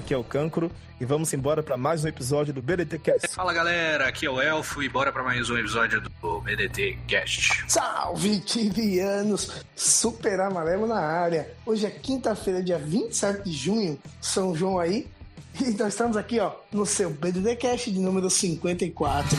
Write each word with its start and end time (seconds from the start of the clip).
Aqui 0.00 0.14
é 0.14 0.16
o 0.16 0.24
Cancro 0.24 0.72
e 0.98 1.04
vamos 1.04 1.32
embora 1.32 1.62
para 1.62 1.76
mais 1.76 2.04
um 2.04 2.08
episódio 2.08 2.54
do 2.54 2.62
BDT 2.62 2.98
Cast. 2.98 3.28
Fala 3.28 3.52
galera, 3.52 4.08
aqui 4.08 4.24
é 4.24 4.30
o 4.30 4.40
Elfo 4.40 4.82
e 4.82 4.88
bora 4.88 5.12
para 5.12 5.22
mais 5.22 5.48
um 5.50 5.58
episódio 5.58 6.00
do 6.00 6.40
BDT 6.40 6.98
Cast. 7.06 7.64
Salve 7.68 8.40
tibianos, 8.40 9.62
super 9.76 10.40
amarelo 10.40 10.86
na 10.86 10.98
área. 10.98 11.52
Hoje 11.66 11.86
é 11.86 11.90
quinta-feira, 11.90 12.62
dia 12.62 12.78
27 12.78 13.44
de 13.44 13.52
junho, 13.52 13.98
São 14.20 14.54
João 14.56 14.78
aí, 14.78 15.06
e 15.60 15.70
nós 15.72 15.92
estamos 15.92 16.16
aqui 16.16 16.40
ó, 16.40 16.52
no 16.72 16.86
seu 16.86 17.10
BDT 17.10 17.56
Cast 17.56 17.90
de 17.90 18.00
número 18.00 18.30
54. 18.30 19.36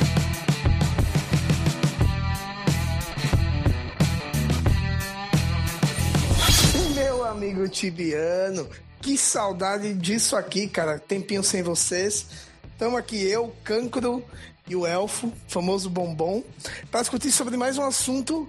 Meu 6.95 7.25
amigo 7.25 7.67
tibiano, 7.67 8.69
que 9.01 9.17
saudade 9.17 9.93
disso 9.95 10.35
aqui, 10.35 10.67
cara. 10.67 10.99
Tempinho 10.99 11.43
sem 11.43 11.63
vocês. 11.63 12.27
Estamos 12.71 12.99
aqui 12.99 13.21
eu, 13.23 13.53
Cancro 13.63 14.23
e 14.67 14.75
o 14.75 14.85
Elfo, 14.85 15.33
famoso 15.47 15.89
Bombom, 15.89 16.43
para 16.89 17.01
discutir 17.01 17.31
sobre 17.31 17.57
mais 17.57 17.77
um 17.77 17.83
assunto 17.83 18.47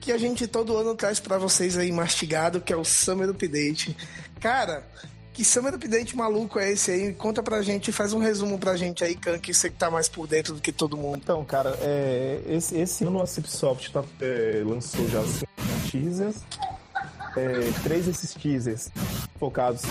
que 0.00 0.12
a 0.12 0.18
gente 0.18 0.46
todo 0.46 0.76
ano 0.76 0.94
traz 0.94 1.18
para 1.18 1.38
vocês 1.38 1.78
aí 1.78 1.90
mastigado, 1.90 2.60
que 2.60 2.72
é 2.72 2.76
o 2.76 2.84
Summer 2.84 3.30
Update. 3.30 3.96
Cara, 4.40 4.86
que 5.32 5.42
Summer 5.42 5.74
Update 5.74 6.14
maluco 6.14 6.58
é 6.58 6.72
esse 6.72 6.90
aí? 6.90 7.14
Conta 7.14 7.42
pra 7.42 7.62
gente, 7.62 7.90
faz 7.90 8.12
um 8.12 8.18
resumo 8.18 8.58
pra 8.58 8.76
gente 8.76 9.02
aí, 9.02 9.14
Can, 9.14 9.38
que 9.38 9.54
você 9.54 9.70
que 9.70 9.76
tá 9.76 9.90
mais 9.90 10.06
por 10.06 10.26
dentro 10.26 10.54
do 10.54 10.60
que 10.60 10.70
todo 10.70 10.98
mundo. 10.98 11.20
Então, 11.22 11.42
cara, 11.44 11.78
é, 11.80 12.42
esse, 12.46 12.78
esse 12.78 13.04
ano 13.04 13.22
a 13.22 13.26
Cipsoft 13.26 13.90
tá, 13.90 14.04
é, 14.20 14.62
lançou 14.64 15.08
já 15.08 15.22
teasers 15.90 16.36
é, 17.36 17.72
três 17.82 18.06
desses 18.06 18.34
teasers 18.34 18.90
focados 19.38 19.82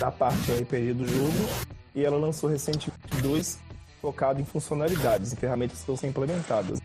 na 0.00 0.10
parte 0.10 0.52
RPG 0.52 0.94
do 0.94 1.06
jogo 1.06 1.48
e 1.94 2.04
ela 2.04 2.16
lançou 2.16 2.48
recentemente 2.48 3.16
dois 3.22 3.58
focados 4.00 4.40
em 4.40 4.44
funcionalidades, 4.44 5.32
em 5.32 5.36
ferramentas 5.36 5.76
que 5.76 5.80
estão 5.80 5.96
sendo 5.96 6.10
implementadas. 6.10 6.80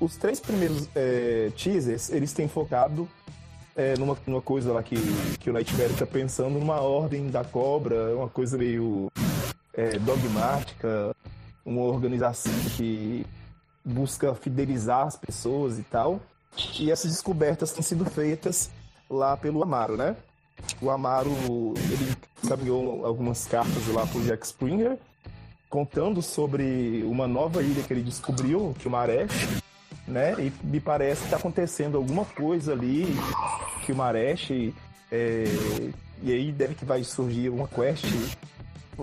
Os 0.00 0.16
três 0.16 0.40
primeiros 0.40 0.88
é, 0.94 1.50
teasers, 1.56 2.10
eles 2.10 2.32
têm 2.32 2.48
focado 2.48 3.08
é, 3.76 3.96
numa, 3.96 4.16
numa 4.26 4.42
coisa 4.42 4.72
lá 4.72 4.82
que, 4.82 4.96
que 5.38 5.50
o 5.50 5.52
Nightmare 5.52 5.92
está 5.92 6.06
pensando, 6.06 6.58
numa 6.58 6.80
ordem 6.80 7.30
da 7.30 7.44
cobra, 7.44 8.14
uma 8.16 8.28
coisa 8.28 8.58
meio 8.58 9.10
é, 9.74 9.98
dogmática, 9.98 11.14
uma 11.64 11.82
organização 11.82 12.52
que 12.76 13.24
busca 13.84 14.34
fidelizar 14.34 15.06
as 15.06 15.16
pessoas 15.16 15.78
e 15.78 15.82
tal. 15.82 16.20
E 16.78 16.90
essas 16.90 17.10
descobertas 17.10 17.72
têm 17.72 17.82
sido 17.82 18.04
feitas 18.04 18.70
lá 19.12 19.36
pelo 19.36 19.62
Amaro, 19.62 19.96
né? 19.96 20.16
O 20.80 20.90
Amaro, 20.90 21.30
ele 21.90 22.16
encaminhou 22.42 23.04
algumas 23.04 23.46
cartas 23.46 23.86
lá 23.88 24.06
pro 24.06 24.22
Jack 24.22 24.46
Springer, 24.46 24.98
contando 25.68 26.20
sobre 26.22 27.02
uma 27.04 27.26
nova 27.26 27.62
ilha 27.62 27.82
que 27.82 27.92
ele 27.92 28.02
descobriu, 28.02 28.74
que 28.78 28.88
o 28.88 28.90
Maré, 28.90 29.26
né? 30.06 30.34
E 30.38 30.52
me 30.64 30.80
parece 30.80 31.24
que 31.24 31.30
tá 31.30 31.36
acontecendo 31.36 31.96
alguma 31.96 32.24
coisa 32.24 32.72
ali, 32.72 33.06
que 33.84 33.92
o 33.92 33.96
Maresh, 33.96 34.50
é, 35.10 35.44
e 36.22 36.32
aí 36.32 36.52
deve 36.52 36.74
que 36.74 36.84
vai 36.84 37.02
surgir 37.04 37.48
uma 37.48 37.66
quest 37.68 38.04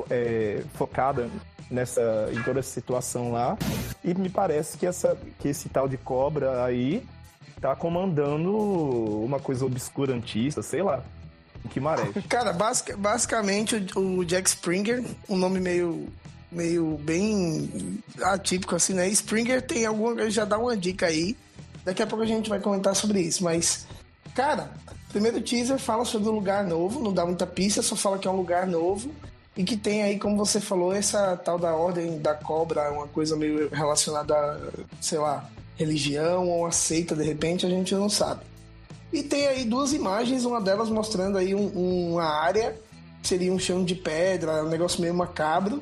é, 0.10 0.64
focada 0.74 1.30
nessa, 1.70 2.30
em 2.34 2.42
toda 2.44 2.60
essa 2.60 2.72
situação 2.72 3.32
lá. 3.32 3.58
E 4.04 4.14
me 4.14 4.30
parece 4.30 4.78
que, 4.78 4.86
essa, 4.86 5.18
que 5.40 5.50
esse 5.50 5.70
tal 5.70 5.88
de 5.88 5.98
cobra 5.98 6.64
aí 6.64 7.06
tá 7.60 7.76
comandando 7.76 8.56
uma 9.24 9.40
coisa 9.40 9.66
obscurantista, 9.66 10.62
sei 10.62 10.82
lá. 10.82 11.04
Que 11.70 11.80
maré. 11.80 12.04
Cara, 12.30 12.54
basic, 12.54 12.96
basicamente 12.96 13.76
o, 13.96 14.24
Jack 14.24 14.50
Springer, 14.50 15.04
um 15.28 15.38
nome 15.38 15.60
meio 15.60 16.08
meio 16.52 16.98
bem 17.04 18.02
atípico 18.24 18.76
assim, 18.76 18.94
né? 18.94 19.08
Springer 19.10 19.62
tem 19.62 19.86
alguma, 19.86 20.30
já 20.32 20.46
dá 20.46 20.58
uma 20.58 20.76
dica 20.76 21.06
aí. 21.06 21.38
Daqui 21.86 22.02
a 22.02 22.08
pouco 22.08 22.24
a 22.24 22.28
gente 22.28 22.50
vai 22.50 22.60
comentar 22.60 22.96
sobre 22.96 23.22
isso, 23.22 23.44
mas 23.44 23.86
cara, 24.34 24.72
primeiro 25.12 25.42
teaser 25.42 25.78
fala 25.78 26.06
sobre 26.06 26.30
um 26.30 26.34
lugar 26.34 26.66
novo, 26.66 27.04
não 27.04 27.14
dá 27.14 27.26
muita 27.26 27.46
pista, 27.46 27.82
só 27.82 27.96
fala 27.96 28.18
que 28.18 28.28
é 28.28 28.32
um 28.32 28.36
lugar 28.36 28.66
novo 28.66 29.12
e 29.56 29.64
que 29.64 29.76
tem 29.76 30.04
aí, 30.04 30.18
como 30.18 30.38
você 30.38 30.60
falou, 30.60 30.94
essa 30.94 31.36
tal 31.36 31.60
da 31.60 31.76
ordem 31.76 32.20
da 32.20 32.34
cobra, 32.34 32.92
uma 32.92 33.08
coisa 33.08 33.36
meio 33.36 33.70
relacionada, 33.70 34.34
a, 34.34 34.58
sei 35.02 35.18
lá, 35.18 35.50
religião 35.80 36.50
ou 36.50 36.60
uma 36.60 36.72
seita, 36.72 37.16
de 37.16 37.24
repente, 37.24 37.66
a 37.66 37.70
gente 37.70 37.96
não 37.96 38.10
sabe. 38.10 38.42
E 39.12 39.24
tem 39.24 39.48
aí 39.48 39.64
duas 39.64 39.94
imagens, 39.94 40.44
uma 40.44 40.62
delas 40.62 40.90
mostrando 40.90 41.38
aí 41.38 41.56
um, 41.56 42.12
uma 42.12 42.26
área, 42.26 42.76
seria 43.24 43.52
um 43.52 43.58
chão 43.58 43.84
de 43.84 43.96
pedra, 43.96 44.64
um 44.64 44.70
negócio 44.70 45.02
meio 45.02 45.14
macabro 45.14 45.82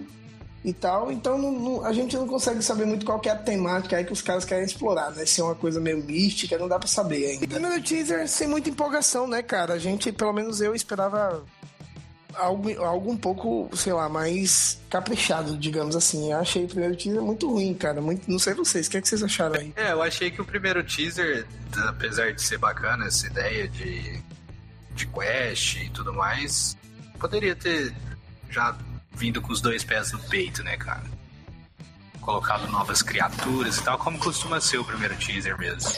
e 0.64 0.72
tal. 0.72 1.12
Então 1.12 1.38
não, 1.38 1.52
não, 1.52 1.86
a 1.86 1.92
gente 1.92 2.16
não 2.16 2.28
consegue 2.28 2.62
saber 2.62 2.86
muito 2.86 3.06
qual 3.06 3.20
é 3.26 3.30
a 3.30 3.36
temática 3.36 3.98
aí 3.98 4.06
que 4.06 4.14
os 4.14 4.22
caras 4.22 4.46
querem 4.46 4.64
explorar, 4.64 5.12
né? 5.12 5.26
Se 5.26 5.42
é 5.42 5.44
uma 5.44 5.56
coisa 5.56 5.82
meio 5.82 6.02
mística, 6.04 6.58
não 6.58 6.68
dá 6.70 6.78
para 6.78 6.88
saber 6.88 7.26
ainda. 7.26 7.48
Primeiro 7.48 7.82
teaser 7.82 8.28
sem 8.30 8.48
muita 8.48 8.70
empolgação, 8.70 9.28
né, 9.28 9.42
cara? 9.42 9.74
A 9.74 9.80
gente, 9.80 10.12
pelo 10.12 10.32
menos 10.32 10.62
eu, 10.62 10.76
esperava 10.76 11.44
algo, 12.38 12.84
algo 12.84 13.12
um 13.12 13.18
pouco, 13.18 13.70
sei 13.76 13.94
lá, 13.94 14.08
mais 14.08 14.80
caprichado, 14.90 15.58
digamos 15.58 15.96
assim. 15.96 16.32
Eu 16.32 16.40
achei 16.40 16.66
o 16.66 16.68
primeiro 16.68 16.96
teaser 16.96 17.22
muito 17.22 17.50
ruim, 17.50 17.74
cara. 17.74 18.02
Muito, 18.02 18.30
não 18.30 18.40
sei 18.40 18.54
vocês, 18.54 18.88
o 18.88 18.92
que, 18.92 18.98
é 18.98 19.02
que 19.02 19.08
vocês 19.08 19.24
acharam 19.24 19.56
aí? 19.56 19.74
É, 19.76 19.92
eu 19.92 20.02
achei 20.02 20.32
que 20.32 20.42
o 20.42 20.46
primeiro 20.46 20.84
teaser, 20.84 21.46
apesar 21.88 22.34
de 22.34 22.42
ser 22.42 22.58
bacana 22.58 23.06
essa 23.06 23.28
ideia 23.28 23.68
de, 23.68 24.22
de 24.94 25.08
quest 25.08 25.78
e 25.78 25.90
tudo 25.90 26.14
mais, 26.14 26.78
poderia 27.20 27.56
ter 27.56 27.94
já 28.50 28.76
vindo 29.14 29.42
com 29.42 29.52
os 29.52 29.62
dois 29.62 29.84
pés 29.84 30.12
no 30.12 30.20
peito, 30.20 30.64
né, 30.64 30.78
cara? 30.78 31.04
Colocado 32.22 32.68
novas 32.68 33.02
criaturas 33.02 33.78
e 33.78 33.84
tal, 33.84 33.98
como 33.98 34.20
costuma 34.20 34.60
ser 34.62 34.78
o 34.78 34.86
primeiro 34.86 35.16
teaser 35.16 35.58
mesmo. 35.58 35.92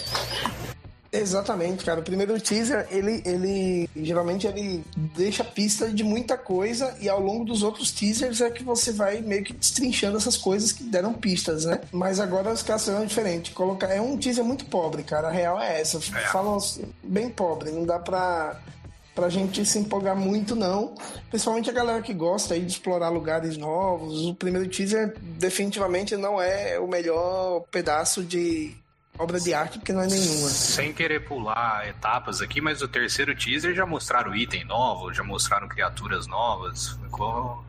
Exatamente, 1.12 1.84
cara. 1.84 2.00
O 2.00 2.04
primeiro 2.04 2.40
teaser, 2.40 2.88
ele, 2.92 3.22
ele 3.26 3.90
geralmente 3.96 4.46
ele 4.46 4.84
deixa 5.16 5.44
pista 5.44 5.90
de 5.90 6.04
muita 6.04 6.38
coisa 6.38 6.96
e 7.00 7.10
ao 7.10 7.20
longo 7.20 7.44
dos 7.46 7.64
outros 7.64 7.92
teasers 7.92 8.42
é 8.42 8.50
que 8.50 8.64
você 8.64 8.92
vai 8.92 9.20
meio 9.22 9.44
que 9.44 9.54
destrinchando 9.54 10.18
essas 10.18 10.38
coisas 10.38 10.72
que 10.72 10.84
deram 10.84 11.14
pistas, 11.14 11.66
né? 11.66 11.82
Mas 11.92 12.20
agora 12.20 12.54
os 12.54 12.62
caras 12.62 12.84
são 12.84 13.06
diferentes. 13.06 13.54
Colocar 13.54 13.88
é 13.88 14.00
um 14.00 14.18
teaser 14.18 14.44
muito 14.44 14.66
pobre, 14.66 15.04
cara. 15.04 15.30
A 15.30 15.32
real 15.32 15.60
é 15.60 15.82
essa. 15.82 15.98
É. 15.98 16.28
Falam 16.32 16.58
bem 17.04 17.30
pobre, 17.30 17.72
não 17.72 17.86
dá 17.86 17.98
pra 17.98 18.60
pra 19.16 19.28
gente 19.28 19.66
se 19.66 19.78
empolgar 19.78 20.16
muito, 20.16 20.56
não. 20.56 20.96
Principalmente 21.30 21.70
a 21.70 21.74
galera 21.74 22.02
que 22.02 22.14
gosta 22.14 22.54
aí 22.54 22.62
de 22.62 22.72
explorar 22.72 23.10
lugares 23.10 23.58
novos. 23.58 24.26
O 24.26 24.34
primeiro 24.34 24.70
teaser 24.70 25.14
definitivamente 25.20 26.16
não 26.16 26.42
é 26.42 26.80
o 26.80 26.88
melhor 26.88 27.66
pedaço 27.70 28.24
de 28.24 28.78
obra 29.20 29.40
de 29.40 29.54
arte, 29.54 29.78
porque 29.78 29.92
não 29.92 30.02
é 30.02 30.08
nenhuma. 30.08 30.48
Sem 30.48 30.94
querer 30.94 31.26
pular 31.26 31.88
etapas 31.88 32.42
aqui, 32.42 32.62
mas 32.62 32.82
o 32.82 32.88
terceiro 32.88 33.36
teaser 33.36 33.76
já 33.76 33.86
mostraram 33.86 34.34
item 34.34 34.64
novo, 34.64 35.14
já 35.14 35.24
mostraram 35.24 35.68
criaturas 35.68 36.26
novas. 36.26 36.98
Ficou... 37.04 37.64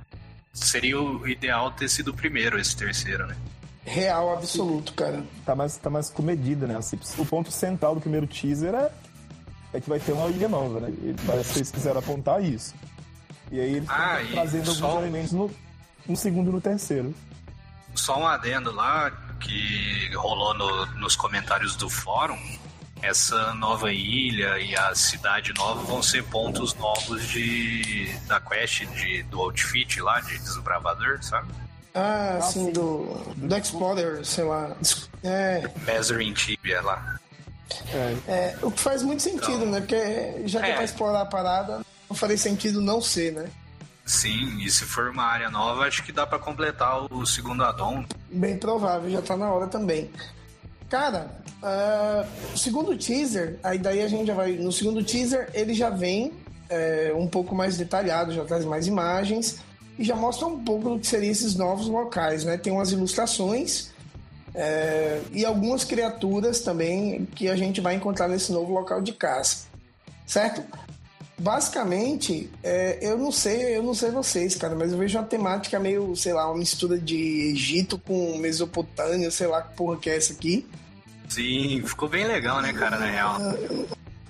Seria 0.52 1.00
o 1.00 1.28
ideal 1.28 1.70
ter 1.72 1.88
sido 1.88 2.08
o 2.08 2.14
primeiro, 2.14 2.58
esse 2.58 2.76
terceiro, 2.76 3.26
né? 3.26 3.36
Real 3.84 4.32
absoluto, 4.32 4.92
cara. 4.94 5.24
Tá 5.44 5.54
mais, 5.54 5.76
tá 5.76 5.90
mais 5.90 6.10
comedido, 6.10 6.66
né? 6.66 6.76
Assim, 6.76 6.98
o 7.18 7.26
ponto 7.26 7.50
central 7.50 7.94
do 7.94 8.00
primeiro 8.00 8.26
teaser 8.26 8.74
é, 8.74 8.90
é 9.72 9.80
que 9.80 9.88
vai 9.88 9.98
ter 9.98 10.12
uma 10.12 10.28
ilha 10.28 10.48
nova, 10.48 10.80
né? 10.80 10.90
E 10.90 11.14
parece 11.26 11.52
que 11.52 11.58
eles 11.58 11.70
quiseram 11.70 11.98
apontar 11.98 12.42
isso. 12.42 12.74
E 13.50 13.60
aí 13.60 13.76
eles 13.76 13.88
ah, 13.88 14.20
estão 14.22 14.34
trazendo 14.34 14.70
alguns 14.70 15.02
elementos 15.02 15.32
no, 15.32 15.50
no 16.06 16.16
segundo 16.16 16.50
e 16.50 16.52
no 16.52 16.60
terceiro. 16.60 17.14
Só 17.94 18.20
um 18.20 18.26
adendo 18.26 18.70
lá, 18.72 19.10
que 19.40 20.14
rolou 20.14 20.54
no, 20.54 20.86
nos 20.96 21.16
comentários 21.16 21.74
do 21.76 21.88
fórum, 21.88 22.38
essa 23.02 23.54
nova 23.54 23.92
ilha 23.92 24.58
e 24.58 24.76
a 24.76 24.94
cidade 24.94 25.52
nova 25.54 25.82
vão 25.82 26.02
ser 26.02 26.22
pontos 26.24 26.74
novos 26.74 27.26
de 27.28 28.14
da 28.26 28.40
quest 28.40 28.84
de, 28.86 29.22
do 29.24 29.40
outfit 29.40 30.00
lá, 30.00 30.20
de 30.20 30.38
desbravador, 30.38 31.22
sabe? 31.22 31.48
Ah, 31.94 32.36
assim, 32.38 32.70
do, 32.70 33.16
do 33.36 33.56
Explorer, 33.56 34.24
sei 34.24 34.44
lá. 34.44 34.76
É. 35.24 35.68
Measuring 35.84 36.32
Tibia 36.34 36.80
lá. 36.82 37.18
É. 37.92 38.32
é. 38.32 38.58
o 38.62 38.70
que 38.70 38.80
faz 38.80 39.02
muito 39.02 39.22
sentido, 39.22 39.64
então, 39.64 39.70
né? 39.70 39.80
Porque 39.80 40.46
já 40.46 40.60
que 40.60 40.70
é. 40.70 40.74
pra 40.74 40.84
explorar 40.84 41.22
a 41.22 41.26
parada, 41.26 41.80
não 42.08 42.16
faria 42.16 42.38
sentido 42.38 42.80
não 42.80 43.00
ser, 43.00 43.32
né? 43.32 43.50
Sim, 44.10 44.58
e 44.58 44.68
se 44.68 44.84
for 44.84 45.08
uma 45.10 45.22
área 45.22 45.48
nova, 45.48 45.84
acho 45.84 46.02
que 46.02 46.10
dá 46.10 46.26
para 46.26 46.36
completar 46.36 47.06
o 47.12 47.24
segundo 47.24 47.62
addon. 47.62 48.04
Bem 48.28 48.58
provável, 48.58 49.08
já 49.08 49.22
tá 49.22 49.36
na 49.36 49.48
hora 49.48 49.68
também. 49.68 50.10
Cara, 50.88 51.30
uh, 51.62 52.58
segundo 52.58 52.98
teaser, 52.98 53.60
aí 53.62 53.78
daí 53.78 54.02
a 54.02 54.08
gente 54.08 54.26
já 54.26 54.34
vai. 54.34 54.54
No 54.54 54.72
segundo 54.72 55.04
teaser, 55.04 55.48
ele 55.54 55.74
já 55.74 55.90
vem 55.90 56.32
é, 56.68 57.12
um 57.14 57.28
pouco 57.28 57.54
mais 57.54 57.76
detalhado, 57.76 58.32
já 58.32 58.44
traz 58.44 58.64
mais 58.64 58.88
imagens 58.88 59.60
e 59.96 60.02
já 60.02 60.16
mostra 60.16 60.48
um 60.48 60.58
pouco 60.64 60.90
do 60.90 60.98
que 60.98 61.06
seriam 61.06 61.30
esses 61.30 61.54
novos 61.54 61.86
locais, 61.86 62.42
né? 62.42 62.58
Tem 62.58 62.72
umas 62.72 62.90
ilustrações 62.90 63.92
é, 64.52 65.20
e 65.30 65.44
algumas 65.44 65.84
criaturas 65.84 66.62
também 66.62 67.26
que 67.26 67.48
a 67.48 67.54
gente 67.54 67.80
vai 67.80 67.94
encontrar 67.94 68.26
nesse 68.26 68.50
novo 68.50 68.72
local 68.72 69.00
de 69.00 69.12
caça, 69.12 69.68
certo? 70.26 70.64
Basicamente, 71.40 72.50
é, 72.62 72.98
eu 73.00 73.16
não 73.16 73.32
sei, 73.32 73.74
eu 73.74 73.82
não 73.82 73.94
sei 73.94 74.10
vocês, 74.10 74.54
cara, 74.56 74.74
mas 74.74 74.92
eu 74.92 74.98
vejo 74.98 75.16
uma 75.16 75.24
temática 75.24 75.80
meio, 75.80 76.14
sei 76.14 76.34
lá, 76.34 76.46
uma 76.46 76.58
mistura 76.58 76.98
de 76.98 77.16
Egito 77.50 77.98
com 77.98 78.36
Mesopotâmia, 78.36 79.30
sei 79.30 79.46
lá 79.46 79.62
que 79.62 79.74
porra 79.74 79.96
que 79.96 80.10
é 80.10 80.18
essa 80.18 80.34
aqui. 80.34 80.68
Sim, 81.30 81.82
ficou 81.86 82.10
bem 82.10 82.26
legal, 82.26 82.60
né, 82.60 82.74
cara, 82.74 82.98
na 82.98 83.06
real. 83.06 83.38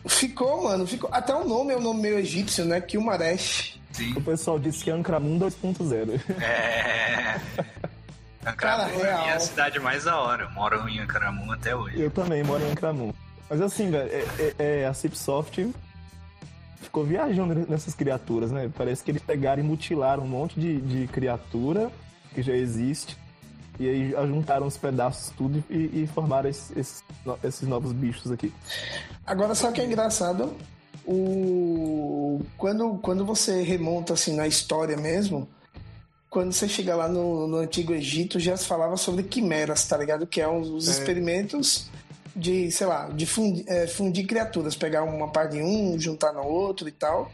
Ficou, 0.06 0.62
mano, 0.62 0.86
ficou. 0.86 1.10
Até 1.12 1.34
o 1.34 1.44
nome 1.44 1.72
é 1.72 1.76
um 1.76 1.80
nome 1.80 2.00
meio 2.00 2.16
egípcio, 2.16 2.64
né? 2.64 2.80
Kilmaresh. 2.80 3.80
Sim. 3.90 4.12
O 4.16 4.20
pessoal 4.20 4.56
disse 4.60 4.84
que 4.84 4.90
é 4.90 4.92
Ancramun 4.92 5.36
2.0. 5.36 6.20
É. 6.40 7.40
Ancramun 8.46 9.04
é 9.04 9.12
a 9.12 9.22
minha 9.22 9.40
cidade 9.40 9.80
mais 9.80 10.04
da 10.04 10.16
hora. 10.16 10.44
Eu 10.44 10.50
moro 10.52 10.88
em 10.88 11.00
Ancramun 11.00 11.50
até 11.50 11.74
hoje. 11.74 12.00
Eu 12.00 12.10
também 12.10 12.44
moro 12.44 12.62
em 12.64 12.70
Ancramun. 12.70 13.12
Mas 13.48 13.60
assim, 13.60 13.90
velho, 13.90 14.08
é, 14.12 14.24
é, 14.38 14.54
é, 14.82 14.86
a 14.86 14.94
Cipsoft 14.94 15.58
ficou 16.80 17.04
viajando 17.04 17.54
nessas 17.68 17.94
criaturas, 17.94 18.50
né? 18.50 18.70
Parece 18.76 19.04
que 19.04 19.10
eles 19.10 19.22
pegaram 19.22 19.62
e 19.62 19.66
mutilaram 19.66 20.24
um 20.24 20.28
monte 20.28 20.58
de, 20.58 20.80
de 20.80 21.06
criatura 21.08 21.90
que 22.34 22.42
já 22.42 22.54
existe. 22.54 23.16
E 23.78 23.88
aí 23.88 24.14
juntaram 24.28 24.66
os 24.66 24.76
pedaços 24.76 25.32
tudo 25.36 25.64
e, 25.70 26.02
e 26.02 26.06
formaram 26.06 26.50
esses, 26.50 26.76
esses, 26.76 27.04
esses 27.42 27.66
novos 27.66 27.92
bichos 27.92 28.30
aqui. 28.30 28.52
Agora, 29.26 29.54
sabe 29.54 29.72
o 29.72 29.74
que 29.74 29.80
é 29.80 29.86
engraçado? 29.86 30.54
O... 31.06 32.42
Quando, 32.58 32.98
quando 32.98 33.24
você 33.24 33.62
remonta 33.62 34.12
assim 34.12 34.34
na 34.36 34.46
história 34.46 34.96
mesmo, 34.96 35.48
quando 36.28 36.52
você 36.52 36.68
chega 36.68 36.94
lá 36.94 37.08
no, 37.08 37.46
no 37.46 37.56
Antigo 37.56 37.94
Egito, 37.94 38.38
já 38.38 38.56
se 38.56 38.66
falava 38.66 38.96
sobre 38.96 39.22
quimeras, 39.22 39.86
tá 39.86 39.96
ligado? 39.96 40.26
Que 40.26 40.42
é 40.42 40.48
um, 40.48 40.60
os 40.60 40.86
é. 40.86 40.90
experimentos 40.90 41.90
de, 42.40 42.70
sei 42.70 42.86
lá, 42.86 43.08
de 43.08 43.26
fundir, 43.26 43.64
é, 43.68 43.86
fundir 43.86 44.26
criaturas, 44.26 44.74
pegar 44.74 45.04
uma 45.04 45.28
parte 45.28 45.52
de 45.52 45.62
um, 45.62 45.98
juntar 45.98 46.32
no 46.32 46.42
outro 46.42 46.88
e 46.88 46.92
tal. 46.92 47.30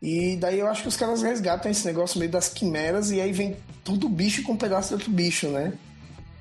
E 0.00 0.36
daí 0.36 0.58
eu 0.58 0.66
acho 0.66 0.82
que 0.82 0.88
os 0.88 0.96
caras 0.96 1.22
resgatam 1.22 1.70
esse 1.70 1.86
negócio 1.86 2.18
meio 2.18 2.30
das 2.30 2.48
quimeras 2.48 3.10
e 3.10 3.20
aí 3.20 3.32
vem 3.32 3.56
tudo 3.84 4.08
bicho 4.08 4.42
com 4.42 4.52
um 4.52 4.56
pedaço 4.56 4.88
de 4.88 4.94
outro 4.94 5.10
bicho, 5.10 5.48
né? 5.48 5.72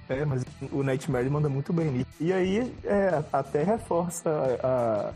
É, 0.08 0.24
mas 0.24 0.44
o 0.72 0.84
Nightmare 0.84 1.30
manda 1.30 1.50
muito 1.50 1.74
bem 1.74 1.92
nisso. 1.92 2.08
E 2.20 2.32
aí, 2.32 2.72
é, 2.84 3.24
até 3.34 3.64
reforça 3.64 4.30
a, 4.62 5.12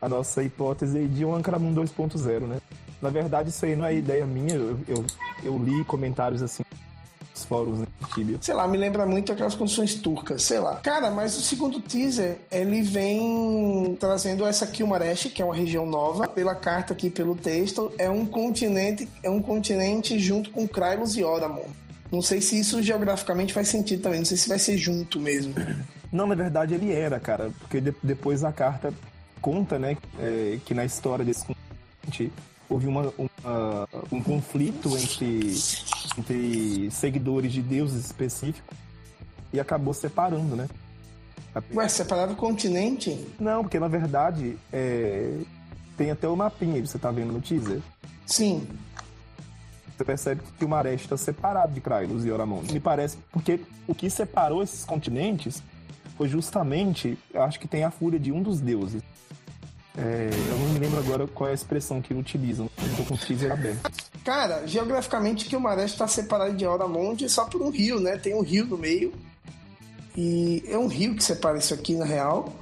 a 0.00 0.08
nossa 0.08 0.42
hipótese 0.42 1.06
de 1.06 1.24
um 1.24 1.34
Ancramun 1.34 1.74
2.0, 1.74 2.40
né? 2.46 2.58
Na 3.00 3.10
verdade, 3.10 3.50
isso 3.50 3.64
aí 3.66 3.76
não 3.76 3.84
é 3.84 3.94
ideia 3.94 4.24
minha, 4.24 4.54
eu, 4.54 4.78
eu, 4.88 5.04
eu 5.42 5.58
li 5.58 5.84
comentários 5.84 6.40
assim 6.40 6.62
nos 7.34 7.44
fóruns 7.44 7.78
né. 7.80 7.86
Sei 8.40 8.54
lá, 8.54 8.68
me 8.68 8.76
lembra 8.76 9.06
muito 9.06 9.32
aquelas 9.32 9.54
condições 9.54 9.94
turcas, 9.94 10.42
sei 10.42 10.58
lá. 10.58 10.76
Cara, 10.76 11.10
mas 11.10 11.36
o 11.36 11.40
segundo 11.40 11.80
teaser, 11.80 12.38
ele 12.50 12.82
vem 12.82 13.96
trazendo 13.98 14.46
essa 14.46 14.66
Kilmaresh, 14.66 15.30
que 15.34 15.40
é 15.40 15.44
uma 15.44 15.54
região 15.54 15.86
nova, 15.86 16.28
pela 16.28 16.54
carta 16.54 16.92
aqui, 16.92 17.08
pelo 17.08 17.34
texto, 17.34 17.92
é 17.98 18.10
um 18.10 18.26
continente, 18.26 19.08
é 19.22 19.30
um 19.30 19.40
continente 19.40 20.18
junto 20.18 20.50
com 20.50 20.68
Krylos 20.68 21.16
e 21.16 21.24
Oramon. 21.24 21.68
Não 22.10 22.20
sei 22.20 22.42
se 22.42 22.58
isso 22.58 22.82
geograficamente 22.82 23.54
faz 23.54 23.68
sentido 23.68 24.02
também, 24.02 24.18
não 24.18 24.26
sei 24.26 24.36
se 24.36 24.48
vai 24.48 24.58
ser 24.58 24.76
junto 24.76 25.18
mesmo. 25.18 25.54
Não, 26.12 26.26
na 26.26 26.34
verdade 26.34 26.74
ele 26.74 26.92
era, 26.92 27.18
cara, 27.18 27.50
porque 27.58 27.80
de, 27.80 27.94
depois 28.02 28.44
a 28.44 28.52
carta 28.52 28.92
conta, 29.40 29.78
né, 29.78 29.96
é, 30.20 30.58
que 30.62 30.74
na 30.74 30.84
história 30.84 31.24
desse 31.24 31.46
continente 31.46 32.30
houve 32.72 32.86
uma, 32.86 33.12
uma, 33.18 33.88
um 34.10 34.22
conflito 34.22 34.96
entre, 34.96 35.54
entre 36.18 36.90
seguidores 36.90 37.52
de 37.52 37.62
deuses 37.62 38.04
específicos 38.06 38.76
e 39.52 39.60
acabou 39.60 39.92
separando, 39.92 40.56
né? 40.56 40.68
Ué, 41.74 41.86
separava 41.88 42.32
o 42.32 42.36
continente? 42.36 43.26
Não, 43.38 43.62
porque 43.62 43.78
na 43.78 43.88
verdade 43.88 44.56
é, 44.72 45.36
tem 45.96 46.10
até 46.10 46.26
o 46.26 46.34
mapinha 46.34 46.76
aí, 46.76 46.80
você 46.80 46.98
tá 46.98 47.10
vendo 47.10 47.32
no 47.32 47.40
teaser? 47.40 47.80
Sim 48.26 48.66
você 50.02 50.04
percebe 50.04 50.42
que 50.58 50.64
o 50.64 50.68
Maré 50.68 50.94
está 50.94 51.16
separado 51.16 51.72
de 51.72 51.80
Krylos 51.80 52.24
e 52.24 52.30
Oramon. 52.30 52.62
Me 52.70 52.80
parece 52.80 53.16
porque 53.30 53.60
o 53.86 53.94
que 53.94 54.10
separou 54.10 54.62
esses 54.62 54.84
continentes 54.84 55.62
foi 56.16 56.28
justamente, 56.28 57.16
eu 57.32 57.42
acho 57.42 57.58
que 57.58 57.68
tem 57.68 57.84
a 57.84 57.90
fúria 57.90 58.18
de 58.18 58.32
um 58.32 58.42
dos 58.42 58.60
deuses. 58.60 59.02
É, 59.96 60.30
eu 60.48 60.56
não 60.56 60.68
me 60.70 60.78
lembro 60.78 60.98
agora 60.98 61.26
qual 61.26 61.48
é 61.48 61.50
a 61.52 61.54
expressão 61.54 62.00
que 62.00 62.14
utilizam. 62.14 62.70
Eu 62.82 62.96
tô 62.96 63.04
com 63.04 63.14
o 63.14 63.18
teaser 63.18 63.52
aberto. 63.52 63.90
Cara, 64.24 64.66
geograficamente 64.66 65.44
que 65.44 65.56
o 65.56 65.60
Maré 65.60 65.84
está 65.84 66.06
separado 66.06 66.56
de 66.56 66.66
Oramond 66.66 67.28
só 67.28 67.44
por 67.44 67.60
um 67.60 67.70
rio, 67.70 68.00
né? 68.00 68.16
Tem 68.16 68.34
um 68.34 68.42
rio 68.42 68.64
no 68.64 68.78
meio. 68.78 69.12
E 70.16 70.64
é 70.66 70.78
um 70.78 70.86
rio 70.86 71.14
que 71.14 71.24
separa 71.24 71.58
isso 71.58 71.74
aqui, 71.74 71.94
na 71.94 72.04
real. 72.04 72.52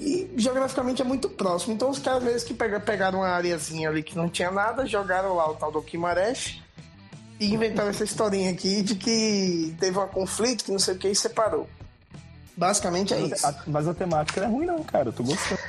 E 0.00 0.30
geograficamente 0.36 1.02
é 1.02 1.04
muito 1.04 1.28
próximo. 1.28 1.74
Então 1.74 1.90
os 1.90 1.98
caras, 1.98 2.22
vezes, 2.22 2.44
que 2.44 2.54
pegaram 2.54 3.20
uma 3.20 3.28
areazinha 3.28 3.88
ali 3.88 4.02
que 4.02 4.16
não 4.16 4.28
tinha 4.28 4.50
nada, 4.50 4.86
jogaram 4.86 5.34
lá 5.34 5.50
o 5.50 5.54
tal 5.54 5.72
do 5.72 5.82
Kimaresh 5.82 6.60
e 7.40 7.52
inventaram 7.52 7.90
essa 7.90 8.04
historinha 8.04 8.50
aqui 8.50 8.82
de 8.82 8.94
que 8.94 9.74
teve 9.78 9.98
um 9.98 10.08
conflito, 10.08 10.64
que 10.64 10.72
não 10.72 10.78
sei 10.78 10.94
o 10.94 10.98
que, 10.98 11.08
e 11.08 11.14
separou. 11.14 11.68
Basicamente 12.56 13.14
é 13.14 13.20
isso. 13.20 13.46
mas 13.66 13.86
a 13.86 13.94
temática 13.94 14.40
não 14.40 14.48
é 14.48 14.50
ruim, 14.50 14.66
não, 14.66 14.82
cara. 14.82 15.08
Eu 15.08 15.12
tô 15.12 15.22
gostando. 15.22 15.60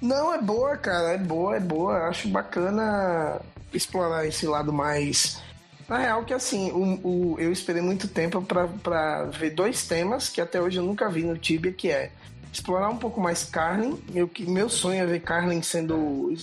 Não, 0.00 0.32
é 0.32 0.40
boa, 0.40 0.76
cara. 0.76 1.12
É 1.12 1.18
boa, 1.18 1.56
é 1.56 1.60
boa. 1.60 2.08
Acho 2.08 2.28
bacana 2.28 3.40
explorar 3.72 4.26
esse 4.26 4.46
lado 4.46 4.72
mais. 4.72 5.40
Na 5.88 5.98
real, 5.98 6.24
que 6.24 6.34
assim, 6.34 6.70
o, 6.72 7.34
o 7.34 7.36
eu 7.38 7.52
esperei 7.52 7.80
muito 7.80 8.08
tempo 8.08 8.42
para 8.42 9.24
ver 9.24 9.50
dois 9.50 9.86
temas 9.86 10.28
que 10.28 10.40
até 10.40 10.60
hoje 10.60 10.78
eu 10.78 10.82
nunca 10.82 11.08
vi 11.08 11.22
no 11.22 11.38
Tibia, 11.38 11.72
que 11.72 11.90
é 11.90 12.10
explorar 12.52 12.88
um 12.88 12.96
pouco 12.96 13.20
mais 13.20 13.44
Carlin. 13.44 14.02
Meu, 14.10 14.28
meu 14.40 14.68
sonho 14.68 15.02
é 15.02 15.06
ver 15.06 15.20
Carlin 15.20 15.62
sendo 15.62 16.34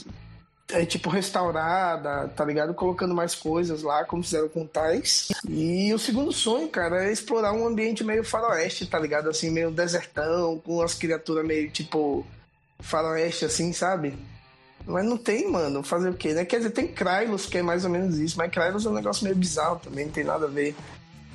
é, 0.71 0.85
tipo 0.85 1.09
restaurada, 1.09 2.29
tá 2.29 2.45
ligado? 2.45 2.73
Colocando 2.73 3.13
mais 3.13 3.35
coisas 3.35 3.83
lá, 3.83 4.05
como 4.05 4.23
fizeram 4.23 4.47
com 4.47 4.65
Tais. 4.65 5.29
E 5.47 5.93
o 5.93 5.99
segundo 5.99 6.31
sonho, 6.31 6.69
cara, 6.69 7.05
é 7.05 7.11
explorar 7.11 7.51
um 7.53 7.67
ambiente 7.67 8.03
meio 8.03 8.23
faroeste, 8.23 8.85
tá 8.85 8.97
ligado? 8.97 9.29
Assim, 9.29 9.51
meio 9.51 9.71
desertão, 9.71 10.59
com 10.59 10.81
as 10.81 10.93
criaturas 10.93 11.45
meio 11.45 11.69
tipo 11.69 12.25
faroeste, 12.83 13.45
assim, 13.45 13.73
sabe? 13.73 14.13
Mas 14.85 15.05
não 15.05 15.17
tem, 15.17 15.49
mano. 15.49 15.81
Fazer 15.81 16.09
o 16.09 16.13
quê, 16.13 16.33
né? 16.33 16.45
Quer 16.45 16.57
dizer, 16.57 16.71
tem 16.71 16.87
Krylos, 16.87 17.45
que 17.45 17.57
é 17.57 17.61
mais 17.63 17.85
ou 17.85 17.89
menos 17.89 18.19
isso, 18.19 18.37
mas 18.37 18.51
Krylos 18.51 18.85
é 18.85 18.89
um 18.89 18.93
negócio 18.93 19.23
meio 19.23 19.35
bizarro 19.35 19.79
também, 19.79 20.05
não 20.05 20.11
tem 20.11 20.23
nada 20.23 20.45
a 20.45 20.49
ver. 20.49 20.75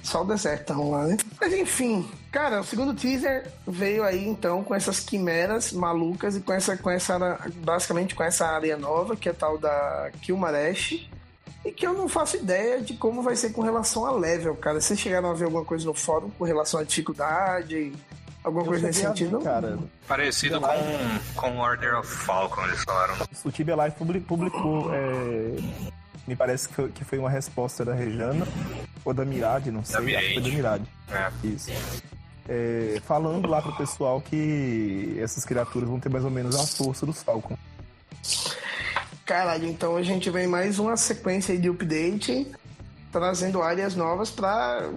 Só 0.03 0.23
o 0.23 0.25
desertão 0.25 0.91
lá, 0.91 1.07
né? 1.07 1.17
Mas 1.41 1.53
enfim, 1.53 2.09
cara, 2.31 2.61
o 2.61 2.65
segundo 2.65 2.95
teaser 2.95 3.51
veio 3.67 4.05
aí 4.05 4.27
então 4.29 4.63
com 4.63 4.75
essas 4.75 5.01
quimeras 5.01 5.73
malucas 5.73 6.37
e 6.37 6.41
com 6.41 6.53
essa, 6.53 6.77
com 6.77 6.89
essa 6.89 7.19
basicamente 7.57 8.15
com 8.15 8.23
essa 8.23 8.47
área 8.47 8.77
nova, 8.77 9.17
que 9.17 9.29
é 9.29 9.33
tal 9.33 9.59
da 9.59 10.11
Kilmaresh. 10.23 11.09
E 11.65 11.73
que 11.73 11.87
eu 11.87 11.93
não 11.93 12.09
faço 12.09 12.37
ideia 12.37 12.81
de 12.81 12.95
como 12.95 13.21
vai 13.21 13.35
ser 13.35 13.51
com 13.51 13.61
relação 13.61 14.07
a 14.07 14.13
level, 14.13 14.55
cara. 14.57 14.81
Vocês 14.81 14.99
chegaram 14.99 15.31
a 15.31 15.35
ver 15.35 15.47
alguma 15.47 15.65
coisa 15.65 15.85
no 15.85 15.93
fórum 15.93 16.31
com 16.31 16.45
relação 16.45 16.79
à 16.79 16.85
dificuldade? 16.85 17.93
Alguma 18.49 18.65
eu 18.65 18.69
coisa 18.69 18.87
nesse 18.87 19.01
sentido? 19.01 19.41
Cara. 19.41 19.79
Parecido 20.07 20.59
com, 20.59 20.69
com 21.35 21.59
Order 21.59 21.99
of 21.99 22.09
Falcon, 22.09 22.65
eles 22.65 22.83
falaram. 22.83 23.15
O 23.45 23.51
Tibia 23.51 23.77
Live 23.77 23.95
publicou 24.27 24.91
é, 24.95 25.57
me 26.27 26.35
parece 26.35 26.69
que 26.69 27.05
foi 27.05 27.19
uma 27.19 27.29
resposta 27.29 27.85
da 27.85 27.93
Rejana 27.93 28.47
ou 29.05 29.13
da 29.13 29.25
Mirade, 29.25 29.71
não 29.71 29.85
sei. 29.85 30.15
Da 30.15 30.21
foi 30.33 30.43
da 30.43 30.49
Mirade. 30.49 30.85
É. 31.11 31.47
Isso. 31.47 31.71
É, 32.49 33.03
falando 33.05 33.47
lá 33.47 33.61
pro 33.61 33.77
pessoal 33.77 34.19
que 34.19 35.19
essas 35.21 35.45
criaturas 35.45 35.87
vão 35.87 36.01
ter 36.01 36.09
mais 36.09 36.25
ou 36.25 36.31
menos 36.31 36.57
a 36.57 36.67
força 36.67 37.05
dos 37.05 37.23
Falcon. 37.23 37.57
Caralho, 39.27 39.67
então 39.67 39.95
a 39.95 40.03
gente 40.03 40.31
vem 40.31 40.47
mais 40.47 40.79
uma 40.79 40.97
sequência 40.97 41.59
de 41.59 41.69
update 41.69 42.51
trazendo 43.13 43.61
áreas 43.61 43.95
novas 43.95 44.31
pra 44.31 44.89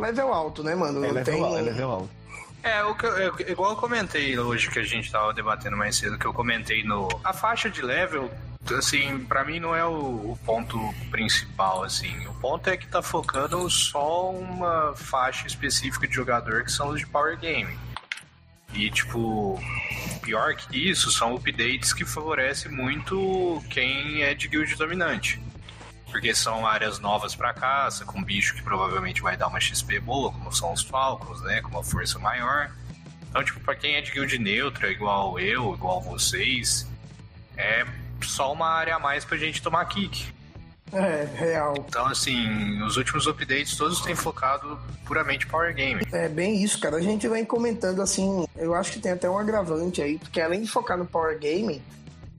level 0.00 0.32
alto, 0.32 0.62
né, 0.62 0.76
mano? 0.76 1.04
É 1.04 1.10
level, 1.10 1.24
Tem... 1.24 1.58
é 1.58 1.62
level 1.62 1.90
alto. 1.90 2.21
É, 2.62 2.84
o 2.84 2.94
que 2.94 3.06
eu, 3.06 3.34
igual 3.48 3.70
eu 3.70 3.76
comentei 3.76 4.38
hoje 4.38 4.70
que 4.70 4.78
a 4.78 4.84
gente 4.84 5.10
tava 5.10 5.34
debatendo 5.34 5.76
mais 5.76 5.96
cedo, 5.96 6.18
que 6.18 6.26
eu 6.26 6.32
comentei 6.32 6.84
no. 6.84 7.08
A 7.24 7.32
faixa 7.32 7.68
de 7.68 7.82
level 7.82 8.30
assim, 8.70 9.24
para 9.24 9.44
mim 9.44 9.58
não 9.58 9.74
é 9.74 9.84
o, 9.84 10.32
o, 10.32 10.38
ponto 10.44 10.78
principal, 11.10 11.82
assim. 11.82 12.26
O 12.28 12.34
ponto 12.34 12.68
é 12.68 12.76
que 12.76 12.86
tá 12.86 13.02
focando 13.02 13.68
só 13.68 14.30
uma 14.30 14.94
faixa 14.94 15.46
específica 15.46 16.06
de 16.06 16.14
jogador 16.14 16.62
que 16.64 16.70
são 16.70 16.90
os 16.90 17.00
de 17.00 17.06
Power 17.06 17.36
Game. 17.38 17.76
E, 18.72 18.88
tipo, 18.90 19.60
pior 20.22 20.54
que 20.54 20.90
isso, 20.90 21.10
são 21.10 21.34
updates 21.34 21.92
que 21.92 22.04
favorecem 22.04 22.70
muito 22.70 23.62
quem 23.68 24.22
é 24.22 24.32
de 24.32 24.48
guild 24.48 24.74
dominante. 24.76 25.40
Porque 26.12 26.34
são 26.34 26.66
áreas 26.66 26.98
novas 26.98 27.34
para 27.34 27.54
caça, 27.54 28.04
com 28.04 28.22
bicho 28.22 28.54
que 28.54 28.62
provavelmente 28.62 29.22
vai 29.22 29.34
dar 29.34 29.48
uma 29.48 29.58
XP 29.58 29.98
boa, 29.98 30.30
como 30.30 30.52
são 30.52 30.70
os 30.72 30.82
Falcons, 30.82 31.40
né? 31.40 31.62
Com 31.62 31.70
uma 31.70 31.82
força 31.82 32.18
maior. 32.18 32.70
Então, 33.30 33.42
tipo, 33.42 33.58
pra 33.60 33.74
quem 33.74 33.96
é 33.96 34.02
de 34.02 34.12
guild 34.12 34.38
neutra, 34.38 34.90
igual 34.90 35.40
eu, 35.40 35.72
igual 35.72 36.02
vocês, 36.02 36.86
é 37.56 37.86
só 38.20 38.52
uma 38.52 38.68
área 38.68 38.96
a 38.96 38.98
mais 38.98 39.24
pra 39.24 39.38
gente 39.38 39.62
tomar 39.62 39.86
kick. 39.86 40.30
É, 40.92 41.26
real. 41.34 41.74
Então, 41.88 42.06
assim, 42.06 42.82
os 42.82 42.98
últimos 42.98 43.26
updates 43.26 43.74
todos 43.74 44.02
têm 44.02 44.14
focado 44.14 44.78
puramente 45.06 45.46
Power 45.46 45.74
Game. 45.74 46.02
É 46.12 46.28
bem 46.28 46.62
isso, 46.62 46.78
cara. 46.78 46.96
A 46.96 47.00
gente 47.00 47.26
vem 47.26 47.42
comentando 47.42 48.02
assim, 48.02 48.46
eu 48.54 48.74
acho 48.74 48.92
que 48.92 49.00
tem 49.00 49.12
até 49.12 49.28
um 49.28 49.38
agravante 49.38 50.02
aí, 50.02 50.18
porque 50.18 50.38
além 50.38 50.60
de 50.60 50.70
focar 50.70 50.98
no 50.98 51.06
Power 51.06 51.38
Game, 51.38 51.82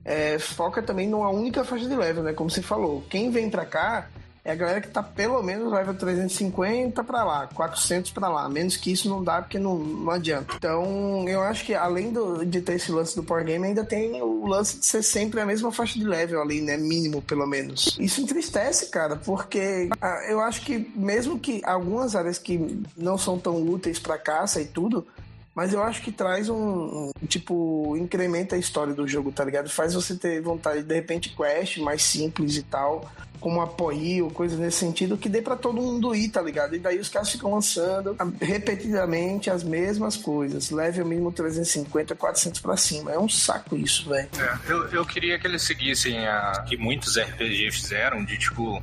é, 0.04 0.38
foca 0.38 0.82
também 0.82 1.08
numa 1.08 1.30
única 1.30 1.64
faixa 1.64 1.88
de 1.88 1.94
level, 1.94 2.22
né? 2.22 2.32
Como 2.32 2.50
você 2.50 2.60
falou. 2.60 3.02
Quem 3.08 3.30
vem 3.30 3.48
pra 3.48 3.64
cá 3.64 4.08
é 4.44 4.52
a 4.52 4.54
galera 4.54 4.80
que 4.80 4.88
tá 4.88 5.02
pelo 5.02 5.42
menos 5.42 5.72
level 5.72 5.94
350 5.94 7.02
para 7.02 7.24
lá, 7.24 7.48
400 7.54 8.10
para 8.10 8.28
lá. 8.28 8.46
Menos 8.46 8.76
que 8.76 8.92
isso 8.92 9.08
não 9.08 9.24
dá 9.24 9.40
porque 9.40 9.58
não, 9.58 9.78
não 9.78 10.12
adianta. 10.12 10.54
Então, 10.54 11.26
eu 11.26 11.40
acho 11.40 11.64
que 11.64 11.74
além 11.74 12.12
do, 12.12 12.44
de 12.44 12.60
ter 12.60 12.74
esse 12.74 12.92
lance 12.92 13.16
do 13.16 13.22
Power 13.22 13.44
Game, 13.44 13.66
ainda 13.66 13.82
tem 13.82 14.20
o 14.20 14.46
lance 14.46 14.78
de 14.78 14.84
ser 14.84 15.02
sempre 15.02 15.40
a 15.40 15.46
mesma 15.46 15.72
faixa 15.72 15.98
de 15.98 16.04
level 16.04 16.42
ali, 16.42 16.60
né? 16.60 16.76
Mínimo, 16.76 17.22
pelo 17.22 17.46
menos. 17.46 17.96
Isso 17.98 18.20
entristece, 18.20 18.90
cara, 18.90 19.16
porque 19.16 19.88
ah, 19.98 20.26
eu 20.28 20.40
acho 20.40 20.60
que 20.60 20.92
mesmo 20.94 21.38
que 21.38 21.62
algumas 21.64 22.14
áreas 22.14 22.36
que 22.36 22.84
não 22.94 23.16
são 23.16 23.38
tão 23.38 23.62
úteis 23.62 23.98
para 23.98 24.18
caça 24.18 24.60
e 24.60 24.66
tudo, 24.66 25.06
mas 25.54 25.72
eu 25.72 25.82
acho 25.82 26.02
que 26.02 26.10
traz 26.10 26.48
um, 26.48 26.56
um, 26.56 27.10
tipo, 27.26 27.96
incrementa 27.96 28.56
a 28.56 28.58
história 28.58 28.92
do 28.92 29.06
jogo, 29.06 29.30
tá 29.30 29.44
ligado? 29.44 29.70
Faz 29.70 29.94
você 29.94 30.16
ter 30.16 30.40
vontade 30.40 30.82
de, 30.82 30.94
repente, 30.94 31.34
quest 31.34 31.78
mais 31.78 32.02
simples 32.02 32.56
e 32.56 32.62
tal 32.62 33.10
como 33.44 33.60
apoio, 33.60 34.30
coisa 34.30 34.56
nesse 34.56 34.78
sentido, 34.78 35.18
que 35.18 35.28
dê 35.28 35.42
para 35.42 35.54
todo 35.54 35.74
mundo 35.74 36.14
ir, 36.14 36.30
tá 36.30 36.40
ligado? 36.40 36.74
E 36.74 36.78
daí 36.78 36.98
os 36.98 37.10
caras 37.10 37.30
ficam 37.30 37.52
lançando 37.52 38.16
repetidamente 38.40 39.50
as 39.50 39.62
mesmas 39.62 40.16
coisas. 40.16 40.70
Leve 40.70 41.02
o 41.02 41.06
mínimo 41.06 41.30
350, 41.30 42.14
400 42.14 42.58
para 42.60 42.74
cima. 42.78 43.12
É 43.12 43.18
um 43.18 43.28
saco 43.28 43.76
isso, 43.76 44.08
velho. 44.08 44.30
É, 44.38 44.72
eu, 44.72 44.88
eu 44.88 45.04
queria 45.04 45.38
que 45.38 45.46
eles 45.46 45.60
seguissem 45.60 46.26
a 46.26 46.64
que 46.66 46.78
muitos 46.78 47.18
RPG 47.18 47.70
fizeram, 47.70 48.24
de 48.24 48.38
tipo, 48.38 48.82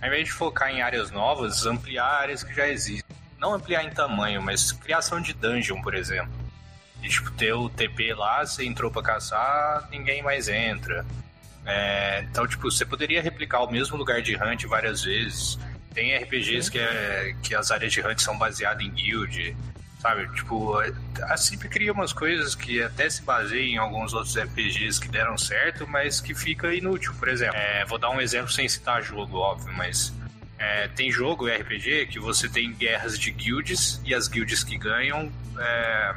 ao 0.00 0.08
invés 0.08 0.24
de 0.24 0.32
focar 0.32 0.70
em 0.70 0.82
áreas 0.82 1.12
novas, 1.12 1.64
ampliar 1.64 2.22
áreas 2.22 2.42
que 2.42 2.52
já 2.52 2.68
existem. 2.68 3.21
Não 3.42 3.54
ampliar 3.54 3.82
em 3.82 3.90
tamanho, 3.90 4.40
mas 4.40 4.70
criação 4.70 5.20
de 5.20 5.32
dungeon, 5.32 5.82
por 5.82 5.96
exemplo. 5.96 6.32
De, 7.00 7.08
tipo, 7.08 7.28
ter 7.32 7.52
o 7.52 7.68
TP 7.68 8.14
lá, 8.14 8.46
você 8.46 8.64
entrou 8.64 8.88
pra 8.88 9.02
caçar, 9.02 9.88
ninguém 9.90 10.22
mais 10.22 10.46
entra. 10.46 11.04
É, 11.66 12.24
então, 12.30 12.46
tipo, 12.46 12.70
você 12.70 12.86
poderia 12.86 13.20
replicar 13.20 13.64
o 13.64 13.70
mesmo 13.70 13.96
lugar 13.96 14.22
de 14.22 14.36
hunt 14.36 14.64
várias 14.66 15.02
vezes. 15.02 15.58
Tem 15.92 16.16
RPGs 16.16 16.70
que, 16.70 16.78
é, 16.78 17.34
que 17.42 17.52
as 17.52 17.72
áreas 17.72 17.92
de 17.92 18.00
hunt 18.00 18.20
são 18.20 18.38
baseadas 18.38 18.86
em 18.86 18.92
guild, 18.92 19.56
sabe? 19.98 20.32
Tipo, 20.36 20.78
a 21.22 21.36
CIP 21.36 21.68
cria 21.68 21.92
umas 21.92 22.12
coisas 22.12 22.54
que 22.54 22.80
até 22.80 23.10
se 23.10 23.22
baseiam 23.22 23.66
em 23.66 23.76
alguns 23.76 24.14
outros 24.14 24.38
RPGs 24.38 25.00
que 25.00 25.08
deram 25.08 25.36
certo, 25.36 25.84
mas 25.88 26.20
que 26.20 26.32
fica 26.32 26.72
inútil. 26.72 27.12
Por 27.18 27.26
exemplo, 27.26 27.56
é, 27.56 27.84
vou 27.86 27.98
dar 27.98 28.10
um 28.10 28.20
exemplo 28.20 28.52
sem 28.52 28.68
citar 28.68 29.02
jogo, 29.02 29.36
óbvio, 29.38 29.74
mas 29.76 30.14
é, 30.62 30.86
tem 30.86 31.10
jogo 31.10 31.48
RPG 31.48 32.06
que 32.06 32.20
você 32.20 32.48
tem 32.48 32.72
guerras 32.72 33.18
de 33.18 33.32
guilds 33.32 34.00
e 34.04 34.14
as 34.14 34.28
guilds 34.28 34.62
que 34.62 34.78
ganham 34.78 35.28
é, 35.58 36.14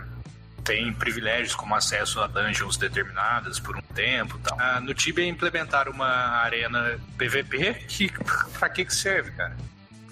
tem 0.64 0.94
privilégios 0.94 1.56
como 1.56 1.74
acesso 1.74 2.20
a 2.22 2.28
dungeons 2.28 2.78
determinadas 2.78 3.60
por 3.60 3.76
um 3.76 3.82
tempo 3.82 4.38
tal. 4.44 4.56
Ah, 4.62 4.80
no 4.80 4.94
Tibia 4.94 5.26
implementaram 5.26 5.92
uma 5.92 6.08
arena 6.08 7.00
PVP 7.18 7.74
que 7.88 8.12
pra 8.60 8.70
que 8.70 8.86
que 8.86 8.94
serve, 8.94 9.32
cara? 9.32 9.58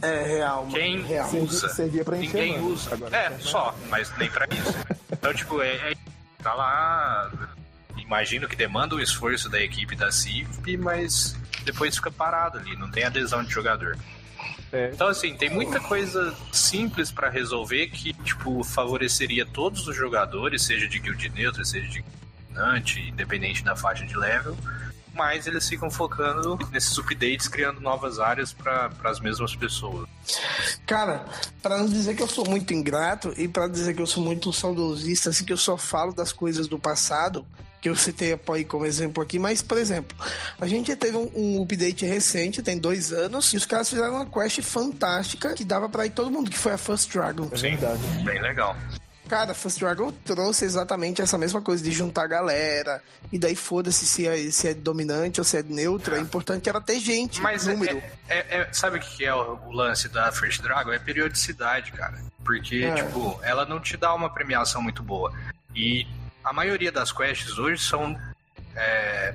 É 0.01 0.23
real, 0.23 0.63
mano. 0.63 0.75
Quem 0.75 1.01
real. 1.03 1.29
usa? 1.35 1.69
Servia 1.69 2.03
pra 2.03 2.17
encher, 2.17 2.33
Ninguém 2.33 2.59
usa. 2.59 2.95
Agora, 2.95 3.15
é, 3.15 3.37
só, 3.37 3.77
mas 3.87 4.11
nem 4.17 4.31
pra 4.31 4.47
isso. 4.51 4.75
então, 5.11 5.31
tipo, 5.31 5.61
é, 5.61 5.91
é, 5.91 5.93
tá 6.41 6.55
lá. 6.55 7.31
Imagino 7.97 8.47
que 8.47 8.55
demanda 8.55 8.95
o 8.95 8.99
esforço 8.99 9.47
da 9.47 9.61
equipe 9.61 9.95
da 9.95 10.11
CIP, 10.11 10.75
mas 10.75 11.37
depois 11.63 11.95
fica 11.95 12.09
parado 12.09 12.57
ali, 12.57 12.75
não 12.75 12.89
tem 12.89 13.03
adesão 13.03 13.43
de 13.43 13.51
jogador. 13.51 13.95
É. 14.73 14.89
Então, 14.91 15.07
assim, 15.07 15.35
tem 15.35 15.51
muita 15.51 15.79
coisa 15.79 16.35
simples 16.51 17.11
para 17.11 17.29
resolver 17.29 17.87
que, 17.87 18.11
tipo, 18.11 18.63
favoreceria 18.63 19.45
todos 19.45 19.87
os 19.87 19.95
jogadores, 19.95 20.63
seja 20.63 20.87
de 20.87 20.97
guild 20.97 21.29
neutro, 21.29 21.63
seja 21.63 21.87
de 21.87 22.03
dominante, 22.49 22.99
independente 22.99 23.63
da 23.63 23.75
faixa 23.75 24.03
de 24.03 24.17
level. 24.17 24.57
Mas 25.13 25.45
eles 25.45 25.69
ficam 25.69 25.91
focando 25.91 26.57
nesses 26.71 26.97
updates, 26.97 27.47
criando 27.47 27.79
novas 27.79 28.19
áreas 28.19 28.51
para 28.51 28.91
as 29.03 29.19
mesmas 29.19 29.55
pessoas. 29.55 30.09
Cara, 30.87 31.23
para 31.61 31.77
não 31.77 31.85
dizer 31.85 32.15
que 32.15 32.23
eu 32.23 32.27
sou 32.27 32.49
muito 32.49 32.73
ingrato 32.73 33.31
e 33.37 33.47
para 33.47 33.67
dizer 33.67 33.93
que 33.93 34.01
eu 34.01 34.07
sou 34.07 34.23
muito 34.23 34.51
saudosista, 34.51 35.29
assim, 35.29 35.45
que 35.45 35.53
eu 35.53 35.57
só 35.57 35.77
falo 35.77 36.13
das 36.13 36.33
coisas 36.33 36.67
do 36.67 36.79
passado, 36.79 37.45
que 37.83 37.89
eu 37.89 37.95
citei 37.97 38.31
a 38.31 38.37
Poi 38.37 38.63
como 38.63 38.85
exemplo 38.85 39.21
aqui, 39.21 39.37
mas, 39.37 39.61
por 39.61 39.77
exemplo, 39.77 40.17
a 40.57 40.65
gente 40.65 40.95
teve 40.95 41.17
um, 41.17 41.29
um, 41.35 41.63
update 41.63 42.05
recente, 42.05 42.63
tem 42.63 42.77
dois 42.77 43.11
anos, 43.11 43.51
e 43.51 43.57
os 43.57 43.65
caras 43.65 43.89
fizeram 43.89 44.13
uma 44.13 44.25
quest 44.25 44.61
fantástica 44.61 45.53
que 45.53 45.65
dava 45.65 45.89
pra 45.89 46.05
ir 46.05 46.11
todo 46.11 46.31
mundo, 46.31 46.49
que 46.49 46.57
foi 46.57 46.71
a 46.71 46.77
First 46.77 47.11
Dragon. 47.11 47.49
É 47.51 47.57
verdade. 47.57 48.01
Bem 48.23 48.41
legal. 48.41 48.73
Cara, 49.27 49.53
First 49.53 49.79
Dragon 49.79 50.13
trouxe 50.23 50.63
exatamente 50.63 51.21
essa 51.21 51.37
mesma 51.37 51.61
coisa 51.61 51.83
de 51.83 51.91
juntar 51.91 52.23
a 52.23 52.27
galera. 52.27 53.03
E 53.33 53.37
daí 53.37 53.55
foda-se 53.55 54.05
se 54.05 54.27
é, 54.27 54.49
se 54.49 54.69
é 54.69 54.73
dominante 54.73 55.41
ou 55.41 55.43
se 55.43 55.57
é 55.57 55.63
neutra. 55.63 56.17
É 56.17 56.21
importante 56.21 56.69
era 56.69 56.79
ter 56.79 56.99
gente. 57.01 57.41
Mas 57.41 57.67
número. 57.67 58.01
É, 58.29 58.37
é, 58.37 58.45
é, 58.59 58.69
sabe 58.71 58.97
o 58.97 59.01
que 59.01 59.25
é 59.25 59.35
o, 59.35 59.59
o, 59.65 59.71
lance 59.73 60.07
da 60.07 60.31
First 60.31 60.61
Dragon? 60.61 60.93
É 60.93 60.99
periodicidade, 60.99 61.91
cara. 61.91 62.17
Porque, 62.45 62.85
é. 62.85 62.93
tipo, 62.93 63.37
ela 63.43 63.65
não 63.65 63.81
te 63.81 63.97
dá 63.97 64.13
uma 64.13 64.29
premiação 64.29 64.81
muito 64.81 65.03
boa. 65.03 65.33
E 65.75 66.05
a 66.43 66.51
maioria 66.51 66.91
das 66.91 67.11
quests 67.11 67.57
hoje 67.57 67.81
são. 67.81 68.19
É, 68.75 69.33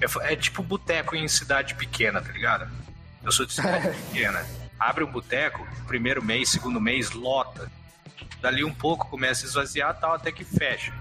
é, 0.00 0.32
é 0.32 0.36
tipo 0.36 0.62
boteco 0.62 1.16
em 1.16 1.26
cidade 1.28 1.74
pequena, 1.74 2.20
tá 2.20 2.32
ligado? 2.32 2.68
Eu 3.24 3.32
sou 3.32 3.44
de 3.44 3.52
cidade 3.52 3.88
pequena. 4.08 4.44
Abre 4.78 5.02
um 5.02 5.10
boteco, 5.10 5.66
primeiro 5.86 6.22
mês, 6.22 6.50
segundo 6.50 6.80
mês, 6.80 7.10
lota. 7.10 7.70
Dali 8.40 8.62
um 8.62 8.74
pouco 8.74 9.08
começa 9.08 9.44
a 9.44 9.48
esvaziar 9.48 9.98
tal, 9.98 10.14
até 10.14 10.30
que 10.30 10.44
fecha. 10.44 10.92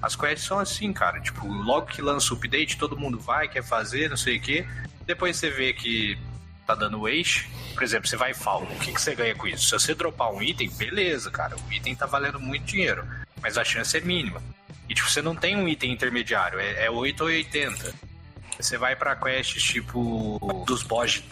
As 0.00 0.14
quests 0.14 0.46
são 0.46 0.58
assim, 0.58 0.92
cara. 0.92 1.20
Tipo, 1.20 1.46
logo 1.46 1.86
que 1.86 2.02
lança 2.02 2.32
o 2.32 2.36
update, 2.36 2.76
todo 2.76 2.96
mundo 2.96 3.18
vai, 3.18 3.48
quer 3.48 3.62
fazer, 3.62 4.10
não 4.10 4.16
sei 4.16 4.36
o 4.36 4.40
quê. 4.40 4.66
Depois 5.06 5.36
você 5.36 5.50
vê 5.50 5.72
que 5.72 6.18
tá 6.66 6.74
dando 6.74 7.08
eixo. 7.08 7.48
Por 7.72 7.82
exemplo, 7.82 8.06
você 8.06 8.16
vai 8.16 8.32
e 8.32 8.34
fala, 8.34 8.64
o 8.64 8.78
que, 8.78 8.92
que 8.92 9.00
você 9.00 9.14
ganha 9.14 9.34
com 9.34 9.46
isso? 9.46 9.64
Se 9.64 9.72
você 9.72 9.94
dropar 9.94 10.30
um 10.30 10.42
item, 10.42 10.68
beleza, 10.70 11.30
cara. 11.30 11.56
O 11.56 11.72
item 11.72 11.94
tá 11.94 12.06
valendo 12.06 12.38
muito 12.38 12.64
dinheiro 12.64 13.04
mas 13.44 13.58
a 13.58 13.62
chance 13.62 13.94
é 13.94 14.00
mínima. 14.00 14.42
E 14.88 14.94
tipo, 14.94 15.08
você 15.08 15.20
não 15.20 15.36
tem 15.36 15.54
um 15.54 15.68
item 15.68 15.92
intermediário, 15.92 16.58
é, 16.58 16.86
é 16.86 16.90
8 16.90 17.20
ou 17.20 17.26
80. 17.26 17.94
Você 18.58 18.78
vai 18.78 18.96
pra 18.96 19.14
quests 19.14 19.62
tipo 19.62 20.64
dos 20.66 20.82
boss 20.82 21.22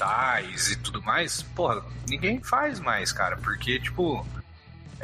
e 0.71 0.77
tudo 0.77 1.01
mais, 1.03 1.43
porra, 1.43 1.83
ninguém 2.07 2.43
faz 2.43 2.79
mais, 2.79 3.13
cara, 3.13 3.39
porque 3.39 3.81
tipo. 3.81 4.27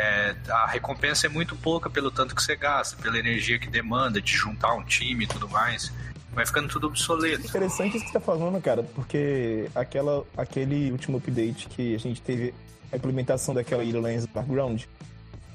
É, 0.01 0.37
a 0.49 0.67
recompensa 0.69 1.27
é 1.27 1.29
muito 1.29 1.57
pouca 1.57 1.91
pelo 1.91 2.09
tanto 2.09 2.33
que 2.33 2.41
você 2.41 2.55
gasta, 2.55 2.97
pela 3.03 3.19
energia 3.19 3.59
que 3.59 3.69
demanda 3.69 4.23
de 4.23 4.33
juntar 4.33 4.73
um 4.75 4.85
time 4.85 5.25
e 5.25 5.27
tudo 5.27 5.49
mais. 5.49 5.93
Vai 6.33 6.47
ficando 6.47 6.69
tudo 6.69 6.87
obsoleto. 6.87 7.45
Interessante 7.45 7.97
isso 7.97 8.05
que 8.05 8.13
você 8.13 8.19
tá 8.19 8.25
falando, 8.25 8.61
cara, 8.63 8.85
porque 8.95 9.69
aquela, 9.75 10.25
aquele 10.37 10.93
último 10.93 11.19
update 11.19 11.67
que 11.69 11.97
a 11.97 11.99
gente 11.99 12.23
teve 12.23 12.55
a 12.93 12.97
implementação 12.97 13.53
daquela 13.53 13.83
ilha 13.83 14.01
Lands 14.01 14.25
Background, 14.27 14.85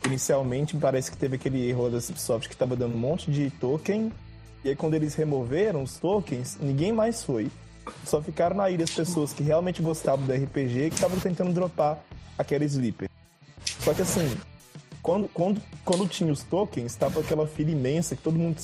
inicialmente 0.05 0.75
parece 0.77 1.11
que 1.11 1.17
teve 1.17 1.35
aquele 1.35 1.67
erro 1.67 1.89
da 1.89 2.01
Cipsoft 2.01 2.47
que 2.47 2.55
estava 2.55 2.75
dando 2.75 2.95
um 2.95 2.99
monte 2.99 3.31
de 3.31 3.49
token. 3.51 4.11
E 4.63 4.69
aí 4.69 4.75
quando 4.75 4.93
eles 4.93 5.15
removeram 5.15 5.83
os 5.83 5.97
tokens, 5.97 6.57
ninguém 6.59 6.91
mais 6.91 7.23
foi. 7.23 7.49
Só 8.05 8.21
ficaram 8.21 8.55
na 8.55 8.69
ilha 8.69 8.83
as 8.83 8.91
pessoas 8.91 9.33
que 9.33 9.43
realmente 9.43 9.81
gostavam 9.81 10.25
do 10.25 10.33
RPG 10.33 10.85
e 10.85 10.89
que 10.89 10.95
estavam 10.95 11.19
tentando 11.19 11.51
dropar 11.53 11.99
aquela 12.37 12.63
Sleeper. 12.63 13.09
Só 13.79 13.93
que 13.93 14.01
assim, 14.01 14.37
quando, 15.01 15.27
quando, 15.29 15.61
quando 15.83 16.07
tinha 16.07 16.31
os 16.31 16.43
tokens, 16.43 16.95
tava 16.95 17.19
aquela 17.19 17.45
fila 17.45 17.71
imensa, 17.71 18.15
que 18.15 18.21
todo 18.21 18.39
mundo 18.39 18.61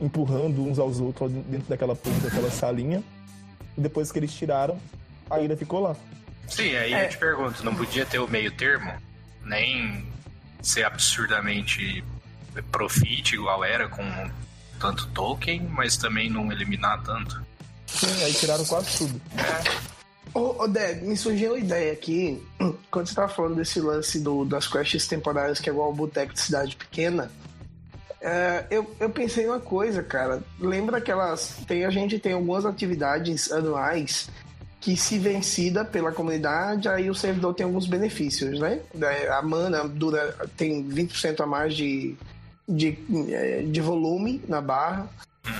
empurrando 0.00 0.62
uns 0.62 0.78
aos 0.78 1.00
outros 1.00 1.32
dentro 1.32 1.68
daquela 1.68 1.96
porra, 1.96 2.18
daquela 2.20 2.50
salinha. 2.50 3.02
E 3.76 3.80
depois 3.80 4.12
que 4.12 4.18
eles 4.18 4.34
tiraram, 4.34 4.78
a 5.30 5.40
ilha 5.40 5.56
ficou 5.56 5.80
lá. 5.80 5.96
Sim, 6.46 6.76
aí 6.76 6.92
é. 6.92 7.06
eu 7.06 7.08
te 7.08 7.16
pergunto, 7.16 7.64
não 7.64 7.74
podia 7.74 8.04
ter 8.04 8.18
o 8.18 8.28
meio 8.28 8.52
termo? 8.52 8.92
Nem 9.42 10.11
ser 10.62 10.84
absurdamente 10.84 12.04
profit 12.70 13.34
igual 13.34 13.64
era 13.64 13.88
com 13.88 14.30
tanto 14.78 15.06
token, 15.08 15.62
mas 15.70 15.96
também 15.96 16.30
não 16.30 16.50
eliminar 16.50 17.02
tanto. 17.02 17.42
Sim, 17.86 18.24
aí 18.24 18.32
tiraram 18.32 18.64
quase 18.64 18.98
tudo. 18.98 19.20
Ô, 20.34 20.62
ô 20.62 20.68
Dad, 20.68 21.02
me 21.02 21.16
surgiu 21.16 21.52
uma 21.52 21.58
ideia 21.58 21.92
aqui, 21.92 22.42
quando 22.90 23.06
você 23.06 23.14
tava 23.14 23.28
falando 23.28 23.56
desse 23.56 23.80
lance 23.80 24.18
do, 24.18 24.44
das 24.44 24.66
quests 24.66 25.06
temporárias 25.06 25.60
que 25.60 25.68
é 25.68 25.72
igual 25.72 25.90
o 25.90 25.94
Boteco 25.94 26.32
de 26.32 26.40
Cidade 26.40 26.74
Pequena, 26.74 27.30
é, 28.20 28.64
eu, 28.70 28.88
eu 29.00 29.10
pensei 29.10 29.46
uma 29.46 29.58
coisa, 29.58 30.00
cara. 30.00 30.42
Lembra 30.60 30.98
aquelas. 30.98 31.56
Tem, 31.66 31.84
a 31.84 31.90
gente 31.90 32.20
tem 32.20 32.32
algumas 32.32 32.64
atividades 32.64 33.50
anuais 33.50 34.30
que, 34.82 34.96
se 34.96 35.18
vencida 35.18 35.84
pela 35.84 36.12
comunidade, 36.12 36.88
aí 36.88 37.08
o 37.08 37.14
servidor 37.14 37.54
tem 37.54 37.64
alguns 37.64 37.86
benefícios, 37.86 38.58
né? 38.58 38.80
A 39.30 39.40
mana 39.40 39.86
dura, 39.88 40.36
tem 40.56 40.84
20% 40.84 41.40
a 41.40 41.46
mais 41.46 41.74
de, 41.74 42.16
de, 42.68 42.98
é, 43.30 43.62
de 43.62 43.80
volume 43.80 44.42
na 44.48 44.60
barra. 44.60 45.08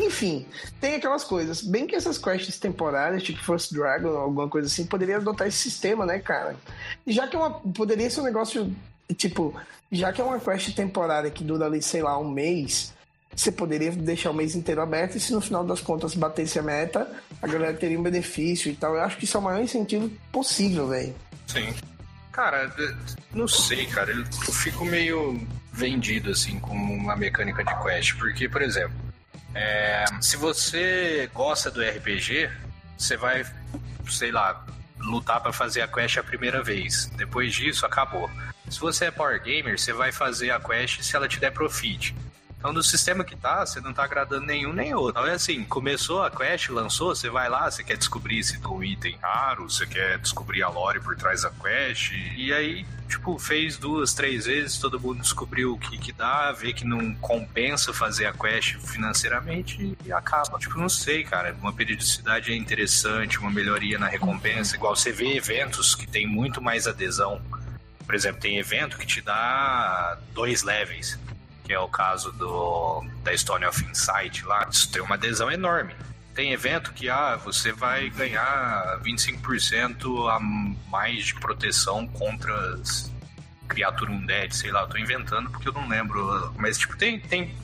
Enfim, 0.01 0.47
tem 0.81 0.97
aquelas 0.97 1.25
coisas. 1.25 1.63
Bem 1.63 1.87
que 1.87 1.95
essas 1.95 2.19
quests 2.19 2.59
temporárias, 2.59 3.23
tipo 3.23 3.43
First 3.43 3.73
Dragon, 3.73 4.11
alguma 4.11 4.49
coisa 4.49 4.67
assim, 4.67 4.85
poderia 4.85 5.17
adotar 5.17 5.47
esse 5.47 5.59
sistema, 5.59 6.05
né, 6.05 6.19
cara? 6.19 6.57
Já 7.07 7.27
que 7.27 7.35
é 7.35 7.39
uma. 7.39 7.51
Poderia 7.51 8.11
ser 8.11 8.21
um 8.21 8.25
negócio. 8.25 8.75
Tipo, 9.17 9.55
já 9.91 10.13
que 10.13 10.21
é 10.21 10.25
uma 10.25 10.39
quest 10.39 10.75
temporária 10.75 11.31
que 11.31 11.45
dura 11.45 11.67
ali, 11.67 11.83
sei 11.83 12.03
lá, 12.03 12.19
um 12.19 12.31
mês, 12.31 12.93
você 13.35 13.51
poderia 13.51 13.91
deixar 13.93 14.31
o 14.31 14.35
mês 14.35 14.55
inteiro 14.55 14.83
aberto 14.83 15.17
e 15.17 15.21
se 15.21 15.33
no 15.33 15.41
final 15.41 15.65
das 15.65 15.81
contas 15.81 16.15
batesse 16.15 16.59
a 16.59 16.63
meta, 16.63 17.11
a 17.41 17.47
galera 17.47 17.75
teria 17.75 17.99
um 17.99 18.03
benefício 18.03 18.71
e 18.71 18.77
tal. 18.77 18.95
Eu 18.95 19.03
acho 19.03 19.17
que 19.17 19.25
isso 19.25 19.37
é 19.37 19.41
o 19.41 19.43
maior 19.43 19.63
incentivo 19.63 20.11
possível, 20.31 20.89
velho. 20.89 21.15
Sim. 21.47 21.75
Cara, 22.31 22.75
não 23.33 23.47
sei, 23.47 23.87
cara. 23.87 24.13
Eu 24.13 24.25
fico 24.53 24.85
meio 24.85 25.41
vendido, 25.73 26.31
assim, 26.31 26.59
com 26.59 26.75
uma 26.75 27.17
mecânica 27.17 27.63
de 27.63 27.83
quest. 27.83 28.17
Porque, 28.17 28.49
por 28.49 28.63
exemplo, 28.63 28.95
é, 29.55 30.05
se 30.21 30.37
você 30.37 31.29
gosta 31.35 31.71
do 31.71 31.83
RPG, 31.83 32.51
você 32.97 33.17
vai, 33.17 33.45
sei 34.09 34.31
lá, 34.31 34.65
lutar 34.99 35.41
para 35.41 35.53
fazer 35.53 35.83
a 35.83 35.89
quest 35.89 36.17
a 36.17 36.23
primeira 36.23 36.63
vez. 36.63 37.07
Depois 37.17 37.53
disso, 37.53 37.85
acabou. 37.85 38.31
Se 38.71 38.81
você 38.81 39.07
é 39.07 39.11
power 39.11 39.43
gamer, 39.43 39.79
você 39.79 39.93
vai 39.93 40.11
fazer 40.11 40.51
a 40.51 40.61
quest 40.61 41.03
se 41.03 41.15
ela 41.15 41.29
te 41.29 41.39
der 41.39 41.53
profit. 41.53 42.15
Então, 42.63 42.73
do 42.73 42.81
sistema 42.81 43.25
que 43.25 43.35
tá, 43.35 43.67
você 43.67 43.81
não 43.81 43.93
tá 43.93 44.05
agradando 44.05 44.47
nenhum 44.47 44.73
nem 44.73 44.95
outro. 44.95 45.21
Então, 45.21 45.27
é 45.27 45.35
assim, 45.35 45.65
começou 45.65 46.23
a 46.23 46.31
quest, 46.31 46.69
lançou, 46.69 47.13
você 47.13 47.29
vai 47.29 47.49
lá, 47.49 47.69
você 47.69 47.83
quer 47.83 47.97
descobrir 47.97 48.45
se 48.45 48.61
tem 48.61 48.71
um 48.71 48.85
item 48.85 49.19
raro, 49.21 49.69
você 49.69 49.85
quer 49.85 50.17
descobrir 50.19 50.63
a 50.63 50.69
lore 50.69 51.01
por 51.01 51.17
trás 51.17 51.43
da 51.43 51.51
quest. 51.51 52.13
E 52.37 52.53
aí, 52.53 52.87
tipo, 53.09 53.37
fez 53.37 53.77
duas, 53.77 54.15
três 54.15 54.47
vezes, 54.47 54.79
todo 54.79 55.01
mundo 55.01 55.23
descobriu 55.23 55.73
o 55.73 55.79
que 55.79 55.99
que 55.99 56.13
dá, 56.13 56.53
vê 56.53 56.73
que 56.73 56.85
não 56.85 57.13
compensa 57.17 57.93
fazer 57.93 58.27
a 58.27 58.33
quest 58.33 58.77
financeiramente 58.77 59.99
e 60.07 60.13
acaba. 60.13 60.57
Tipo, 60.57 60.79
não 60.79 60.89
sei, 60.89 61.25
cara, 61.25 61.57
uma 61.61 61.73
periodicidade 61.73 62.53
é 62.53 62.55
interessante, 62.55 63.41
uma 63.41 63.51
melhoria 63.51 63.99
na 63.99 64.07
recompensa, 64.07 64.77
igual 64.77 64.95
você 64.95 65.11
vê 65.11 65.37
eventos 65.37 65.97
que 65.97 66.07
tem 66.07 66.29
muito 66.29 66.63
mais 66.63 66.87
adesão. 66.87 67.43
Por 68.07 68.15
exemplo, 68.15 68.41
tem 68.41 68.59
evento 68.59 68.97
que 68.99 69.07
te 69.07 69.21
dá 69.21 70.17
dois 70.33 70.63
levels 70.63 71.19
que 71.73 71.75
é 71.75 71.79
o 71.79 71.89
caso 71.89 72.31
do 72.33 73.03
da 73.23 73.35
Stone 73.37 73.65
of 73.65 73.83
Insight 73.83 74.45
lá, 74.45 74.69
isso 74.71 74.93
tem 74.93 75.01
uma 75.01 75.15
adesão 75.15 75.51
enorme. 75.51 75.95
Tem 76.35 76.53
evento 76.53 76.93
que 76.93 77.09
ah, 77.09 77.37
você 77.37 77.73
vai 77.73 78.11
ganhar 78.11 79.01
25% 79.03 80.29
a 80.31 80.39
mais 80.91 81.27
de 81.27 81.35
proteção 81.37 82.07
contra 82.07 82.55
as 82.75 83.11
criaturas 83.67 84.15
undead, 84.15 84.55
sei 84.55 84.71
lá, 84.71 84.83
eu 84.83 84.89
tô 84.89 84.99
inventando 84.99 85.49
porque 85.49 85.67
eu 85.67 85.73
não 85.73 85.89
lembro, 85.89 86.53
mas 86.59 86.77
tipo 86.77 86.95
tem 86.95 87.19
tem 87.19 87.55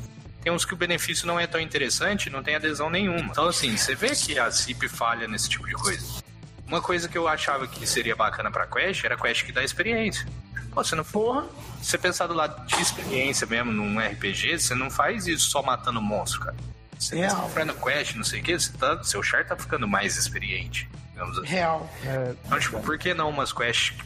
tem 0.42 0.52
uns 0.52 0.64
que 0.64 0.72
o 0.72 0.76
benefício 0.76 1.26
não 1.26 1.38
é 1.38 1.46
tão 1.46 1.60
interessante, 1.60 2.30
não 2.30 2.42
tem 2.42 2.54
adesão 2.54 2.88
nenhuma. 2.88 3.28
Então 3.30 3.46
assim, 3.46 3.76
você 3.76 3.94
vê 3.94 4.08
que 4.16 4.38
a 4.38 4.50
CIP 4.50 4.88
falha 4.88 5.28
nesse 5.28 5.50
tipo 5.50 5.66
de 5.66 5.74
coisa. 5.74 6.22
Uma 6.66 6.80
coisa 6.80 7.08
que 7.10 7.18
eu 7.18 7.28
achava 7.28 7.66
que 7.66 7.86
seria 7.86 8.16
bacana 8.16 8.50
para 8.50 8.66
quest 8.66 9.04
era 9.04 9.18
quest 9.18 9.44
que 9.44 9.52
dá 9.52 9.62
experiência. 9.62 10.26
Pô, 10.72 10.84
você 10.84 10.94
não 10.94 11.04
porra, 11.04 11.46
você 11.80 11.96
pensar 11.98 12.26
do 12.26 12.34
lado 12.34 12.66
de 12.66 12.80
experiência 12.80 13.46
mesmo 13.46 13.72
num 13.72 13.98
RPG, 13.98 14.58
você 14.58 14.74
não 14.74 14.90
faz 14.90 15.26
isso 15.26 15.50
só 15.50 15.62
matando 15.62 16.00
monstro, 16.00 16.40
cara. 16.40 16.56
Você 16.98 17.14
tá 17.14 17.20
Real. 17.22 17.42
sofrendo 17.42 17.74
quest, 17.74 18.14
não 18.16 18.24
sei 18.24 18.40
o 18.40 18.42
que, 18.42 18.58
você 18.58 18.72
tá, 18.72 19.02
seu 19.04 19.22
char 19.22 19.44
tá 19.46 19.56
ficando 19.56 19.86
mais 19.86 20.16
experiente, 20.16 20.88
digamos 21.12 21.38
assim. 21.38 21.46
Real. 21.48 21.88
É, 22.04 22.34
Então, 22.44 22.58
tipo, 22.58 22.80
por 22.80 22.98
que 22.98 23.14
não 23.14 23.30
umas 23.30 23.52
quests 23.52 23.96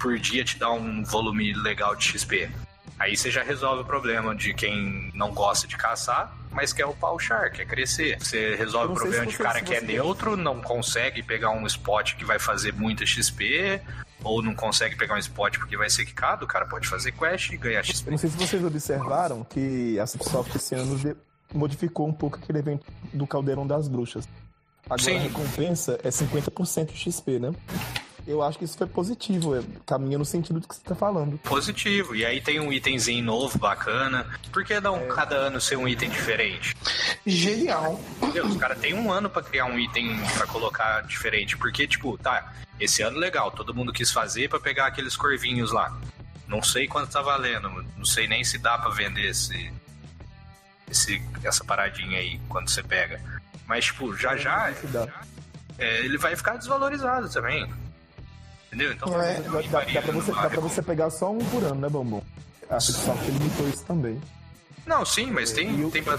por 0.00 0.18
dia 0.18 0.44
te 0.44 0.58
dá 0.58 0.70
um 0.70 1.04
volume 1.04 1.52
legal 1.54 1.94
de 1.94 2.04
XP? 2.04 2.50
Aí 2.98 3.16
você 3.16 3.30
já 3.30 3.42
resolve 3.42 3.82
o 3.82 3.84
problema 3.84 4.34
de 4.34 4.54
quem 4.54 5.10
não 5.14 5.32
gosta 5.32 5.68
de 5.68 5.76
caçar, 5.76 6.34
mas 6.50 6.72
quer 6.72 6.86
upar 6.86 7.12
o 7.12 7.18
char, 7.18 7.50
quer 7.50 7.66
crescer. 7.66 8.16
Você 8.18 8.54
resolve 8.56 8.92
o 8.92 8.96
problema 8.96 9.26
de 9.26 9.36
cara 9.36 9.60
que 9.60 9.74
é 9.74 9.80
neutro, 9.82 10.36
não 10.36 10.62
consegue 10.62 11.22
pegar 11.22 11.50
um 11.50 11.66
spot 11.66 12.14
que 12.14 12.24
vai 12.24 12.38
fazer 12.38 12.72
muita 12.72 13.04
XP, 13.04 13.80
ou 14.26 14.42
não 14.42 14.54
consegue 14.54 14.96
pegar 14.96 15.14
um 15.14 15.18
spot 15.18 15.58
porque 15.58 15.76
vai 15.76 15.88
ser 15.88 16.04
quicado, 16.04 16.44
o 16.44 16.48
cara 16.48 16.66
pode 16.66 16.88
fazer 16.88 17.12
quest 17.12 17.50
e 17.50 17.56
ganhar 17.56 17.82
XP. 17.82 18.10
não 18.10 18.18
sei 18.18 18.30
se 18.30 18.36
vocês 18.36 18.64
observaram 18.64 19.44
que 19.44 19.98
a 19.98 20.06
Cipsoft 20.06 20.54
esse 20.54 20.74
ano 20.74 20.98
modificou 21.54 22.06
um 22.06 22.12
pouco 22.12 22.36
aquele 22.36 22.58
evento 22.58 22.86
do 23.12 23.26
Caldeirão 23.26 23.66
das 23.66 23.88
Bruxas. 23.88 24.28
Agora 24.84 25.02
Sim. 25.02 25.16
a 25.16 25.20
recompensa 25.20 25.98
é 26.02 26.08
50% 26.08 26.92
de 26.92 26.98
XP, 26.98 27.38
né? 27.38 27.52
Eu 28.26 28.42
acho 28.42 28.58
que 28.58 28.64
isso 28.64 28.76
foi 28.76 28.88
positivo, 28.88 29.54
é, 29.56 29.62
caminha 29.86 30.18
no 30.18 30.24
sentido 30.24 30.58
do 30.58 30.66
que 30.66 30.74
você 30.74 30.80
tá 30.82 30.94
falando. 30.96 31.38
Positivo. 31.38 32.14
E 32.16 32.24
aí 32.26 32.40
tem 32.40 32.58
um 32.58 32.72
itemzinho 32.72 33.24
novo, 33.24 33.56
bacana. 33.58 34.26
Por 34.52 34.64
que 34.64 34.80
não 34.80 34.96
É. 34.96 35.06
cada 35.06 35.36
ano 35.36 35.60
ser 35.60 35.76
um 35.76 35.86
item 35.86 36.10
diferente? 36.10 36.74
Genial. 37.24 38.00
Entendeu? 38.20 38.46
Os 38.46 38.56
caras 38.56 38.78
têm 38.80 38.94
um 38.94 39.12
ano 39.12 39.30
pra 39.30 39.42
criar 39.42 39.66
um 39.66 39.78
item 39.78 40.18
pra 40.36 40.46
colocar 40.48 41.02
diferente. 41.02 41.56
Porque, 41.56 41.86
tipo, 41.86 42.18
tá, 42.18 42.52
esse 42.80 43.00
ano 43.02 43.16
legal, 43.16 43.50
todo 43.52 43.72
mundo 43.72 43.92
quis 43.92 44.10
fazer 44.10 44.48
pra 44.48 44.58
pegar 44.58 44.86
aqueles 44.86 45.16
corvinhos 45.16 45.70
lá. 45.70 45.96
Não 46.48 46.62
sei 46.62 46.88
quanto 46.88 47.12
tá 47.12 47.22
valendo, 47.22 47.68
não 47.96 48.04
sei 48.04 48.26
nem 48.26 48.42
se 48.44 48.58
dá 48.58 48.76
pra 48.78 48.90
vender 48.90 49.30
esse, 49.30 49.72
esse 50.90 51.22
essa 51.44 51.64
paradinha 51.64 52.18
aí 52.18 52.40
quando 52.48 52.68
você 52.70 52.82
pega. 52.82 53.20
Mas, 53.66 53.84
tipo, 53.86 54.16
já 54.16 54.36
já 54.36 54.72
Se 54.74 54.86
dá. 54.88 55.06
é, 55.78 56.00
ele 56.04 56.18
vai 56.18 56.34
ficar 56.36 56.56
desvalorizado 56.56 57.28
também. 57.30 57.72
Entendeu? 58.66 58.92
Então, 58.92 59.20
É. 59.22 59.40
Dá, 59.40 59.60
dá- 59.62 59.84
dá 59.92 60.02
pra 60.02 60.12
você, 60.12 60.32
dá 60.32 60.50
pra 60.50 60.60
você 60.60 60.82
pegar 60.82 61.10
só 61.10 61.30
um 61.30 61.38
por 61.38 61.62
ano, 61.64 61.76
né, 61.80 61.88
Bambam? 61.88 62.22
A 62.68 62.80
Cipsoft 62.80 63.24
limitou 63.30 63.68
isso 63.68 63.84
também. 63.84 64.20
Não, 64.84 65.04
sim, 65.04 65.30
mas 65.30 65.50
E 65.52 65.54
tem, 65.54 65.84
o- 65.84 65.90
tem 65.90 66.02
ba- 66.02 66.18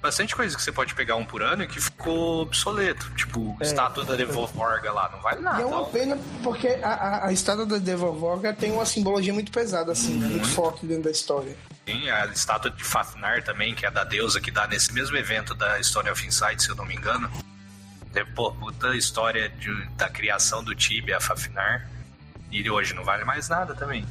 bastante 0.00 0.34
coisa 0.34 0.56
que 0.56 0.62
você 0.62 0.70
pode 0.72 0.94
pegar 0.94 1.16
um 1.16 1.24
por 1.24 1.42
ano 1.42 1.64
e 1.64 1.66
que 1.68 1.80
ficou 1.80 2.42
obsoleto. 2.42 3.10
Tipo, 3.16 3.56
É. 3.60 3.64
estátua 3.64 4.04
da 4.04 4.14
Devolvorga 4.14 4.92
lá, 4.92 5.08
não 5.12 5.20
vale 5.20 5.40
nada. 5.40 5.58
E 5.60 5.62
é 5.62 5.66
uma 5.66 5.84
pena 5.86 6.18
porque 6.42 6.68
a, 6.82 6.88
a, 6.88 7.26
a 7.28 7.32
estátua 7.32 7.66
da 7.66 7.78
Devolvorga 7.78 8.52
tem 8.52 8.70
uma 8.72 8.86
simbologia 8.86 9.32
muito 9.34 9.50
pesada, 9.52 9.90
assim, 9.92 10.14
né? 10.18 10.28
muito 10.28 10.48
forte 10.48 10.86
dentro 10.86 11.04
da 11.04 11.10
história. 11.10 11.56
Tem 11.84 12.08
a 12.10 12.26
estátua 12.26 12.70
de 12.70 12.84
Fafnar 12.84 13.42
também, 13.42 13.74
que 13.74 13.84
é 13.84 13.90
da 13.90 14.04
deusa 14.04 14.40
que 14.40 14.52
dá 14.52 14.68
nesse 14.68 14.92
mesmo 14.92 15.16
evento 15.16 15.52
da 15.52 15.80
Story 15.80 16.10
of 16.10 16.24
Insight, 16.26 16.62
se 16.62 16.68
eu 16.70 16.76
não 16.76 16.84
me 16.86 16.94
engano. 16.94 17.28
Tem, 18.12 18.24
pô, 18.26 18.52
puta 18.52 18.94
história 18.96 19.48
de- 19.48 19.86
da 19.96 20.08
criação 20.08 20.62
do 20.62 20.74
Tibia, 20.74 21.20
Fafnar. 21.20 21.88
E 22.50 22.68
hoje 22.70 22.94
não 22.94 23.04
vale 23.04 23.24
mais 23.24 23.48
nada 23.48 23.74
também. 23.74 24.04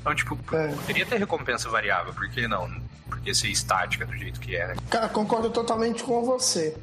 Então, 0.00 0.14
tipo, 0.14 0.38
É. 0.54 0.68
poderia 0.68 1.04
ter 1.04 1.18
recompensa 1.18 1.68
variável, 1.68 2.12
por 2.14 2.28
que 2.30 2.46
não? 2.46 2.70
Por 3.08 3.20
que 3.20 3.34
ser 3.34 3.48
estática 3.48 4.06
do 4.06 4.16
jeito 4.16 4.38
que 4.40 4.54
é, 4.56 4.68
né? 4.68 4.76
Cara, 4.88 5.08
concordo 5.08 5.50
totalmente 5.50 6.02
com 6.04 6.24
você. 6.24 6.76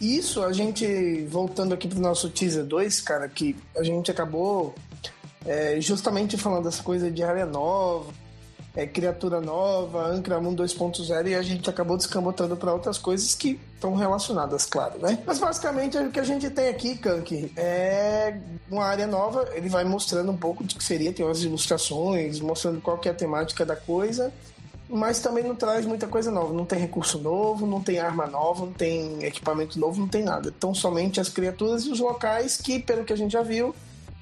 Isso, 0.00 0.44
a 0.44 0.52
gente, 0.52 1.24
voltando 1.26 1.74
aqui 1.74 1.88
pro 1.88 1.98
nosso 1.98 2.28
teaser 2.30 2.64
2, 2.64 3.00
cara, 3.00 3.28
que 3.28 3.56
a 3.76 3.82
gente 3.82 4.10
acabou 4.10 4.74
é, 5.44 5.80
justamente 5.80 6.36
falando 6.36 6.64
dessa 6.64 6.82
coisa 6.82 7.10
de 7.10 7.22
área 7.22 7.46
nova, 7.46 8.12
é, 8.76 8.86
criatura 8.86 9.40
nova, 9.40 10.06
Ancra 10.06 10.38
Mundo 10.38 10.62
2.0, 10.62 11.28
e 11.28 11.34
a 11.34 11.42
gente 11.42 11.68
acabou 11.68 11.96
descambotando 11.96 12.56
para 12.56 12.72
outras 12.72 12.98
coisas 12.98 13.34
que 13.34 13.58
estão 13.74 13.94
relacionadas, 13.94 14.66
claro, 14.66 14.98
né? 15.00 15.18
Mas 15.26 15.38
basicamente 15.38 15.96
o 15.96 16.10
que 16.10 16.20
a 16.20 16.24
gente 16.24 16.50
tem 16.50 16.68
aqui, 16.68 16.96
Kank, 16.96 17.52
é 17.56 18.38
uma 18.70 18.84
área 18.84 19.06
nova, 19.06 19.48
ele 19.54 19.68
vai 19.68 19.84
mostrando 19.84 20.30
um 20.30 20.36
pouco 20.36 20.62
de 20.62 20.74
que 20.74 20.84
seria, 20.84 21.12
tem 21.12 21.24
umas 21.24 21.42
ilustrações, 21.42 22.38
mostrando 22.38 22.80
qual 22.80 22.98
que 22.98 23.08
é 23.08 23.12
a 23.12 23.14
temática 23.14 23.64
da 23.64 23.74
coisa, 23.74 24.30
mas 24.88 25.20
também 25.20 25.42
não 25.42 25.56
traz 25.56 25.84
muita 25.84 26.06
coisa 26.06 26.30
nova. 26.30 26.52
Não 26.52 26.64
tem 26.64 26.78
recurso 26.78 27.18
novo, 27.18 27.66
não 27.66 27.80
tem 27.80 27.98
arma 27.98 28.26
nova, 28.26 28.66
não 28.66 28.72
tem 28.72 29.24
equipamento 29.24 29.80
novo, 29.80 30.00
não 30.00 30.08
tem 30.08 30.22
nada. 30.22 30.52
Então 30.56 30.72
somente 30.74 31.20
as 31.20 31.28
criaturas 31.28 31.84
e 31.84 31.90
os 31.90 31.98
locais 31.98 32.56
que, 32.56 32.78
pelo 32.78 33.04
que 33.04 33.12
a 33.12 33.16
gente 33.16 33.32
já 33.32 33.42
viu, 33.42 33.74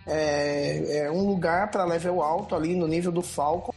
é, 0.07 1.05
é 1.05 1.11
um 1.11 1.27
lugar 1.27 1.71
para 1.71 1.85
level 1.85 2.23
alto 2.23 2.55
ali 2.55 2.75
no 2.75 2.87
nível 2.87 3.13
do 3.13 3.23
Falcon. 3.23 3.75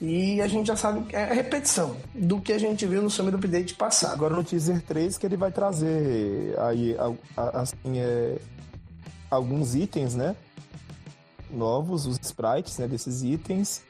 E 0.00 0.40
a 0.42 0.46
gente 0.46 0.66
já 0.66 0.76
sabe 0.76 1.06
que 1.06 1.16
é 1.16 1.24
a 1.30 1.34
repetição 1.34 1.96
do 2.14 2.40
que 2.40 2.52
a 2.52 2.58
gente 2.58 2.84
viu 2.84 3.00
no 3.00 3.08
Summer 3.08 3.34
Update 3.34 3.74
passado. 3.74 4.12
Agora 4.12 4.36
no 4.36 4.44
teaser 4.44 4.82
3 4.82 5.16
que 5.16 5.24
ele 5.24 5.36
vai 5.36 5.50
trazer 5.50 6.54
aí 6.58 6.94
assim, 7.54 7.98
é, 7.98 8.38
alguns 9.30 9.74
itens, 9.74 10.14
né? 10.14 10.36
Novos, 11.50 12.06
os 12.06 12.18
sprites 12.20 12.76
né, 12.78 12.86
desses 12.86 13.22
itens. 13.22 13.82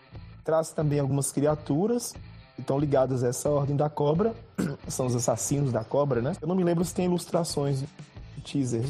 Traz 0.45 0.71
também 0.71 1.01
algumas 1.01 1.33
criaturas. 1.33 2.15
estão 2.57 2.79
ligados 2.79 3.25
a 3.25 3.29
essa 3.29 3.51
ordem 3.51 3.75
da 3.75 3.91
cobra. 3.91 4.33
São 4.87 5.07
os 5.07 5.17
assassinos 5.17 5.73
da 5.73 5.83
cobra, 5.83 6.23
né? 6.23 6.35
Eu 6.41 6.47
não 6.47 6.55
me 6.55 6.63
lembro 6.63 6.85
se 6.85 6.95
tem 6.95 7.07
ilustrações 7.07 7.83
no 7.83 8.43
teaser. 8.45 8.87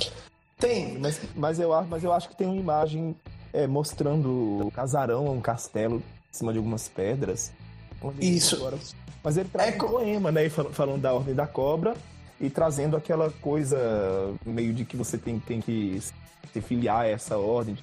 Tem. 0.59 0.99
Mas, 0.99 1.19
mas, 1.35 1.59
eu, 1.59 1.71
mas 1.87 2.05
eu 2.05 2.13
acho 2.13 2.29
que 2.29 2.37
tem 2.37 2.47
uma 2.47 2.57
imagem 2.57 3.17
é, 3.55 3.67
mostrando 3.67 4.67
um 4.67 4.71
casarão, 4.71 5.33
um 5.33 5.41
castelo 5.41 6.03
em 6.37 6.39
cima 6.39 6.53
de 6.53 6.59
algumas 6.59 6.87
pedras. 6.89 7.53
Isso. 8.21 8.57
Agora. 8.57 8.79
Mas 9.25 9.37
ele 9.37 9.49
traz 9.49 9.75
É 9.75 9.77
um 9.77 9.79
poema, 9.89 10.31
né? 10.31 10.49
fal- 10.49 10.71
Falando 10.73 11.01
da 11.01 11.13
ordem 11.13 11.35
da 11.35 11.47
cobra 11.47 11.95
e 12.41 12.49
trazendo 12.51 12.97
aquela 12.97 13.31
coisa 13.31 13.79
meio 14.45 14.73
de 14.75 14.85
que 14.85 14.97
você 14.97 15.17
tem, 15.19 15.41
tem 15.41 15.61
que 15.61 16.01
se 16.53 16.61
filiar 16.61 17.01
a 17.03 17.07
essa 17.09 17.37
ordem. 17.39 17.77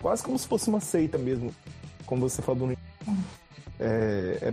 Quase 0.00 0.22
como 0.22 0.38
se 0.38 0.46
fosse 0.46 0.68
uma 0.68 0.80
seita 0.80 1.16
mesmo. 1.16 1.54
Como 2.04 2.28
você 2.28 2.42
falou 2.42 2.66
no 2.68 2.76
é, 3.78 4.38
é- 4.42 4.52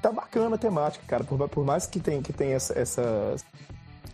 tá 0.00 0.10
bacana 0.10 0.54
a 0.56 0.58
temática, 0.58 1.04
cara. 1.06 1.22
Por, 1.24 1.48
por 1.48 1.64
mais 1.64 1.86
que 1.86 2.00
tenha 2.00 2.22
que 2.22 2.32
tem 2.32 2.52
essa, 2.52 2.76
essas- 2.78 3.44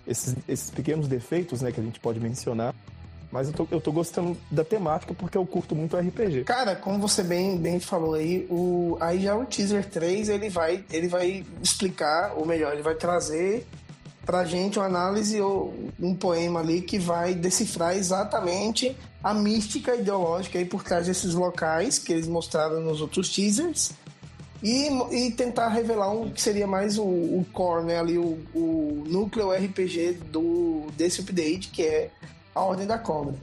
esses, 0.06 0.36
esses 0.48 0.70
pequenos 0.70 1.06
defeitos, 1.08 1.62
né, 1.62 1.70
que 1.72 1.80
a 1.80 1.82
gente 1.82 2.00
pode 2.00 2.18
mencionar. 2.20 2.74
Mas 3.36 3.48
eu 3.48 3.52
tô, 3.52 3.68
eu 3.70 3.80
tô 3.82 3.92
gostando 3.92 4.34
da 4.50 4.64
temática 4.64 5.12
porque 5.12 5.36
eu 5.36 5.44
curto 5.44 5.76
muito 5.76 5.94
RPG. 5.94 6.44
Cara, 6.44 6.74
como 6.74 6.98
você 6.98 7.22
bem, 7.22 7.58
bem 7.58 7.78
falou 7.78 8.14
aí, 8.14 8.46
o, 8.48 8.96
aí 8.98 9.20
já 9.20 9.36
o 9.36 9.44
teaser 9.44 9.84
3 9.84 10.30
ele 10.30 10.48
vai, 10.48 10.82
ele 10.90 11.06
vai 11.06 11.44
explicar, 11.62 12.32
ou 12.34 12.46
melhor, 12.46 12.72
ele 12.72 12.80
vai 12.80 12.94
trazer 12.94 13.66
pra 14.24 14.46
gente 14.46 14.78
uma 14.78 14.86
análise 14.86 15.38
ou 15.38 15.74
um 16.00 16.14
poema 16.14 16.60
ali 16.60 16.80
que 16.80 16.98
vai 16.98 17.34
decifrar 17.34 17.94
exatamente 17.94 18.96
a 19.22 19.34
mística 19.34 19.94
ideológica 19.94 20.58
aí 20.58 20.64
por 20.64 20.82
trás 20.82 21.06
desses 21.06 21.34
locais 21.34 21.98
que 21.98 22.14
eles 22.14 22.26
mostraram 22.26 22.80
nos 22.80 23.02
outros 23.02 23.28
teasers 23.28 23.92
e, 24.62 24.88
e 25.12 25.30
tentar 25.30 25.68
revelar 25.68 26.10
um 26.10 26.30
que 26.30 26.40
seria 26.40 26.66
mais 26.66 26.96
o, 26.98 27.04
o 27.04 27.46
core, 27.52 27.84
né, 27.84 28.00
ali 28.00 28.16
o, 28.16 28.38
o 28.54 29.04
núcleo 29.06 29.52
RPG 29.52 30.12
do, 30.32 30.86
desse 30.96 31.20
update, 31.20 31.68
que 31.68 31.82
é 31.82 32.10
a 32.56 32.60
Ordem 32.62 32.86
da 32.86 32.98
Cobra. 32.98 33.34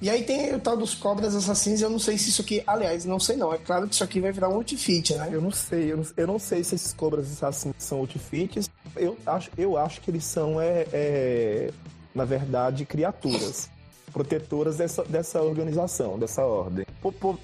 E 0.00 0.10
aí 0.10 0.24
tem 0.24 0.52
o 0.52 0.60
tal 0.60 0.76
dos 0.76 0.94
cobras 0.94 1.34
assassinos, 1.34 1.80
eu 1.80 1.88
não 1.88 1.98
sei 1.98 2.18
se 2.18 2.28
isso 2.28 2.42
aqui. 2.42 2.62
Aliás, 2.66 3.04
não 3.04 3.20
sei 3.20 3.36
não. 3.36 3.54
É 3.54 3.58
claro 3.58 3.86
que 3.86 3.94
isso 3.94 4.02
aqui 4.02 4.20
vai 4.20 4.32
virar 4.32 4.48
um 4.48 4.54
outfit, 4.54 5.14
né? 5.14 5.28
Eu 5.30 5.40
não 5.40 5.52
sei, 5.52 5.92
eu 5.92 5.96
não, 5.96 6.06
eu 6.16 6.26
não 6.26 6.38
sei 6.40 6.64
se 6.64 6.74
esses 6.74 6.92
cobras 6.92 7.30
assassinos 7.30 7.76
são 7.78 7.98
outfits. 7.98 8.68
Eu 8.96 9.16
acho, 9.24 9.50
eu 9.56 9.78
acho 9.78 10.00
que 10.00 10.10
eles 10.10 10.24
são, 10.24 10.60
é, 10.60 10.86
é, 10.92 11.70
na 12.12 12.24
verdade, 12.24 12.84
criaturas 12.84 13.70
protetoras 14.12 14.76
dessa, 14.76 15.04
dessa 15.04 15.40
organização, 15.40 16.18
dessa 16.18 16.44
ordem. 16.44 16.84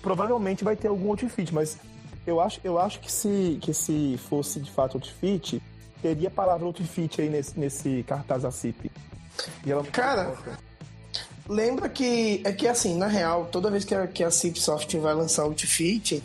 Provavelmente 0.03 0.64
vai 0.64 0.77
ter 0.77 0.88
algum 0.88 1.11
outfit, 1.11 1.55
mas 1.55 1.79
eu 2.27 2.40
acho, 2.40 2.61
eu 2.62 2.79
acho 2.79 3.01
que, 3.01 3.11
se, 3.11 3.59
que 3.62 3.73
se 3.73 4.18
fosse 4.29 4.61
de 4.61 4.71
fato 4.71 4.97
outfit, 4.97 5.62
teria 6.03 6.29
a 6.29 6.31
palavra 6.31 6.66
outfit 6.66 7.21
aí 7.21 7.31
nesse, 7.31 7.59
nesse 7.59 8.05
cartaz 8.07 8.42
da 8.42 8.51
CIP. 8.51 8.90
E 9.64 9.90
Cara. 9.92 10.37
Lembra 11.48 11.88
que 11.88 12.42
é 12.44 12.52
que 12.52 12.68
assim, 12.68 12.96
na 12.96 13.06
real, 13.06 13.48
toda 13.50 13.70
vez 13.70 13.84
que 13.84 13.94
a, 13.94 14.06
que 14.06 14.22
a 14.22 14.30
Cipsoft 14.30 14.94
vai 14.98 15.14
lançar 15.14 15.44
o 15.44 15.48
Outfit, 15.48 16.22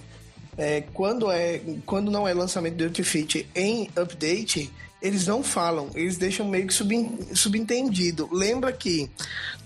é, 0.57 0.81
quando, 0.93 1.31
é, 1.31 1.61
quando 1.85 2.11
não 2.11 2.27
é 2.27 2.33
lançamento 2.33 2.75
do 2.75 2.83
Outfit 2.83 3.47
em 3.55 3.89
update, 3.95 4.71
eles 5.01 5.25
não 5.25 5.43
falam, 5.43 5.89
eles 5.95 6.17
deixam 6.17 6.47
meio 6.47 6.67
que 6.67 6.73
subentendido. 7.35 8.29
Lembra 8.31 8.71
que 8.71 9.09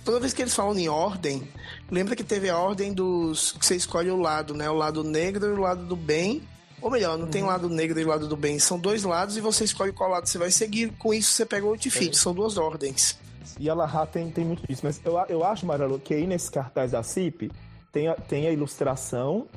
toda 0.03 0.19
vez 0.19 0.33
que 0.33 0.41
eles 0.41 0.53
falam 0.53 0.77
em 0.77 0.89
ordem, 0.89 1.47
lembra 1.91 2.15
que 2.15 2.23
teve 2.23 2.49
a 2.49 2.57
ordem 2.57 2.93
dos. 2.93 3.51
que 3.51 3.65
você 3.65 3.75
escolhe 3.75 4.09
o 4.09 4.17
lado, 4.17 4.53
né? 4.53 4.69
O 4.69 4.73
lado 4.73 5.03
negro 5.03 5.45
e 5.45 5.49
o 5.49 5.61
lado 5.61 5.85
do 5.85 5.95
bem. 5.95 6.41
Ou 6.81 6.91
melhor, 6.91 7.17
não 7.17 7.27
tem 7.27 7.43
lado 7.43 7.67
negro 7.67 7.99
e 7.99 8.03
lado 8.03 8.27
do 8.27 8.37
bem, 8.37 8.59
são 8.59 8.77
dois 8.77 9.03
lados 9.03 9.35
e 9.35 9.41
você 9.41 9.63
escolhe 9.63 9.91
qual 9.91 10.11
lado 10.11 10.27
você 10.27 10.37
vai 10.37 10.51
seguir. 10.51 10.91
Com 10.99 11.11
isso 11.11 11.31
você 11.31 11.45
pega 11.45 11.65
o 11.65 11.69
Outfit, 11.69 12.15
são 12.15 12.33
duas 12.33 12.57
ordens. 12.57 13.17
E 13.59 13.69
a 13.69 13.73
Lahá 13.73 14.05
tem, 14.05 14.29
tem 14.31 14.45
muito 14.45 14.65
disso. 14.67 14.81
Mas 14.83 15.01
eu, 15.05 15.17
eu 15.29 15.43
acho, 15.43 15.65
Maralo, 15.65 15.99
que 15.99 16.13
aí 16.13 16.27
nesse 16.27 16.51
cartaz 16.51 16.91
da 16.91 17.03
CIP 17.03 17.51
tem 17.91 18.07
a, 18.07 18.15
tem 18.15 18.47
a 18.47 18.51
ilustração 18.51 19.47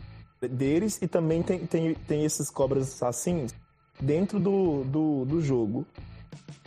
deles 0.41 0.99
e 1.03 1.09
também 1.09 1.43
tem, 1.43 1.67
tem, 1.67 1.95
tem 1.95 2.25
esses 2.25 2.51
cobras 2.51 2.89
assassinos 2.95 3.55
dentro 4.01 4.39
do, 4.41 4.85
do, 4.85 5.25
do 5.25 5.41
jogo. 5.41 5.87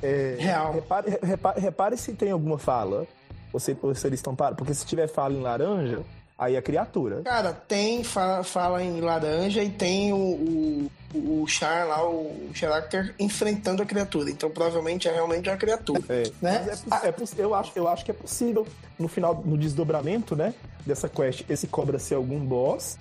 É, 0.02 0.36
Real. 0.40 0.74
Repare, 0.74 1.20
repare, 1.22 1.60
repare 1.60 1.98
se 1.98 2.14
tem 2.14 2.32
alguma 2.32 2.58
fala. 2.58 3.08
Ou 3.52 3.60
se, 3.60 3.78
ou 3.82 3.94
se 3.94 4.08
eles 4.08 4.20
estão 4.20 4.36
parados. 4.36 4.58
Porque 4.58 4.74
se 4.74 4.86
tiver 4.86 5.08
fala 5.08 5.34
em 5.34 5.42
laranja, 5.42 6.04
aí 6.38 6.56
é 6.56 6.62
criatura. 6.62 7.22
Cara, 7.24 7.54
tem 7.54 8.04
fala, 8.04 8.43
fala 8.43 8.84
em 8.84 9.00
laranja 9.02 9.63
e 9.63 9.69
tem 9.69 10.12
o, 10.13 10.89
o, 11.13 11.41
o 11.43 11.48
Char 11.48 11.86
lá, 11.88 12.04
o 12.08 12.50
Character, 12.54 13.13
enfrentando 13.19 13.82
a 13.82 13.86
criatura. 13.86 14.30
Então 14.30 14.50
provavelmente 14.50 15.08
é 15.08 15.13
realmente 15.13 15.50
uma 15.50 15.58
criatura. 15.58 16.02
É, 16.10 16.24
Né? 16.41 16.65
é 17.04 17.08
é 17.08 17.13
eu, 17.38 17.54
acho, 17.56 17.72
eu 17.76 17.88
acho 17.88 18.04
que 18.06 18.12
é 18.12 18.13
possível, 18.13 18.67
no 18.98 19.08
final, 19.08 19.41
no 19.46 19.58
desdobramento, 19.58 20.36
né, 20.36 20.54
dessa 20.86 21.08
quest, 21.08 21.43
esse 21.50 21.67
cobra 21.67 21.98
ser 22.00 22.15
algum 22.15 22.39
boss, 22.39 22.98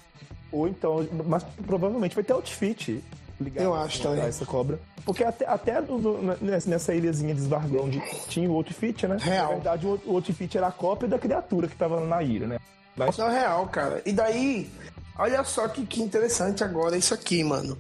ou 0.53 0.69
então, 0.69 1.07
mas 1.27 1.43
provavelmente 1.67 2.15
vai 2.15 2.23
ter 2.23 2.33
outfit 2.35 3.03
ligado 3.41 3.65
Eu 3.65 3.75
acho 3.75 4.01
a 4.07 4.11
também. 4.11 4.25
essa 4.27 4.45
cobra. 4.47 4.79
Porque 5.05 5.25
até, 5.25 5.45
até 5.47 5.83
do- 5.83 5.99
do- 5.99 6.37
nessa- 6.41 6.95
ilhazinha 6.95 7.35
de 7.35 7.41
Svarground 7.41 7.97
tinha 8.29 8.49
o 8.49 8.55
outfit, 8.55 9.05
né? 9.09 9.17
Real. 9.19 9.49
Na 9.49 9.55
verdade, 9.55 9.85
o, 9.87 10.01
o 10.07 10.15
outfit 10.15 10.57
era 10.57 10.69
a 10.69 10.71
cópia 10.71 11.09
da 11.09 11.19
criatura 11.19 11.67
que 11.67 11.75
tava 11.75 11.99
na 12.07 12.23
ilha, 12.23 12.47
né? 12.47 12.59
Mas, 12.97 13.17
Não 13.17 13.29
é 13.29 13.41
real, 13.41 13.67
cara. 13.69 14.03
E 14.05 14.13
daí, 14.13 14.71
olha 15.19 15.43
só 15.45 15.67
que, 15.69 15.85
que 15.87 16.03
interessante 16.03 16.63
agora 16.63 16.97
isso 16.97 17.15
aqui, 17.15 17.43
mano. 17.43 17.79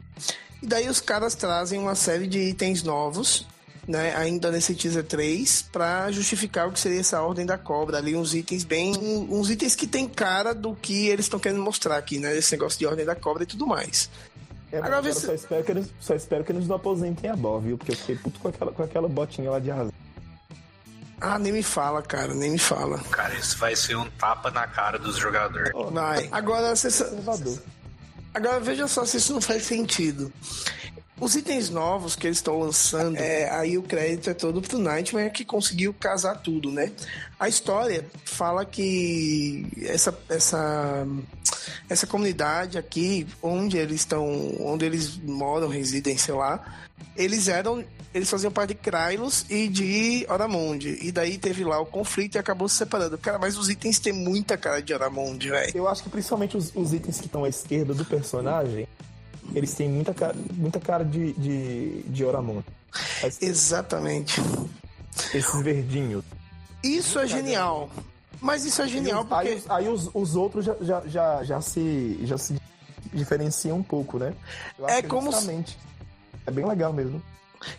E 0.63 0.67
daí 0.67 0.89
os 0.89 1.01
caras 1.01 1.35
trazem 1.35 1.79
uma 1.79 1.95
série 1.95 2.27
de 2.27 2.39
itens 2.39 2.83
novos, 2.83 3.47
né, 3.87 4.15
ainda 4.17 4.51
nesse 4.51 4.75
teaser 4.75 5.05
3, 5.05 5.63
pra 5.73 6.11
justificar 6.13 6.69
o 6.69 6.73
que 6.73 6.79
seria 6.81 7.01
essa 7.01 7.21
ordem 7.21 7.45
da 7.45 7.59
cobra. 7.59 7.99
Ali 7.99 8.15
uns 8.17 8.33
itens 8.33 8.63
bem. 8.65 8.97
uns 9.29 9.51
itens 9.51 9.75
que 9.75 9.87
tem 9.87 10.09
cara 10.09 10.55
do 10.55 10.75
que 10.75 11.09
eles 11.09 11.27
estão 11.27 11.41
querendo 11.41 11.61
mostrar 11.63 11.97
aqui, 11.99 12.19
né? 12.19 12.37
Esse 12.37 12.53
negócio 12.53 12.79
de 12.79 12.87
ordem 12.87 13.05
da 13.05 13.15
cobra 13.17 13.43
e 13.43 13.47
tudo 13.47 13.67
mais. 13.67 14.09
é, 14.71 14.79
agora 14.79 14.99
agora 14.99 15.13
se- 15.13 15.27
só, 15.27 15.33
espero 15.35 15.65
que 15.65 15.73
eles, 15.73 15.87
só 16.01 16.15
espero 16.15 16.45
que 16.45 16.53
eles 16.53 16.67
não 16.69 16.77
aposentem 16.77 17.29
a 17.29 17.37
Bob, 17.37 17.67
viu? 17.67 17.77
Porque 17.77 17.93
eu 17.93 17.97
fiquei 17.97 18.17
puto 18.17 18.39
com 18.41 18.49
aquela, 18.49 18.73
com 18.73 18.83
aquela 18.85 19.09
botinha 19.09 19.51
lá 19.51 19.59
de 19.59 19.71
razão. 19.71 19.93
Ah, 21.25 21.39
nem 21.39 21.53
me 21.53 21.63
fala, 21.63 22.03
cara, 22.03 22.35
nem 22.35 22.51
me 22.51 22.59
fala. 22.59 22.99
Cara, 23.13 23.33
isso 23.35 23.57
vai 23.57 23.77
ser 23.77 23.95
um 23.97 24.11
tapa 24.11 24.51
na 24.51 24.67
cara 24.67 24.99
dos 24.99 25.17
jogadores. 25.17 25.71
Vai. 25.93 26.29
Agora, 26.33 26.75
você. 26.75 26.89
Agora 28.35 28.59
veja 28.59 28.89
só 28.89 29.05
se 29.05 29.19
isso 29.19 29.35
não 29.35 29.41
faz 29.41 29.63
sentido. 29.63 30.33
Os 31.23 31.37
itens 31.37 31.71
novos 31.71 32.17
que 32.17 32.27
eles 32.27 32.39
estão 32.39 32.59
lançando, 32.59 33.17
é, 33.17 33.49
aí 33.49 33.79
o 33.79 33.83
crédito 33.85 34.29
é 34.29 34.35
todo 34.35 34.61
pro 34.61 34.77
Nightmare 34.77 35.31
que 35.31 35.45
conseguiu 35.45 35.95
casar 35.95 36.43
tudo, 36.43 36.73
né? 36.73 36.91
A 37.39 37.49
história 37.49 38.05
fala 38.25 38.65
que 38.65 39.65
essa, 39.83 40.19
essa, 40.29 41.07
essa 41.89 42.09
comunidade 42.09 42.77
aqui, 42.77 43.25
onde 43.41 43.79
eles 43.79 44.01
estão, 44.01 44.27
onde 44.59 44.85
eles 44.85 45.17
moram, 45.17 45.69
residem, 45.69 46.19
sei 46.19 46.35
lá, 46.35 46.83
eles 47.17 47.47
eram, 47.47 47.85
eles 48.13 48.29
faziam 48.29 48.51
parte 48.51 48.71
de 48.71 48.81
Krylos 48.81 49.47
e 49.49 49.69
de 49.69 50.27
Oramonde. 50.29 50.99
E 51.03 51.13
daí 51.13 51.39
teve 51.39 51.63
lá 51.63 51.79
o 51.79 51.87
conflito 51.87 52.35
e 52.35 52.39
acabou 52.41 52.69
se 52.69 52.75
separando. 52.75 53.17
Cara, 53.17 53.39
mas 53.39 53.57
os 53.57 53.71
itens 53.71 54.01
têm 54.01 54.13
muita 54.13 54.57
cara 54.57 54.83
de 54.83 54.93
Oramonde, 54.93 55.51
velho. 55.51 55.71
Eu 55.73 55.87
acho 55.87 56.03
que 56.03 56.11
principalmente 56.11 56.57
os, 56.57 56.75
os 56.75 56.93
itens 56.93 57.21
que 57.21 57.27
estão 57.27 57.45
à 57.45 57.49
esquerda 57.49 57.95
do 57.95 58.05
personagem, 58.05 58.89
eles 59.55 59.75
têm 59.75 59.89
muita 59.89 60.13
cara, 60.15 60.35
muita 60.55 60.81
cara 60.81 61.05
de, 61.05 61.33
de, 61.35 62.03
de 62.03 62.25
Oramon. 62.25 62.63
Mas 63.23 63.41
Exatamente. 63.41 64.41
Esses 65.35 65.63
verdinhos. 65.63 66.25
Isso 66.83 67.19
é 67.19 67.27
genial. 67.27 67.91
Mas 68.41 68.65
isso 68.65 68.83
é 68.83 68.89
genial 68.89 69.27
Aí, 69.31 69.49
porque. 69.49 69.55
os- 69.55 69.71
aí 69.71 69.89
os, 69.89 70.11
os 70.13 70.35
outros 70.37 70.65
já, 70.65 70.75
já, 70.81 71.03
já, 71.07 71.45
já 71.45 71.61
se, 71.61 72.19
já 72.25 72.37
se 72.37 72.61
diferenciam 73.13 73.79
um 73.79 73.83
pouco, 73.83 74.19
né? 74.19 74.35
Eu 74.79 74.89
É 74.89 75.03
como 75.03 75.31
justamente. 75.31 75.79
É 76.47 76.51
bem 76.51 76.67
legal 76.67 76.93
mesmo. 76.93 77.23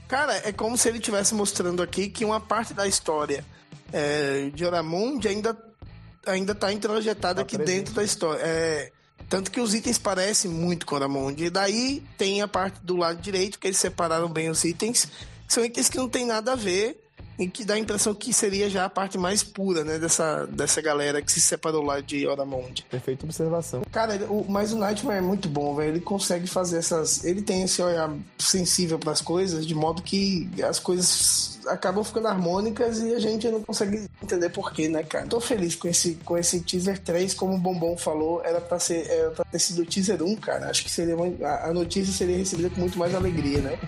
Cara, 0.07 0.35
é 0.47 0.51
como 0.53 0.77
se 0.77 0.87
ele 0.87 0.99
estivesse 0.99 1.33
mostrando 1.35 1.83
aqui 1.83 2.07
que 2.09 2.23
uma 2.23 2.39
parte 2.39 2.73
da 2.73 2.87
história 2.87 3.43
é, 3.91 4.49
de 4.53 4.63
Oramundi 4.65 5.27
ainda, 5.27 5.57
ainda 6.25 6.55
tá 6.55 6.71
introjetada 6.71 7.35
Tá 7.35 7.41
aqui 7.41 7.57
presente. 7.57 7.77
dentro 7.79 7.93
da 7.95 8.03
história. 8.03 8.41
É, 8.41 8.91
tanto 9.29 9.51
que 9.51 9.59
os 9.59 9.73
itens 9.73 9.97
parecem 9.97 10.49
muito 10.49 10.85
com 10.85 10.95
Oramundi. 10.95 11.45
E 11.45 11.49
daí 11.49 12.03
tem 12.17 12.41
a 12.41 12.47
parte 12.47 12.79
do 12.83 12.95
lado 12.95 13.21
direito, 13.21 13.59
que 13.59 13.67
eles 13.67 13.77
separaram 13.77 14.29
bem 14.29 14.49
os 14.49 14.63
itens. 14.63 15.07
São 15.47 15.65
itens 15.65 15.89
que 15.89 15.97
não 15.97 16.07
tem 16.07 16.25
nada 16.25 16.53
a 16.53 16.55
ver 16.55 17.02
e 17.37 17.47
que 17.47 17.65
dá 17.65 17.75
a 17.75 17.79
impressão 17.79 18.13
que 18.13 18.33
seria 18.33 18.69
já 18.69 18.85
a 18.85 18.89
parte 18.89 19.17
mais 19.17 19.43
pura, 19.43 19.83
né, 19.83 19.97
dessa, 19.97 20.45
dessa 20.45 20.81
galera 20.81 21.21
que 21.21 21.31
se 21.31 21.41
separou 21.41 21.83
lá 21.83 21.99
de 21.99 22.27
Oramond. 22.27 22.85
Perfeita 22.89 23.25
observação. 23.25 23.83
Cara, 23.91 24.15
ele, 24.15 24.25
o, 24.25 24.45
mas 24.47 24.71
o 24.71 24.77
Nightmare 24.77 25.17
é 25.17 25.21
muito 25.21 25.47
bom, 25.47 25.75
velho. 25.75 25.93
Ele 25.93 25.99
consegue 26.01 26.47
fazer 26.47 26.77
essas. 26.77 27.23
Ele 27.23 27.41
tem 27.41 27.63
esse 27.63 27.81
olhar 27.81 28.13
sensível 28.37 28.99
para 28.99 29.11
as 29.11 29.21
coisas, 29.21 29.65
de 29.65 29.75
modo 29.75 30.01
que 30.01 30.49
as 30.63 30.79
coisas 30.79 31.59
acabam 31.67 32.03
ficando 32.03 32.27
harmônicas 32.27 32.99
e 32.99 33.13
a 33.13 33.19
gente 33.19 33.47
não 33.49 33.61
consegue 33.61 34.07
entender 34.21 34.49
porquê, 34.49 34.87
né, 34.87 35.03
cara? 35.03 35.25
Tô 35.27 35.39
feliz 35.39 35.75
com 35.75 35.87
esse, 35.87 36.15
com 36.25 36.37
esse 36.37 36.61
teaser 36.61 36.99
3, 36.99 37.33
como 37.33 37.55
o 37.55 37.57
Bombom 37.57 37.97
falou, 37.97 38.41
era 38.43 38.59
pra, 38.59 38.79
ser, 38.79 39.07
era 39.07 39.31
pra 39.31 39.45
ter 39.45 39.59
sido 39.59 39.81
o 39.81 39.85
teaser 39.85 40.21
1, 40.21 40.35
cara. 40.37 40.69
Acho 40.69 40.83
que 40.83 40.91
seria 40.91 41.15
uma, 41.15 41.25
a 41.47 41.73
notícia 41.73 42.13
seria 42.13 42.37
recebida 42.37 42.69
com 42.69 42.81
muito 42.81 42.97
mais 42.97 43.13
alegria, 43.15 43.59
né? 43.59 43.79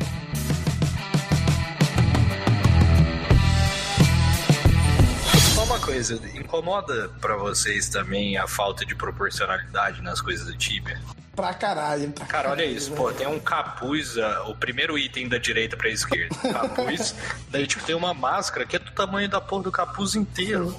Coisa, 5.85 6.15
incomoda 6.35 7.09
para 7.21 7.35
vocês 7.37 7.87
também 7.89 8.37
a 8.37 8.47
falta 8.47 8.85
de 8.85 8.95
proporcionalidade 8.95 10.01
nas 10.01 10.19
coisas 10.19 10.47
do 10.47 10.57
Tibia? 10.57 10.99
Pra 11.35 11.53
caralho. 11.53 12.11
Pra 12.11 12.25
Cara, 12.25 12.49
olha 12.49 12.57
caralho, 12.57 12.77
isso, 12.77 12.91
né? 12.91 12.95
pô, 12.97 13.11
tem 13.11 13.27
um 13.27 13.39
capuz, 13.39 14.15
o 14.47 14.55
primeiro 14.55 14.97
item 14.97 15.27
da 15.27 15.37
direita 15.37 15.75
pra 15.75 15.89
esquerda, 15.89 16.33
capuz, 16.51 17.13
daí 17.51 17.67
tipo 17.67 17.83
tem 17.83 17.93
uma 17.93 18.13
máscara 18.13 18.65
que 18.65 18.77
é 18.77 18.79
do 18.79 18.91
tamanho 18.91 19.29
da 19.29 19.41
porra 19.41 19.63
do 19.63 19.71
capuz 19.71 20.15
inteiro. 20.15 20.75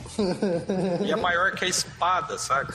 e 1.04 1.12
é 1.12 1.16
maior 1.16 1.52
que 1.52 1.64
a 1.64 1.68
espada, 1.68 2.38
saca? 2.38 2.74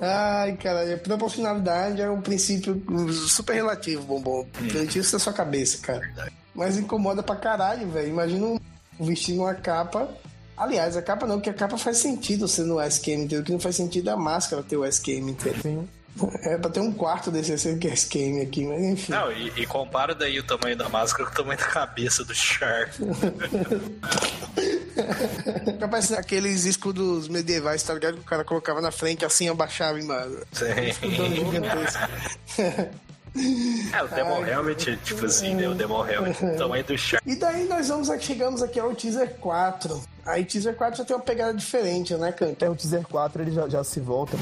Ai, 0.00 0.56
caralho. 0.56 0.94
A 0.94 0.98
proporcionalidade 0.98 2.00
é 2.00 2.10
um 2.10 2.22
princípio 2.22 2.82
super 3.12 3.52
relativo, 3.52 4.02
Bombom. 4.02 4.46
Tira 4.66 4.98
isso 4.98 5.12
da 5.12 5.18
sua 5.18 5.32
cabeça, 5.34 5.78
cara. 5.82 6.10
Mas 6.54 6.78
incomoda 6.78 7.22
pra 7.22 7.36
caralho, 7.36 7.86
velho. 7.90 8.08
Imagina 8.08 8.46
um 8.46 8.58
vestindo 9.00 9.40
uma 9.42 9.54
capa. 9.54 10.08
Aliás, 10.56 10.96
a 10.96 11.02
capa 11.02 11.26
não, 11.26 11.36
porque 11.36 11.50
a 11.50 11.54
capa 11.54 11.78
faz 11.78 11.98
sentido 11.98 12.46
sendo 12.46 12.76
o 12.76 12.82
SKM 12.82 13.24
inteiro. 13.24 13.44
Que 13.44 13.52
não 13.52 13.60
faz 13.60 13.76
sentido 13.76 14.10
é 14.10 14.12
a 14.12 14.16
máscara 14.16 14.62
ter 14.62 14.76
o 14.76 14.84
SKM 14.84 15.30
inteiro. 15.30 15.60
Sim. 15.62 15.88
É 16.42 16.58
pra 16.58 16.70
ter 16.70 16.80
um 16.80 16.92
quarto 16.92 17.30
desse 17.30 17.54
SKM 17.54 18.42
aqui, 18.42 18.66
mas 18.66 18.82
enfim. 18.82 19.12
Não, 19.12 19.32
e, 19.32 19.48
e 19.56 19.64
compara 19.64 20.14
daí 20.14 20.38
o 20.38 20.42
tamanho 20.42 20.76
da 20.76 20.88
máscara 20.88 21.24
com 21.24 21.32
o 21.32 21.36
tamanho 21.36 21.58
da 21.58 21.66
cabeça 21.66 22.24
do 22.24 22.34
Char. 22.34 22.92
Fica 25.64 25.88
parecendo 25.88 26.20
aqueles 26.20 26.64
escudos 26.64 27.28
medievais, 27.28 27.82
tá 27.82 27.94
ligado? 27.94 28.14
Que 28.14 28.20
o 28.20 28.24
cara 28.24 28.44
colocava 28.44 28.80
na 28.80 28.90
frente 28.90 29.24
assim, 29.24 29.48
abaixava 29.48 29.98
e 29.98 30.02
mano. 30.02 30.40
Escudão 30.90 31.30
gigantesco. 31.30 32.00
É, 33.92 34.02
o 34.02 34.08
Demon 34.08 34.44
Helmet, 34.44 34.96
tipo 35.04 35.26
assim, 35.26 35.54
né? 35.54 35.68
O 35.68 35.74
Demon 35.74 36.06
Helmet, 36.06 36.42
o 36.44 36.56
tamanho 36.56 36.84
do 36.84 36.98
Char. 36.98 37.22
E 37.24 37.36
daí 37.36 37.66
nós 37.68 37.88
vamos 37.88 38.10
aqui, 38.10 38.24
chegamos 38.24 38.62
aqui 38.62 38.80
ao 38.80 38.94
teaser 38.94 39.36
4. 39.36 40.02
Aí 40.26 40.44
teaser 40.44 40.74
4 40.74 40.98
já 40.98 41.04
tem 41.04 41.16
uma 41.16 41.22
pegada 41.22 41.54
diferente, 41.54 42.14
né, 42.14 42.32
Canto? 42.32 42.64
É, 42.64 42.68
o 42.68 42.74
Teaser 42.74 43.06
4 43.06 43.42
ele 43.42 43.52
já, 43.52 43.68
já 43.68 43.82
se 43.82 44.00
volta 44.00 44.36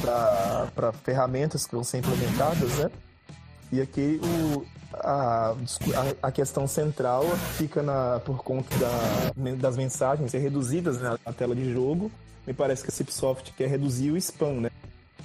para 0.75 0.93
ferramentas 1.05 1.67
que 1.67 1.75
vão 1.75 1.85
ser 1.85 1.99
implementadas, 1.99 2.79
né? 2.79 2.91
E 3.71 3.81
aqui 3.81 4.21
o, 4.23 4.67
a, 4.95 5.51
a, 5.51 6.29
a 6.29 6.33
questão 6.33 6.67
central 6.67 7.25
fica 7.57 7.83
na, 7.83 8.21
por 8.25 8.43
conta 8.43 8.75
da, 8.77 9.55
das 9.57 9.77
mensagens 9.77 10.31
ser 10.31 10.39
reduzidas 10.39 10.99
né, 10.99 11.17
na 11.25 11.33
tela 11.33 11.55
de 11.55 11.73
jogo. 11.73 12.11
Me 12.47 12.53
parece 12.53 12.83
que 12.83 12.89
a 12.89 12.93
Cipsoft 12.93 13.53
quer 13.53 13.69
reduzir 13.69 14.11
o 14.11 14.17
spam, 14.17 14.61
né? 14.61 14.71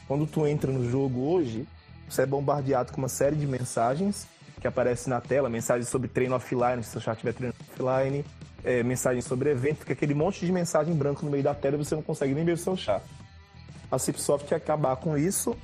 Quando 0.07 0.27
tu 0.27 0.45
entra 0.45 0.71
no 0.71 0.89
jogo 0.89 1.21
hoje, 1.21 1.65
você 2.13 2.21
é 2.21 2.25
bombardeado 2.27 2.91
com 2.91 2.99
uma 2.99 3.09
série 3.09 3.35
de 3.35 3.47
mensagens 3.47 4.27
que 4.61 4.67
aparecem 4.67 5.09
na 5.09 5.19
tela, 5.19 5.49
mensagens 5.49 5.89
sobre 5.89 6.07
treino 6.07 6.35
offline, 6.35 6.83
se 6.83 6.91
seu 6.91 7.01
chat 7.01 7.15
estiver 7.15 7.33
treinando 7.33 7.57
offline, 7.71 8.23
é, 8.63 8.83
mensagens 8.83 9.25
sobre 9.25 9.49
evento, 9.49 9.79
fica 9.79 9.93
aquele 9.93 10.13
monte 10.13 10.45
de 10.45 10.51
mensagem 10.51 10.93
branco 10.93 11.25
no 11.25 11.31
meio 11.31 11.43
da 11.43 11.55
tela 11.55 11.75
você 11.75 11.95
não 11.95 12.03
consegue 12.03 12.33
nem 12.35 12.45
ver 12.45 12.53
o 12.53 12.57
seu 12.57 12.77
chat. 12.77 13.03
A 13.91 13.97
Cipsoft 13.97 14.47
quer 14.47 14.55
acabar 14.55 14.95
com 14.95 15.17
isso 15.17 15.57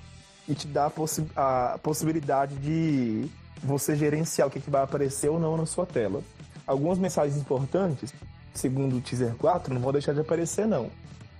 e 0.47 0.55
te 0.55 0.67
dá 0.67 0.88
a, 0.88 0.89
possi 0.89 1.25
a 1.35 1.79
possibilidade 1.81 2.55
de 2.55 3.29
você 3.63 3.95
gerenciar 3.95 4.47
o 4.47 4.51
que, 4.51 4.59
que 4.59 4.69
vai 4.69 4.81
aparecer 4.81 5.29
ou 5.29 5.39
não 5.39 5.55
na 5.55 5.67
sua 5.67 5.85
tela. 5.85 6.23
Algumas 6.65 6.97
mensagens 6.97 7.38
importantes, 7.38 8.12
segundo 8.53 8.97
o 8.97 9.01
Teaser 9.01 9.35
4, 9.35 9.73
não 9.73 9.81
vão 9.81 9.91
deixar 9.91 10.13
de 10.13 10.19
aparecer 10.19 10.65
não. 10.65 10.89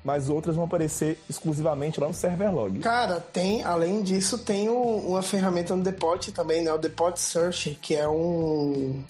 Mas 0.04 0.30
outras 0.30 0.56
vão 0.56 0.64
aparecer 0.66 1.20
exclusivamente 1.30 2.00
lá 2.00 2.08
no 2.08 2.14
server 2.14 2.54
log. 2.54 2.80
Cara, 2.80 3.20
tem, 3.20 3.64
além 3.64 4.02
disso, 4.02 4.38
tem 4.38 4.70
o- 4.70 4.98
uma 5.10 5.22
ferramenta 5.22 5.76
no 5.76 5.84
Depot 5.84 6.18
também, 6.34 6.64
né? 6.64 6.72
O 6.72 6.78
Depot 6.78 7.16
Search, 7.18 7.78
que 7.82 7.96
é 7.96 8.08
um. 8.08 9.04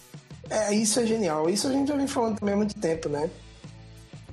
É, 0.49 0.73
isso 0.73 0.99
é 0.99 1.05
genial. 1.05 1.47
Isso 1.49 1.67
a 1.67 1.71
gente 1.71 1.89
já 1.89 1.95
vem 1.95 2.07
falando 2.07 2.39
também 2.39 2.55
há 2.55 2.57
muito 2.57 2.73
tempo, 2.75 3.07
né? 3.07 3.29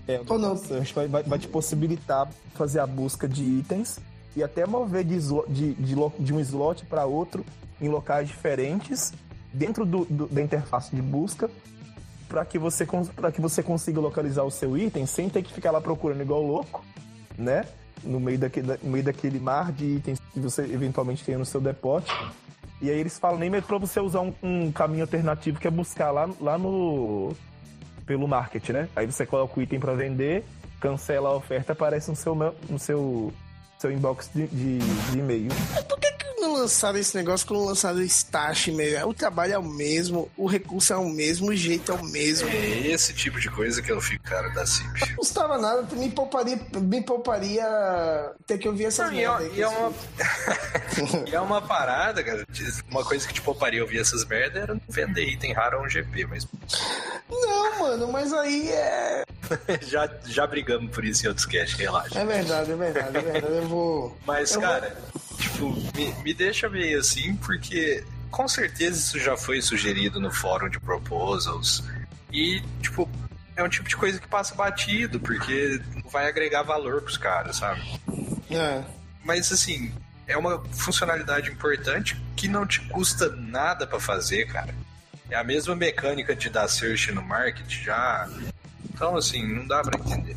É, 0.09 0.21
Ou 0.29 0.39
não? 0.39 0.55
o 0.55 0.57
Search 0.57 0.95
vai, 0.95 1.07
vai, 1.09 1.23
vai 1.25 1.39
te 1.39 1.47
possibilitar 1.49 2.29
fazer 2.55 2.81
a 2.81 2.87
busca 2.87 3.29
de 3.29 3.43
itens 3.43 3.99
e 4.35 4.43
até 4.43 4.65
mover 4.67 5.05
de, 5.05 5.19
de, 5.49 5.75
de, 5.75 5.95
de 6.19 6.33
um 6.35 6.41
slot 6.41 6.87
para 6.87 7.05
outro 7.05 7.45
em 7.81 7.89
locais 7.89 8.29
diferentes 8.29 9.13
dentro 9.53 9.85
do, 9.85 10.05
do- 10.07 10.27
da 10.27 10.41
interface 10.41 10.95
de 10.95 11.03
busca 11.03 11.51
para 12.29 12.45
que, 12.45 12.59
você 12.59 12.87
pra 13.15 13.31
que 13.31 13.41
você 13.41 13.63
consiga 13.63 14.01
localizar 14.01 14.43
o 14.43 14.51
seu 14.51 14.77
item 14.77 15.07
sem 15.07 15.29
ter 15.29 15.43
que 15.43 15.53
ficar 15.53 15.71
lá 15.71 15.81
procurando 15.81 16.21
igual 16.21 16.43
louco, 16.43 16.85
né? 17.37 17.65
No 18.03 18.21
meio 18.21 18.39
daquele, 18.39 18.79
no 18.83 18.91
meio 18.91 19.05
daquele 19.05 19.41
mar 19.41 19.73
de 19.73 19.85
itens 19.85 20.21
que 20.33 20.41
você 20.41 20.63
eventualmente 20.63 21.25
tenha 21.25 21.39
no 21.39 21.47
seu 21.47 21.61
depote. 21.61 22.13
E 22.81 22.91
aí 22.91 22.99
eles 22.99 23.19
falam 23.19 23.39
nem 23.39 23.49
mesmo 23.49 23.67
para 23.67 23.79
você 23.79 24.01
usar 24.01 24.21
um, 24.21 24.35
um 24.43 24.71
caminho 24.71 25.03
alternativo 25.03 25.59
que 25.59 25.67
é 25.67 25.71
buscar 25.71 26.11
lá, 26.11 26.29
lá 26.41 26.59
no 26.59 27.35
pelo 28.05 28.29
market, 28.29 28.69
né? 28.71 28.89
Aí 28.95 29.07
você 29.07 29.27
coloca 29.27 29.59
o 29.59 29.63
item 29.63 29.81
para 29.81 29.95
vender, 29.95 30.45
cancela 30.81 31.31
a 31.31 31.35
oferta, 31.35 31.73
aparece 31.73 32.11
no 32.11 32.17
seu 32.17 32.35
no 32.69 32.79
seu 32.79 33.33
seu 33.79 33.93
inbox 33.93 34.31
de, 34.35 34.47
de, 34.47 34.79
de 34.79 35.19
e-mail. 35.19 35.49
Por 35.75 35.85
que, 35.85 35.96
lançaram 36.67 36.99
esse 36.99 37.17
negócio 37.17 37.47
quando 37.47 37.65
lançaram 37.65 37.99
o 37.99 38.03
Stash 38.03 38.69
mesmo? 38.69 39.09
O 39.09 39.15
trabalho 39.15 39.53
é 39.53 39.59
o 39.59 39.63
mesmo, 39.63 40.29
o 40.37 40.47
recurso 40.47 40.93
é 40.93 40.97
o 40.97 41.09
mesmo, 41.09 41.49
o 41.49 41.57
jeito 41.57 41.93
é 41.93 41.95
o 41.95 42.05
mesmo. 42.05 42.49
É 42.49 42.89
esse 42.89 43.15
tipo 43.15 43.41
de 43.41 43.49
coisa 43.49 43.81
que 43.81 43.91
eu 43.91 44.01
fico, 44.01 44.25
cara, 44.25 44.49
da 44.51 44.67
CIP. 44.67 45.01
Não 45.01 45.17
custava 45.17 45.57
nada, 45.59 45.87
me 45.95 46.11
pouparia, 46.11 46.59
me 46.75 47.01
pouparia 47.03 47.65
ter 48.47 48.59
que 48.59 48.69
ouvir 48.69 48.87
essas 48.87 49.11
Não, 49.11 49.17
e, 49.17 49.25
é, 49.25 49.51
e 49.55 49.63
é 49.63 49.69
uma... 49.69 49.93
é 51.33 51.41
uma 51.41 51.63
parada, 51.63 52.23
cara. 52.25 52.45
Uma 52.91 53.05
coisa 53.05 53.27
que 53.27 53.35
te 53.35 53.43
pouparia 53.43 53.83
ouvir 53.83 54.01
essas 54.01 54.25
merdas 54.25 54.63
era 54.63 54.75
não 54.75 54.83
vender 54.89 55.25
item 55.29 55.53
raro 55.53 55.79
a 55.79 55.83
um 55.83 55.89
GP, 55.89 56.27
mas 56.27 56.47
Não, 57.31 57.79
mano, 57.79 58.11
mas 58.11 58.33
aí 58.33 58.71
é. 58.71 59.25
já, 59.87 60.11
já 60.27 60.47
brigamos 60.47 60.91
por 60.93 61.05
isso 61.05 61.25
em 61.25 61.29
outros 61.29 61.47
casts, 61.47 61.75
relaxa. 61.79 62.19
É 62.19 62.25
verdade, 62.25 62.73
é 62.73 62.75
verdade, 62.75 63.17
é 63.17 63.21
verdade. 63.21 63.55
Eu 63.55 63.69
vou. 63.69 64.17
Mas, 64.27 64.53
eu 64.53 64.61
cara, 64.61 64.97
tipo, 65.37 65.71
me, 65.95 66.13
me 66.23 66.35
deixa 66.35 66.69
meio 66.69 66.99
assim, 66.99 67.37
porque 67.37 68.05
com 68.31 68.47
certeza 68.49 68.99
isso 68.99 69.19
já 69.19 69.37
foi 69.37 69.63
sugerido 69.63 70.21
no 70.21 70.31
fórum 70.31 70.69
de 70.69 70.79
proposals. 70.81 71.85
E, 72.33 72.63
tipo, 72.83 73.09
é 73.57 73.63
um 73.63 73.69
tipo 73.69 73.89
de 73.89 73.97
coisa 73.97 74.21
que 74.21 74.29
passa 74.29 74.55
batido, 74.55 75.19
porque 75.19 75.81
vai 76.11 76.29
agregar 76.29 76.63
valor 76.63 77.03
pros 77.03 77.17
caras, 77.17 77.57
sabe? 77.57 77.83
É. 78.51 78.83
Mas, 79.25 79.51
assim, 79.51 79.93
é 80.27 80.37
uma 80.37 80.63
funcionalidade 80.73 81.51
importante 81.51 82.21
que 82.37 82.49
não 82.49 82.67
te 82.67 82.81
custa 82.89 83.31
nada 83.31 83.87
pra 83.87 83.99
fazer, 83.99 84.47
cara. 84.47 84.75
É 85.31 85.37
a 85.37 85.43
mesma 85.43 85.75
mecânica 85.75 86.37
de 86.37 86.51
dar 86.51 86.69
search 86.69 87.11
no 87.13 87.23
market 87.23 87.69
já. 87.69 88.29
Então, 88.93 89.17
assim, 89.17 89.47
não 89.47 89.67
dá 89.67 89.83
pra 89.83 89.99
entender. 89.99 90.37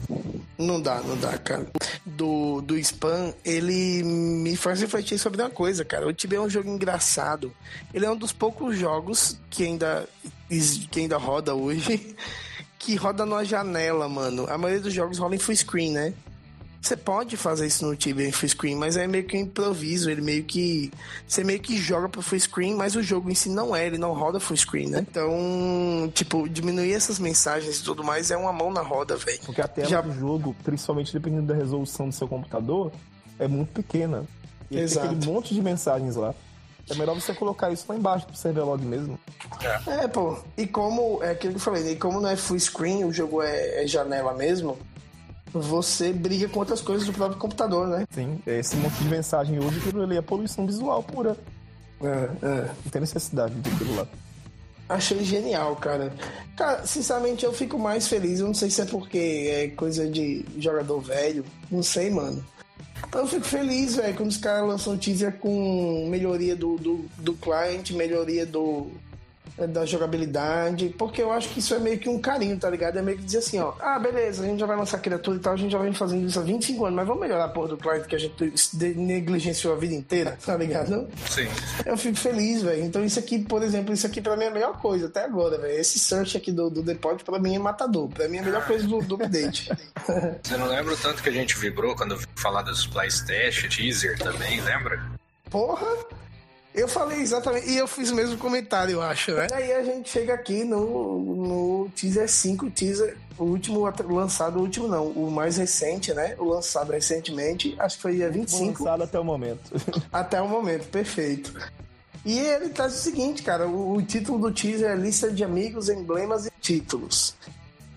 Não 0.60 0.82
dá, 0.82 1.00
não 1.00 1.16
dá, 1.16 1.38
cara. 1.38 1.66
Do, 2.06 2.60
do 2.60 2.78
spam, 2.80 3.34
ele 3.46 4.04
me 4.04 4.58
faz 4.58 4.82
refletir 4.82 5.18
sobre 5.18 5.42
uma 5.42 5.50
coisa, 5.50 5.86
cara. 5.86 6.06
O 6.06 6.12
Tibia 6.12 6.38
é 6.38 6.42
um 6.42 6.50
jogo 6.50 6.70
engraçado. 6.70 7.56
Ele 7.94 8.06
é 8.06 8.12
um 8.12 8.18
dos 8.18 8.34
poucos 8.34 8.78
jogos 8.78 9.40
que 9.50 9.64
ainda, 9.64 10.06
que 10.92 11.00
ainda 11.00 11.16
roda 11.16 11.56
hoje, 11.56 12.14
que 12.78 12.94
roda 12.98 13.26
numa 13.26 13.46
janela, 13.46 14.10
mano. 14.10 14.48
A 14.50 14.58
maioria 14.58 14.84
dos 14.84 14.94
jogos 14.94 15.18
rola 15.18 15.34
em 15.34 15.40
full 15.40 15.56
screen, 15.56 15.94
né? 15.94 16.14
Você 16.82 16.96
pode 16.96 17.36
fazer 17.36 17.68
isso 17.68 17.86
no 17.86 17.94
Tibia 17.96 18.26
em 18.28 18.32
full 18.32 18.48
screen, 18.48 18.76
mas 18.76 18.96
é 18.96 19.06
meio 19.06 19.26
que 19.26 19.36
um 19.36 19.42
improviso. 19.42 20.10
Ele 20.10 20.22
meio 20.22 20.44
que. 20.46 20.92
Você 21.28 21.44
meio 21.44 21.60
que 21.60 21.76
joga 21.78 22.08
pro 22.08 22.22
full 22.22 22.40
screen, 22.40 22.74
mas 22.76 22.96
o 22.96 23.04
jogo 23.04 23.30
em 23.30 23.36
si 23.36 23.50
não 23.50 23.76
é, 23.76 23.86
ele 23.86 23.98
não 23.98 24.14
roda 24.14 24.40
full 24.40 24.56
screen, 24.56 24.90
né? 24.90 25.00
Então, 25.10 26.10
tipo, 26.14 26.48
diminuir 26.48 26.94
essas 26.94 27.20
mensagens 27.20 27.80
e 27.80 27.84
tudo 27.84 28.04
mais 28.04 28.32
é 28.32 28.38
uma 28.38 28.54
mão 28.54 28.72
na 28.72 28.82
roda, 28.82 29.18
velho. 29.18 29.40
Porque 29.46 29.62
a 29.62 29.68
tela 29.68 29.90
Já- 29.90 30.02
do 30.02 30.14
jogo, 30.14 30.56
principalmente 30.64 31.12
dependendo 31.12 31.48
da 31.48 31.54
resolução 31.56 32.08
do 32.08 32.16
seu 32.16 32.28
computador, 32.28 32.92
é 33.38 33.48
muito 33.48 33.74
pequena. 33.74 34.24
E 34.72 34.76
tem 34.76 34.84
Exato. 34.84 35.08
aquele 35.08 35.26
monte 35.26 35.54
de 35.54 35.62
mensagens 35.62 36.16
lá. 36.16 36.34
É 36.90 36.96
melhor 36.96 37.14
você 37.14 37.34
colocar 37.36 37.70
isso 37.72 37.86
lá 37.88 37.96
embaixo 37.96 38.26
pro 38.26 38.36
server 38.36 38.66
log 38.66 38.84
mesmo. 38.84 39.20
É, 39.86 40.08
pô. 40.08 40.40
E 40.58 40.66
como, 40.66 41.22
é 41.22 41.32
aquilo 41.32 41.54
que 41.54 41.58
eu 41.60 41.64
falei, 41.64 41.84
né? 41.84 41.92
E 41.92 41.96
como 41.96 42.20
não 42.20 42.30
é 42.30 42.36
full 42.36 42.60
screen, 42.60 43.04
o 43.04 43.14
jogo 43.14 43.44
é, 43.44 43.84
é 43.84 43.88
janela 43.88 44.34
mesmo, 44.34 44.76
você 45.54 46.14
briga 46.14 46.48
com 46.48 46.60
outras 46.60 46.82
coisas 46.82 47.06
do 47.06 47.14
próprio 47.14 47.40
computador, 47.40 47.88
né? 47.88 48.06
Sim, 48.12 48.40
esse 48.46 48.76
monte 48.76 48.96
de 48.96 49.10
mensagem 49.10 49.60
hoje, 49.60 49.80
aquilo 49.80 50.04
ali 50.04 50.18
é 50.18 50.22
poluição 50.22 50.66
visual 50.66 51.02
pura. 51.04 51.36
É, 52.02 52.08
é. 52.08 52.72
Não 52.84 52.92
tem 52.92 53.02
necessidade 53.02 53.54
daquilo 53.56 53.96
lá. 53.96 54.08
Achei 54.88 55.24
genial, 55.24 55.76
cara. 55.76 56.12
Cara, 56.58 56.86
sinceramente 56.86 57.46
eu 57.46 57.54
fico 57.54 57.78
mais 57.78 58.08
feliz. 58.08 58.40
Eu 58.40 58.48
não 58.48 58.54
sei 58.54 58.70
se 58.70 58.82
é 58.82 58.86
porque 58.86 59.50
é 59.52 59.68
coisa 59.70 60.10
de 60.10 60.44
jogador 60.58 61.00
velho. 61.00 61.46
Não 61.70 61.84
sei, 61.84 62.10
mano. 62.10 62.44
Então 63.08 63.22
eu 63.22 63.28
fico 63.28 63.46
feliz, 63.46 63.96
velho, 63.96 64.16
quando 64.16 64.30
os 64.30 64.38
caras 64.38 64.68
lançam 64.68 64.98
teaser 64.98 65.38
com 65.38 66.08
melhoria 66.10 66.56
do, 66.56 66.76
do, 66.78 67.06
do 67.18 67.34
client, 67.34 67.92
melhoria 67.92 68.46
do, 68.46 68.88
da 69.58 69.86
jogabilidade, 69.86 70.94
porque 70.98 71.22
eu 71.22 71.32
acho 71.32 71.50
que 71.50 71.60
isso 71.60 71.74
é 71.74 71.80
meio 71.80 71.98
que 71.98 72.10
um 72.10 72.20
carinho, 72.20 72.58
tá 72.58 72.70
ligado? 72.70 72.98
É 72.98 73.02
meio 73.02 73.18
que 73.18 73.24
dizer 73.24 73.40
assim, 73.40 73.60
ó, 73.60 73.74
ah, 73.80 74.00
beleza, 74.00 74.44
a 74.44 74.46
gente 74.46 74.60
já 74.60 74.66
vai 74.66 74.78
lançar 74.78 75.00
criatura 75.00 75.38
e 75.38 75.40
tal, 75.40 75.54
a 75.54 75.58
gente 75.58 75.72
já 75.72 75.80
vem 75.80 75.94
fazendo 75.94 76.28
isso 76.28 76.40
há 76.40 76.44
25 76.44 76.86
anos, 76.86 76.96
mas 76.96 77.08
vamos 77.08 77.22
melhorar 77.22 77.46
a 77.46 77.50
porra 77.50 77.70
do 77.70 77.78
client 77.78 78.06
que 78.06 78.16
a 78.16 78.20
gente 78.20 78.54
negligenciou 78.96 79.74
a 79.74 79.78
vida 79.78 79.94
inteira, 79.94 80.38
tá 80.46 80.56
ligado? 80.56 81.08
Sim. 81.30 81.48
Eu 81.86 81.98
fico 81.98 82.18
feliz, 82.18 82.62
velho. 82.62 82.84
Então 82.84 83.04
isso 83.04 83.20
aqui, 83.20 83.40
por 83.40 83.64
exemplo, 83.64 83.94
isso 83.94 84.06
aqui 84.06 84.22
pra 84.22 84.36
mim 84.36 84.46
é 84.46 84.48
a 84.48 84.52
melhor 84.52 84.80
coisa 84.80 85.08
até 85.08 85.24
agora, 85.24 85.58
velho. 85.58 85.80
Esse 85.80 86.00
search 86.00 86.38
aqui 86.38 86.52
do, 86.52 86.70
do 86.70 86.82
Depot 86.82 87.24
pra 87.24 87.40
mim 87.40 87.56
é 87.56 87.60
matador. 87.60 88.08
Pra 88.10 88.28
mim 88.28 88.38
é 88.38 88.40
a 88.42 88.44
melhor 88.44 88.66
coisa 88.66 88.88
do, 88.88 89.02
do 89.02 89.16
update. 89.16 89.70
Você 90.44 90.58
não 90.58 90.68
lembra 90.68 90.94
o 90.94 90.98
tanto 90.98 91.22
que 91.22 91.30
a 91.30 91.34
gente 91.34 91.58
vibrou 91.58 91.96
quando 91.96 92.20
falar 92.36 92.62
dos 92.62 92.86
Playstation, 92.88 93.68
teaser 93.68 94.18
também, 94.18 94.62
lembra? 94.62 95.02
Porra! 95.50 95.88
Eu 96.80 96.88
falei 96.88 97.20
exatamente, 97.20 97.70
e 97.70 97.76
eu 97.76 97.86
fiz 97.86 98.10
o 98.10 98.16
mesmo 98.16 98.38
comentário, 98.38 98.94
eu 98.94 99.02
acho, 99.02 99.34
né? 99.34 99.48
Aí 99.52 99.74
a 99.74 99.84
gente 99.84 100.10
chega 100.10 100.34
aqui 100.34 100.64
no, 100.64 101.20
no 101.20 101.90
teaser 101.94 102.30
5, 102.30 102.70
teaser, 102.72 103.18
o 103.38 103.44
último 103.44 103.82
lançado, 104.10 104.60
o 104.60 104.62
último 104.62 104.88
não, 104.88 105.08
o 105.08 105.30
mais 105.30 105.58
recente, 105.58 106.14
né? 106.14 106.36
O 106.40 106.46
lançado 106.46 106.94
recentemente, 106.94 107.76
acho 107.78 107.98
que 107.98 108.02
foi 108.02 108.16
dia 108.16 108.32
25. 108.32 108.82
Lançado 108.86 109.04
até 109.04 109.20
o 109.20 109.26
momento. 109.26 109.72
até 110.10 110.42
o 110.42 110.48
momento, 110.48 110.88
perfeito. 110.88 111.54
E 112.26 112.40
ele 112.40 112.70
traz 112.70 112.94
o 112.94 112.98
seguinte, 112.98 113.44
cara, 113.44 113.68
o, 113.68 113.98
o 113.98 114.02
título 114.02 114.40
do 114.40 114.52
teaser 114.54 114.92
é 114.92 114.96
lista 114.96 115.30
de 115.30 115.44
amigos, 115.44 115.90
emblemas 115.90 116.46
e 116.46 116.52
títulos. 116.62 117.36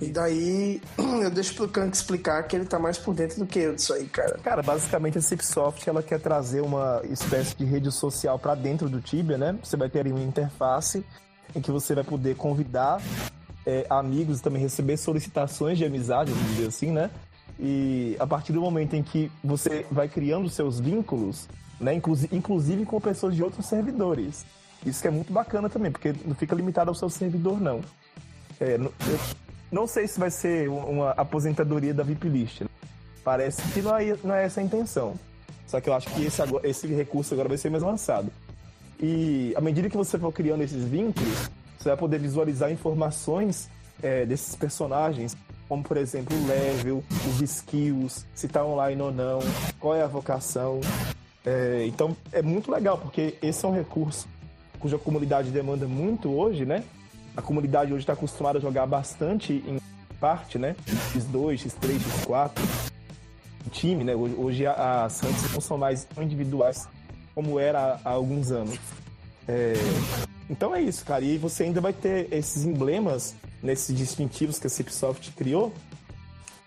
E 0.03 0.11
daí 0.11 0.83
eu 1.23 1.31
deixo 1.31 1.55
pro 1.55 1.69
Kank 1.69 1.95
explicar 1.95 2.43
que 2.43 2.57
ele 2.57 2.65
tá 2.65 2.79
mais 2.79 2.99
por 2.99 3.15
dentro 3.15 3.39
do 3.39 3.47
que 3.47 3.61
eu 3.61 3.75
disso 3.75 3.95
aí, 3.95 4.07
cara. 4.07 4.39
Cara, 4.43 4.63
basicamente 4.63 5.17
a 5.17 5.23
Cipsoft 5.23 5.89
ela 5.89 6.03
quer 6.03 6.19
trazer 6.19 6.61
uma 6.61 7.01
espécie 7.05 7.57
de 7.57 7.65
rede 7.65 7.91
social 7.93 8.37
para 8.39 8.57
dentro 8.57 8.89
do 8.89 9.01
Tibia, 9.01 9.39
né? 9.39 9.57
Você 9.63 9.77
vai 9.77 9.89
ter 9.89 10.07
uma 10.09 10.21
interface 10.21 11.05
em 11.55 11.61
que 11.61 11.71
você 11.71 11.95
vai 11.95 12.03
poder 12.03 12.35
convidar 12.35 13.01
é, 13.65 13.87
amigos 13.89 14.41
e 14.41 14.43
também 14.43 14.61
receber 14.61 14.97
solicitações 14.97 15.79
de 15.79 15.85
amizade, 15.85 16.33
vamos 16.33 16.51
dizer 16.51 16.67
assim, 16.67 16.91
né? 16.91 17.09
E 17.61 18.17
a 18.19 18.27
partir 18.27 18.53
do 18.53 18.61
momento 18.61 18.95
em 18.95 19.05
que 19.05 19.31
você 19.45 19.87
vai 19.89 20.09
criando 20.09 20.51
seus 20.51 20.81
vínculos, 20.81 21.49
né? 21.79 21.95
Inclusive, 21.95 22.85
com 22.85 23.01
pessoas 23.01 23.37
de 23.37 23.43
outros 23.43 23.67
servidores. 23.67 24.45
Isso 24.85 25.01
que 25.01 25.07
é 25.07 25.13
muito 25.13 25.33
bacana 25.33 25.71
também, 25.71 25.93
porque 25.93 26.13
não 26.25 26.35
fica 26.35 26.57
limitado 26.57 26.91
ao 26.91 26.95
seu 26.95 27.09
servidor, 27.09 27.61
não. 27.61 27.81
É, 28.61 28.79
não 29.73 29.87
sei 29.87 30.07
se 30.07 30.21
vai 30.21 30.31
ser 30.31 30.69
uma 30.69 31.11
aposentadoria 31.13 31.95
da 31.95 32.03
VIP 32.03 32.29
List. 32.29 32.61
Né? 32.61 32.69
Parece 33.25 33.63
que 33.73 33.81
não 33.81 33.97
é, 33.97 34.17
não 34.23 34.35
é 34.35 34.45
essa 34.45 34.61
a 34.61 34.63
intenção. 34.63 35.15
Só 35.67 35.81
que 35.81 35.89
eu 35.89 35.95
acho 35.95 36.09
que 36.11 36.25
esse, 36.25 36.43
esse 36.63 36.87
recurso 36.89 37.33
agora 37.33 37.49
vai 37.49 37.57
ser 37.57 37.71
mais 37.71 37.83
lançado. 37.83 38.31
E 39.01 39.55
à 39.57 39.61
medida 39.61 39.89
que 39.89 39.97
você 39.97 40.19
for 40.19 40.31
criando 40.31 40.63
esses 40.63 40.85
vínculos, 40.85 41.51
você 41.79 41.89
vai 41.89 41.97
poder 41.97 42.19
visualizar 42.19 42.71
informações 42.71 43.71
é, 44.03 44.27
desses 44.27 44.55
personagens, 44.55 45.37
como 45.69 45.83
por 45.83 45.97
exemplo 45.97 46.37
o 46.37 46.47
level, 46.47 47.03
os 47.29 47.41
skills, 47.41 48.27
se 48.35 48.47
está 48.47 48.65
online 48.65 49.01
ou 49.01 49.11
não, 49.11 49.41
qual 49.81 49.95
é 49.95 50.03
a 50.03 50.07
vocação. 50.07 50.81
É, 51.45 51.85
então 51.87 52.17
é 52.31 52.43
muito 52.43 52.71
legal, 52.71 52.99
porque 52.99 53.37
esse 53.43 53.65
é 53.65 53.69
um 53.69 53.73
recurso 53.73 54.29
cuja 54.79 54.99
comunidade 54.99 55.51
demanda 55.51 55.87
muito 55.87 56.29
hoje, 56.29 56.67
né? 56.67 56.83
A 57.37 57.43
comunidade 57.43 57.93
hoje 57.93 58.03
está 58.03 58.13
acostumada 58.13 58.59
a 58.59 58.61
jogar 58.61 58.87
bastante 58.87 59.53
em 59.67 59.81
parte, 60.21 60.59
né? 60.59 60.77
X2, 61.13 61.67
X3, 61.67 61.99
X4, 61.99 62.51
time, 63.71 64.05
né? 64.05 64.15
Hoje 64.15 64.67
as 64.67 65.21
ranks 65.21 65.53
não 65.53 65.61
são 65.61 65.79
mais 65.79 66.07
individuais 66.21 66.87
como 67.35 67.59
era 67.59 67.99
há 68.05 68.11
alguns 68.11 68.51
anos. 68.51 68.79
É... 69.49 69.75
Então 70.49 70.75
é 70.75 70.83
isso, 70.83 71.05
cara. 71.05 71.25
E 71.25 71.39
você 71.39 71.65
ainda 71.65 71.81
vai 71.81 71.93
ter 71.93 72.33
esses 72.33 72.65
emblemas, 72.65 73.35
nesses 73.63 73.97
distintivos 73.97 74.59
que 74.59 74.67
a 74.67 74.71
Cipsoft 74.71 75.33
criou, 75.33 75.73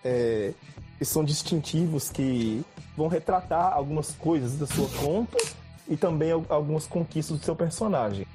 é... 0.04 0.52
que 0.98 1.04
são 1.04 1.24
distintivos 1.24 2.10
que 2.10 2.62
vão 2.96 3.08
retratar 3.08 3.72
algumas 3.72 4.12
coisas 4.12 4.58
da 4.58 4.66
sua 4.66 4.88
conta 5.00 5.38
e 5.88 5.96
também 5.96 6.32
algumas 6.32 6.86
conquistas 6.86 7.38
do 7.38 7.44
seu 7.44 7.54
personagem. 7.54 8.26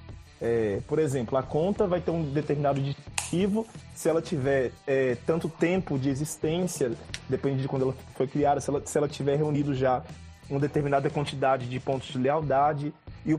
É, 0.41 0.80
por 0.88 0.97
exemplo, 0.97 1.38
a 1.38 1.43
conta 1.43 1.86
vai 1.86 2.01
ter 2.01 2.10
um 2.10 2.23
determinado 2.23 2.82
distintivo 2.82 3.67
se 3.93 4.10
ela 4.10 4.21
tiver 4.21 4.71
é, 4.88 5.15
tanto 5.25 5.47
tempo 5.47 5.99
de 5.99 6.10
existência, 6.10 6.91
depende 7.30 7.62
de 7.62 7.67
quando 7.67 7.84
ela 7.84 7.95
foi 8.15 8.27
criada, 8.27 8.60
se 8.60 8.69
ela, 8.69 8.82
se 8.84 8.97
ela 8.97 9.08
tiver 9.08 9.36
reunido 9.36 9.75
já 9.75 10.04
uma 10.49 10.60
determinada 10.60 11.10
quantidade 11.10 11.67
de 11.67 11.80
pontos 11.80 12.10
de 12.10 12.17
lealdade, 12.17 12.91
e, 13.25 13.38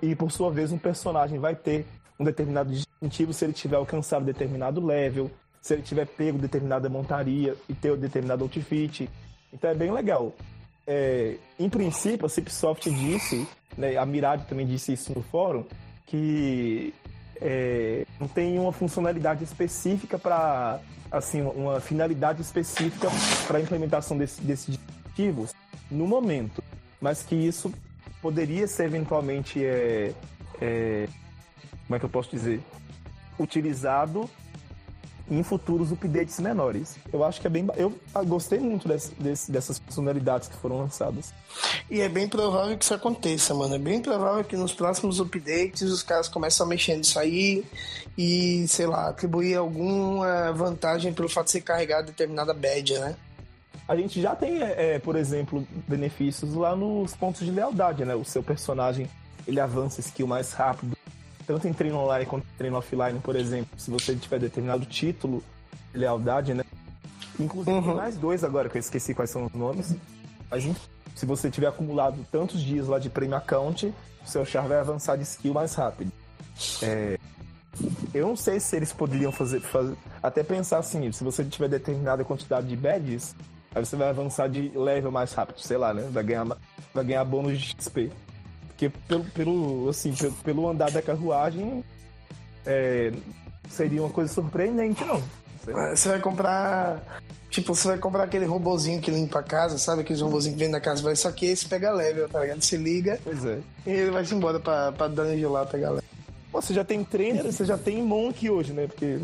e 0.00 0.14
por 0.14 0.30
sua 0.30 0.50
vez 0.50 0.70
um 0.70 0.78
personagem 0.78 1.40
vai 1.40 1.56
ter 1.56 1.84
um 2.18 2.24
determinado 2.24 2.70
distintivo 2.70 3.32
se 3.32 3.44
ele 3.44 3.52
tiver 3.52 3.76
alcançado 3.76 4.24
determinado 4.24 4.84
level, 4.84 5.30
se 5.60 5.74
ele 5.74 5.82
tiver 5.82 6.06
pego 6.06 6.38
determinada 6.38 6.88
montaria 6.88 7.56
e 7.68 7.74
ter 7.74 7.92
um 7.92 7.96
determinado 7.96 8.44
outfit. 8.44 9.10
Então 9.52 9.70
é 9.70 9.74
bem 9.74 9.90
legal. 9.92 10.32
É, 10.86 11.36
em 11.58 11.68
princípio, 11.68 12.24
a 12.24 12.28
Cipsoft 12.28 12.88
disse, 12.88 13.46
né, 13.76 13.96
a 13.96 14.06
Mirage 14.06 14.44
também 14.46 14.66
disse 14.66 14.92
isso 14.92 15.12
no 15.14 15.22
fórum, 15.22 15.64
que 16.08 16.92
é, 17.40 18.04
não 18.18 18.26
tem 18.26 18.58
uma 18.58 18.72
funcionalidade 18.72 19.44
específica 19.44 20.18
para 20.18 20.80
assim 21.10 21.40
uma 21.40 21.80
finalidade 21.80 22.42
específica 22.42 23.08
para 23.46 23.58
a 23.58 23.60
implementação 23.60 24.18
desse, 24.18 24.40
desses 24.42 24.76
dispositivos 24.76 25.54
no 25.90 26.06
momento, 26.06 26.62
mas 27.00 27.22
que 27.22 27.34
isso 27.34 27.72
poderia 28.20 28.66
ser 28.66 28.84
eventualmente 28.84 29.64
é, 29.64 30.12
é, 30.60 31.08
como 31.86 31.96
é 31.96 31.98
que 31.98 32.04
eu 32.04 32.10
posso 32.10 32.30
dizer? 32.30 32.60
Utilizado 33.38 34.28
em 35.30 35.42
futuros 35.42 35.92
updates 35.92 36.38
menores. 36.40 36.96
Eu 37.12 37.24
acho 37.24 37.40
que 37.40 37.46
é 37.46 37.50
bem. 37.50 37.66
Eu 37.76 37.94
gostei 38.26 38.58
muito 38.58 38.88
desse, 38.88 39.14
desse, 39.14 39.50
dessas 39.52 39.78
funcionalidades 39.78 40.48
que 40.48 40.56
foram 40.56 40.78
lançadas. 40.78 41.32
E 41.90 42.00
é 42.00 42.08
bem 42.08 42.28
provável 42.28 42.76
que 42.76 42.84
isso 42.84 42.94
aconteça, 42.94 43.54
mano. 43.54 43.74
É 43.74 43.78
bem 43.78 44.00
provável 44.00 44.42
que 44.44 44.56
nos 44.56 44.72
próximos 44.72 45.20
updates 45.20 45.82
os 45.82 46.02
caras 46.02 46.28
começam 46.28 46.66
a 46.66 46.68
mexer 46.68 46.96
nisso 46.96 47.18
aí 47.18 47.64
e, 48.16 48.66
sei 48.68 48.86
lá, 48.86 49.08
atribuir 49.08 49.56
alguma 49.56 50.52
vantagem 50.52 51.12
pelo 51.12 51.28
fato 51.28 51.46
de 51.46 51.52
ser 51.52 51.60
carregado 51.60 52.06
determinada 52.06 52.52
badge, 52.52 52.98
né? 52.98 53.16
A 53.86 53.96
gente 53.96 54.20
já 54.20 54.36
tem, 54.36 54.62
é, 54.62 54.94
é, 54.94 54.98
por 54.98 55.16
exemplo, 55.16 55.66
benefícios 55.86 56.54
lá 56.54 56.76
nos 56.76 57.14
pontos 57.14 57.44
de 57.44 57.50
lealdade, 57.50 58.04
né? 58.04 58.14
O 58.14 58.24
seu 58.24 58.42
personagem 58.42 59.08
ele 59.46 59.60
avança 59.60 60.00
skill 60.00 60.26
mais 60.26 60.52
rápido, 60.52 60.94
tanto 61.48 61.66
em 61.66 61.72
treino 61.72 61.96
online 61.96 62.26
quanto 62.26 62.44
em 62.44 62.58
treino 62.58 62.76
offline, 62.76 63.18
por 63.20 63.34
exemplo, 63.34 63.70
se 63.80 63.90
você 63.90 64.14
tiver 64.14 64.38
determinado 64.38 64.84
título 64.84 65.42
de 65.90 65.98
lealdade, 65.98 66.52
né? 66.52 66.62
Inclusive 67.40 67.74
uhum. 67.74 67.96
mais 67.96 68.18
dois 68.18 68.44
agora, 68.44 68.68
que 68.68 68.76
eu 68.76 68.80
esqueci 68.80 69.14
quais 69.14 69.30
são 69.30 69.46
os 69.46 69.52
nomes. 69.54 69.96
Mas 70.50 70.70
se 71.14 71.24
você 71.24 71.50
tiver 71.50 71.68
acumulado 71.68 72.18
tantos 72.30 72.60
dias 72.60 72.86
lá 72.86 72.98
de 72.98 73.08
prêmio 73.08 73.34
account, 73.34 73.94
o 74.22 74.28
seu 74.28 74.44
char 74.44 74.68
vai 74.68 74.78
avançar 74.78 75.16
de 75.16 75.22
skill 75.22 75.54
mais 75.54 75.74
rápido. 75.74 76.12
É, 76.82 77.18
eu 78.12 78.26
não 78.26 78.36
sei 78.36 78.60
se 78.60 78.76
eles 78.76 78.92
poderiam 78.92 79.32
fazer, 79.32 79.60
fazer, 79.60 79.96
até 80.22 80.42
pensar 80.42 80.78
assim, 80.78 81.10
se 81.12 81.24
você 81.24 81.42
tiver 81.44 81.68
determinada 81.68 82.24
quantidade 82.24 82.66
de 82.66 82.76
badges, 82.76 83.34
aí 83.74 83.82
você 83.82 83.96
vai 83.96 84.10
avançar 84.10 84.50
de 84.50 84.70
level 84.74 85.10
mais 85.10 85.32
rápido, 85.32 85.60
sei 85.60 85.78
lá, 85.78 85.94
né? 85.94 86.06
Vai 86.10 86.24
ganhar, 86.24 86.46
vai 86.92 87.04
ganhar 87.04 87.24
bônus 87.24 87.58
de 87.58 87.74
XP. 87.74 88.12
Porque 88.78 88.92
pelo, 89.08 89.24
pelo, 89.24 89.88
assim, 89.88 90.12
pelo, 90.12 90.32
pelo 90.34 90.68
andar 90.68 90.92
da 90.92 91.02
carruagem, 91.02 91.82
é, 92.64 93.12
seria 93.68 94.00
uma 94.00 94.10
coisa 94.10 94.32
surpreendente, 94.32 95.04
não. 95.04 95.20
Você 95.90 96.08
vai 96.08 96.20
comprar. 96.20 97.02
Tipo, 97.50 97.74
você 97.74 97.88
vai 97.88 97.98
comprar 97.98 98.22
aquele 98.22 98.44
robozinho 98.44 99.00
que 99.00 99.10
limpa 99.10 99.40
a 99.40 99.42
casa, 99.42 99.78
sabe? 99.78 100.02
Aqueles 100.02 100.22
robozinhos 100.22 100.56
que 100.56 100.62
vem 100.62 100.70
da 100.70 100.80
casa, 100.80 101.12
só 101.16 101.32
que 101.32 101.46
esse 101.46 101.66
pega 101.66 101.90
level, 101.90 102.28
tá 102.28 102.40
ligado? 102.40 102.62
Você 102.62 102.76
liga 102.76 103.18
pois 103.24 103.44
é. 103.44 103.58
e 103.84 103.90
ele 103.90 104.10
vai 104.12 104.24
se 104.24 104.34
embora 104.34 104.60
pra, 104.60 104.92
pra 104.92 105.08
dungeon 105.08 105.50
lá 105.50 105.66
pegar 105.66 105.90
level. 105.90 106.04
Pô, 106.52 106.62
você 106.62 106.72
já 106.72 106.84
tem 106.84 107.02
trainer, 107.02 107.42
você 107.42 107.64
já 107.64 107.76
tem 107.76 108.00
Monk 108.00 108.48
hoje, 108.48 108.72
né? 108.72 108.86
Porque 108.86 109.18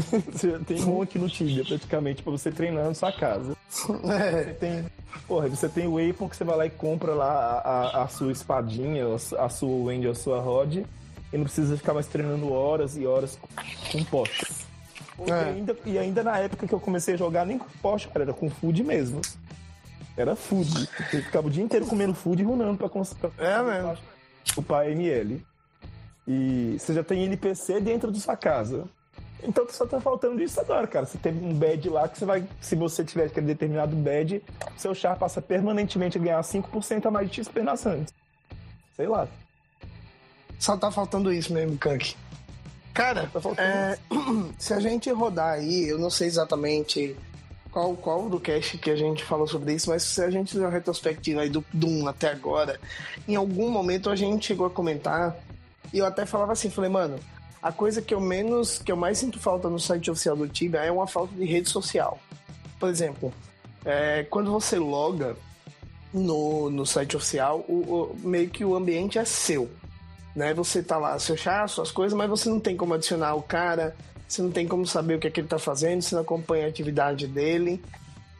você 0.32 0.58
tem 0.66 0.80
Monk 0.80 1.18
no 1.18 1.28
Tibia, 1.28 1.64
praticamente, 1.64 2.22
pra 2.22 2.32
você 2.32 2.50
treinar 2.50 2.84
na 2.84 2.94
sua 2.94 3.12
casa. 3.12 3.56
É. 4.04 4.44
Você 4.44 4.54
tem 4.54 4.84
Porra, 5.26 5.48
você 5.48 5.68
tem 5.68 5.86
o 5.86 5.94
Weapon 5.94 6.28
que 6.28 6.36
você 6.36 6.44
vai 6.44 6.56
lá 6.56 6.66
e 6.66 6.70
compra 6.70 7.12
lá 7.12 7.60
a, 7.64 8.00
a, 8.00 8.04
a 8.04 8.08
sua 8.08 8.32
espadinha, 8.32 9.04
a 9.14 9.48
sua 9.48 9.84
Wendy, 9.84 10.08
a 10.08 10.14
sua 10.14 10.40
Rod, 10.40 10.76
e 10.76 11.36
não 11.36 11.44
precisa 11.44 11.76
ficar 11.76 11.92
mais 11.92 12.06
treinando 12.06 12.50
horas 12.52 12.96
e 12.96 13.06
horas 13.06 13.38
com 13.92 14.02
poste. 14.04 14.46
É. 15.26 15.28
E, 15.28 15.32
ainda, 15.32 15.76
e 15.84 15.98
ainda 15.98 16.22
na 16.22 16.38
época 16.38 16.66
que 16.66 16.72
eu 16.72 16.80
comecei 16.80 17.14
a 17.14 17.16
jogar, 17.16 17.44
nem 17.44 17.58
com 17.58 17.66
poste, 17.82 18.08
cara, 18.08 18.22
era 18.22 18.32
com 18.32 18.48
food 18.48 18.82
mesmo. 18.84 19.20
Era 20.16 20.34
food. 20.34 20.88
Eu 21.12 21.22
ficava 21.22 21.46
o 21.46 21.50
dia 21.50 21.62
inteiro 21.62 21.86
comendo 21.86 22.14
food 22.14 22.42
e 22.42 22.44
runando 22.46 22.78
pra 22.78 22.88
conseguir. 22.88 23.30
É 23.38 23.62
mesmo. 23.62 23.98
O 24.56 24.62
pai 24.62 24.92
ML. 24.92 25.44
E 26.26 26.76
você 26.78 26.94
já 26.94 27.04
tem 27.04 27.24
NPC 27.24 27.80
dentro 27.80 28.10
da 28.10 28.18
sua 28.18 28.36
casa. 28.36 28.84
Então 29.42 29.66
só 29.68 29.86
tá 29.86 30.00
faltando 30.00 30.42
isso 30.42 30.60
agora, 30.60 30.86
cara. 30.86 31.06
Você 31.06 31.18
tem 31.18 31.32
um 31.32 31.54
badge 31.54 31.88
lá 31.88 32.08
que 32.08 32.18
você 32.18 32.24
vai. 32.24 32.44
Se 32.60 32.74
você 32.74 33.04
tiver 33.04 33.26
aquele 33.26 33.46
determinado 33.46 33.94
badge, 33.94 34.42
seu 34.76 34.94
char 34.94 35.16
passa 35.16 35.40
permanentemente 35.40 36.18
a 36.18 36.20
ganhar 36.20 36.40
5% 36.40 37.06
a 37.06 37.10
mais 37.10 37.30
de 37.30 37.44
XP 37.44 37.62
na 37.62 37.76
Santos. 37.76 38.12
Sei 38.96 39.06
lá. 39.06 39.28
Só 40.58 40.76
tá 40.76 40.90
faltando 40.90 41.32
isso 41.32 41.52
mesmo, 41.52 41.78
Kank. 41.78 42.16
Cara, 42.92 43.30
tá 43.32 43.62
é, 43.62 43.96
se 44.58 44.74
a 44.74 44.80
gente 44.80 45.08
rodar 45.12 45.54
aí, 45.54 45.88
eu 45.88 45.98
não 45.98 46.10
sei 46.10 46.26
exatamente 46.26 47.16
qual, 47.70 47.94
qual 47.94 48.28
do 48.28 48.40
cast 48.40 48.76
que 48.78 48.90
a 48.90 48.96
gente 48.96 49.24
falou 49.24 49.46
sobre 49.46 49.74
isso, 49.74 49.88
mas 49.88 50.02
se 50.02 50.20
a 50.20 50.28
gente 50.30 50.50
fizer 50.50 50.64
uma 50.64 50.72
retrospectiva 50.72 51.42
aí 51.42 51.48
do 51.48 51.64
Doom 51.72 52.08
até 52.08 52.28
agora, 52.28 52.80
em 53.28 53.36
algum 53.36 53.70
momento 53.70 54.10
a 54.10 54.16
gente 54.16 54.46
chegou 54.46 54.66
a 54.66 54.70
comentar, 54.70 55.36
e 55.92 55.98
eu 55.98 56.06
até 56.06 56.26
falava 56.26 56.52
assim, 56.52 56.70
falei, 56.70 56.90
mano, 56.90 57.20
a 57.62 57.72
coisa 57.72 58.00
que 58.00 58.14
eu 58.14 58.20
menos, 58.20 58.78
que 58.78 58.92
eu 58.92 58.96
mais 58.96 59.18
sinto 59.18 59.38
falta 59.38 59.68
no 59.68 59.78
site 59.78 60.10
oficial 60.10 60.36
do 60.36 60.48
Tibia 60.48 60.80
é 60.80 60.90
uma 60.90 61.06
falta 61.06 61.34
de 61.34 61.44
rede 61.44 61.68
social. 61.68 62.18
Por 62.78 62.88
exemplo, 62.88 63.32
é, 63.84 64.24
quando 64.30 64.52
você 64.52 64.78
loga 64.78 65.36
no, 66.12 66.70
no 66.70 66.86
site 66.86 67.16
oficial, 67.16 67.64
o, 67.68 67.72
o, 67.72 68.16
meio 68.20 68.48
que 68.48 68.64
o 68.64 68.76
ambiente 68.76 69.18
é 69.18 69.24
seu. 69.24 69.68
Né? 70.34 70.54
Você 70.54 70.82
tá 70.82 70.96
lá, 70.96 71.18
seu 71.18 71.36
chá, 71.36 71.66
suas 71.66 71.90
coisas, 71.90 72.16
mas 72.16 72.30
você 72.30 72.48
não 72.48 72.60
tem 72.60 72.76
como 72.76 72.94
adicionar 72.94 73.34
o 73.34 73.42
cara, 73.42 73.96
você 74.26 74.40
não 74.40 74.50
tem 74.50 74.68
como 74.68 74.86
saber 74.86 75.14
o 75.14 75.18
que, 75.18 75.26
é 75.26 75.30
que 75.30 75.40
ele 75.40 75.48
tá 75.48 75.58
fazendo, 75.58 76.02
você 76.02 76.14
não 76.14 76.22
acompanha 76.22 76.66
a 76.66 76.68
atividade 76.68 77.26
dele. 77.26 77.82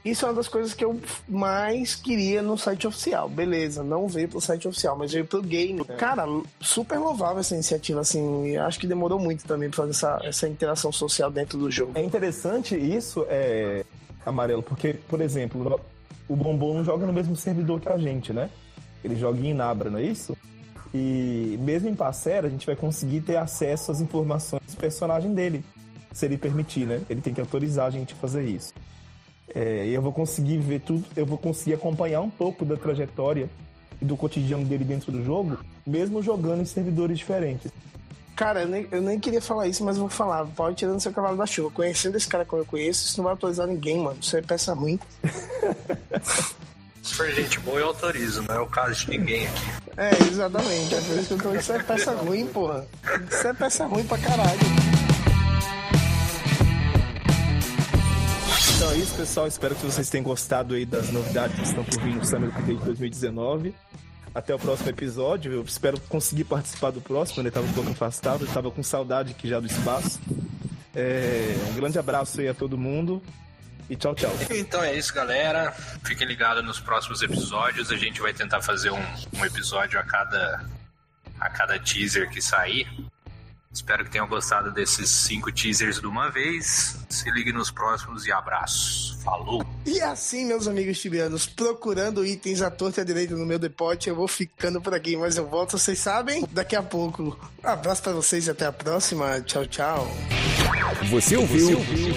Isso 0.05 0.25
é 0.25 0.29
uma 0.29 0.35
das 0.35 0.49
coisas 0.49 0.73
que 0.73 0.85
eu 0.85 0.99
mais 1.29 1.95
queria 1.95 2.41
no 2.41 2.57
site 2.57 2.87
oficial. 2.87 3.29
Beleza, 3.29 3.83
não 3.83 4.07
veio 4.09 4.29
pro 4.29 4.41
site 4.41 4.69
oficial, 4.69 4.97
mas 4.97 5.13
veio 5.13 5.27
pro 5.27 5.43
game. 5.43 5.83
É. 5.89 5.95
Cara, 5.97 6.25
super 6.61 6.99
louvável 6.99 7.41
essa 7.41 7.55
iniciativa, 7.55 8.01
assim. 8.01 8.57
acho 8.57 8.79
que 8.79 8.87
demorou 8.87 9.19
muito 9.19 9.45
também 9.45 9.69
pra 9.69 9.79
fazer 9.79 9.91
essa, 9.91 10.21
essa 10.23 10.49
interação 10.49 10.93
social 10.93 11.31
dentro 11.31 11.59
do 11.59 11.71
jogo. 11.71 11.93
É 11.95 12.03
interessante 12.03 12.77
isso, 12.77 13.27
é, 13.29 13.85
Amarelo, 14.25 14.63
porque, 14.63 14.95
por 14.95 15.21
exemplo, 15.21 15.81
o 16.29 16.37
Bombom 16.37 16.75
não 16.75 16.85
joga 16.85 17.05
no 17.05 17.13
mesmo 17.13 17.35
servidor 17.35 17.81
que 17.81 17.89
a 17.89 17.99
gente, 17.99 18.33
né? 18.33 18.51
Ele 19.03 19.17
joga 19.17 19.39
em 19.41 19.55
Nabra, 19.55 19.91
não 19.91 19.99
é 19.99 20.03
isso? 20.03 20.37
E 20.95 21.59
mesmo 21.61 21.89
em 21.89 21.95
Passera, 21.95 22.47
a 22.47 22.51
gente 22.51 22.67
vai 22.67 22.77
conseguir 22.77 23.21
ter 23.21 23.37
acesso 23.37 23.91
às 23.91 24.01
informações 24.01 24.63
do 24.71 24.77
personagem 24.77 25.35
dele, 25.35 25.65
se 26.13 26.25
ele 26.25 26.39
permitir, 26.39 26.87
né? 26.87 27.01
Ele 27.11 27.21
tem 27.21 27.35
que 27.35 27.41
autorizar 27.41 27.87
a 27.87 27.91
gente 27.91 28.15
a 28.15 28.17
fazer 28.17 28.45
isso. 28.45 28.73
É, 29.55 29.87
eu 29.87 30.03
vou 30.03 30.13
conseguir 30.13 30.59
ver 30.59 30.81
tudo, 30.81 31.05
eu 31.17 31.25
vou 31.25 31.39
conseguir 31.39 31.75
acompanhar 31.75 32.21
um 32.21 32.31
pouco 32.31 32.65
da 32.65 32.77
trajetória 32.77 33.49
e 34.01 34.05
do 34.05 34.17
cotidiano 34.17 34.65
dele 34.65 34.85
dentro 34.85 35.11
do 35.11 35.25
jogo, 35.25 35.59
mesmo 35.87 36.23
jogando 36.23 36.63
em 36.63 36.67
servidores 36.67 37.19
diferentes. 37.19 37.71
Cara, 38.37 38.63
eu 38.63 38.69
nem, 38.69 38.87
eu 38.93 39.03
nem 39.03 39.19
queria 39.19 39.43
falar 39.43 39.67
isso, 39.67 39.85
mas 39.85 39.99
vou 39.99 40.09
falar. 40.09 40.47
Pode 40.47 40.77
tirar 40.77 40.93
no 40.93 41.01
seu 41.01 41.13
cavalo 41.13 41.37
da 41.37 41.45
chuva. 41.45 41.73
Conhecendo 41.73 42.17
esse 42.17 42.29
cara 42.29 42.45
como 42.45 42.63
eu 42.63 42.67
conheço, 42.67 43.05
isso 43.05 43.17
não 43.17 43.25
vai 43.25 43.33
autorizar 43.33 43.67
ninguém, 43.67 43.99
mano. 43.99 44.17
Isso 44.21 44.37
é 44.37 44.41
peça 44.41 44.73
ruim. 44.75 44.97
Se 47.03 47.15
for 47.15 47.29
gente 47.33 47.59
boa, 47.61 47.81
eu 47.81 47.87
autorizo, 47.89 48.43
não 48.43 48.55
é 48.55 48.61
o 48.61 48.67
caso 48.67 48.95
de 48.95 49.19
ninguém 49.19 49.47
aqui. 49.47 49.65
É, 49.97 50.11
exatamente. 50.29 50.95
É 50.95 51.01
por 51.01 51.19
isso 51.19 51.27
que 51.27 51.35
eu 51.35 51.39
tô... 51.39 51.55
Isso 51.59 51.73
é 51.73 51.83
peça 51.83 52.13
ruim, 52.13 52.47
porra. 52.47 52.87
Isso 53.29 53.49
é 53.49 53.55
peça 53.55 53.87
ruim 53.87 54.05
pra 54.05 54.19
caralho. 54.19 54.88
Então 58.89 58.97
é 58.97 59.03
isso, 59.03 59.15
pessoal. 59.15 59.47
Espero 59.47 59.75
que 59.75 59.85
vocês 59.85 60.09
tenham 60.09 60.25
gostado 60.25 60.75
aí 60.75 60.87
das 60.87 61.11
novidades 61.11 61.55
que 61.57 61.63
estão 61.63 61.85
por 61.85 62.01
vir 62.01 62.15
no 62.15 62.25
Summer 62.25 62.49
Update 62.49 62.83
2019. 62.87 63.75
Até 64.35 64.55
o 64.55 64.59
próximo 64.59 64.89
episódio. 64.89 65.53
Eu 65.53 65.63
espero 65.63 66.01
conseguir 66.09 66.45
participar 66.45 66.91
do 66.91 66.99
próximo. 66.99 67.43
Ele 67.43 67.49
estava 67.49 67.67
um 67.67 67.73
pouco 67.75 67.91
afastado, 67.91 68.47
estava 68.47 68.71
com 68.71 68.83
saudade 68.83 69.33
aqui 69.33 69.47
já 69.47 69.61
do 69.61 69.67
espaço. 69.67 70.19
É... 70.97 71.55
Um 71.69 71.75
grande 71.75 71.99
abraço 71.99 72.41
aí 72.41 72.49
a 72.49 72.55
todo 72.55 72.79
mundo. 72.79 73.23
E 73.91 73.95
tchau, 73.95 74.15
tchau. 74.15 74.33
Então 74.49 74.83
é 74.83 74.95
isso, 74.95 75.13
galera. 75.13 75.71
Fiquem 76.03 76.27
ligados 76.27 76.65
nos 76.65 76.81
próximos 76.81 77.21
episódios. 77.21 77.93
A 77.93 77.97
gente 77.97 78.23
vai 78.23 78.33
tentar 78.33 78.63
fazer 78.63 78.91
um, 78.91 79.05
um 79.35 79.45
episódio 79.45 80.01
a 80.01 80.03
cada, 80.03 80.65
a 81.39 81.51
cada 81.51 81.79
teaser 81.79 82.31
que 82.31 82.41
sair. 82.41 82.89
Espero 83.79 84.05
que 84.05 84.11
tenham 84.11 84.27
gostado 84.27 84.73
desses 84.73 85.09
cinco 85.09 85.53
teasers 85.53 86.01
de 86.01 86.07
uma 86.07 86.29
vez. 86.29 86.97
Se 87.09 87.31
ligue 87.31 87.53
nos 87.53 87.71
próximos 87.71 88.27
e 88.27 88.33
abraço. 88.33 89.17
Falou! 89.23 89.65
E 89.87 90.01
assim, 90.01 90.45
meus 90.45 90.67
amigos 90.67 90.99
tibianos, 90.99 91.47
procurando 91.47 92.27
itens 92.27 92.61
à 92.61 92.73
torta 92.73 93.01
e 93.01 93.03
à 93.03 93.05
direita 93.05 93.37
no 93.37 93.47
meu 93.47 93.57
depote, 93.59 94.09
eu 94.09 94.17
vou 94.17 94.27
ficando 94.27 94.81
por 94.81 94.93
aqui, 94.93 95.17
mas 95.17 95.37
eu 95.37 95.47
volto, 95.47 95.79
vocês 95.79 95.97
sabem, 96.01 96.45
daqui 96.51 96.75
a 96.75 96.83
pouco. 96.83 97.39
Um 97.65 97.69
abraço 97.69 98.03
para 98.03 98.13
vocês 98.15 98.49
e 98.49 98.51
até 98.51 98.67
a 98.67 98.73
próxima. 98.73 99.41
Tchau, 99.43 99.65
tchau. 99.65 100.11
Você 101.09 101.37
ouviu? 101.37 101.69
Você 101.69 101.75
ouviu? 101.75 102.15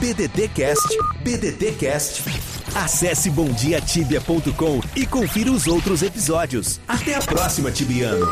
BDTcast, 0.00 0.98
BDTcast. 1.22 2.24
Acesse 2.74 3.30
bomdiatibia.com 3.30 4.80
e 4.96 5.06
confira 5.06 5.52
os 5.52 5.68
outros 5.68 6.02
episódios. 6.02 6.80
Até 6.88 7.14
a 7.14 7.20
próxima, 7.20 7.70
Tibiano. 7.70 8.26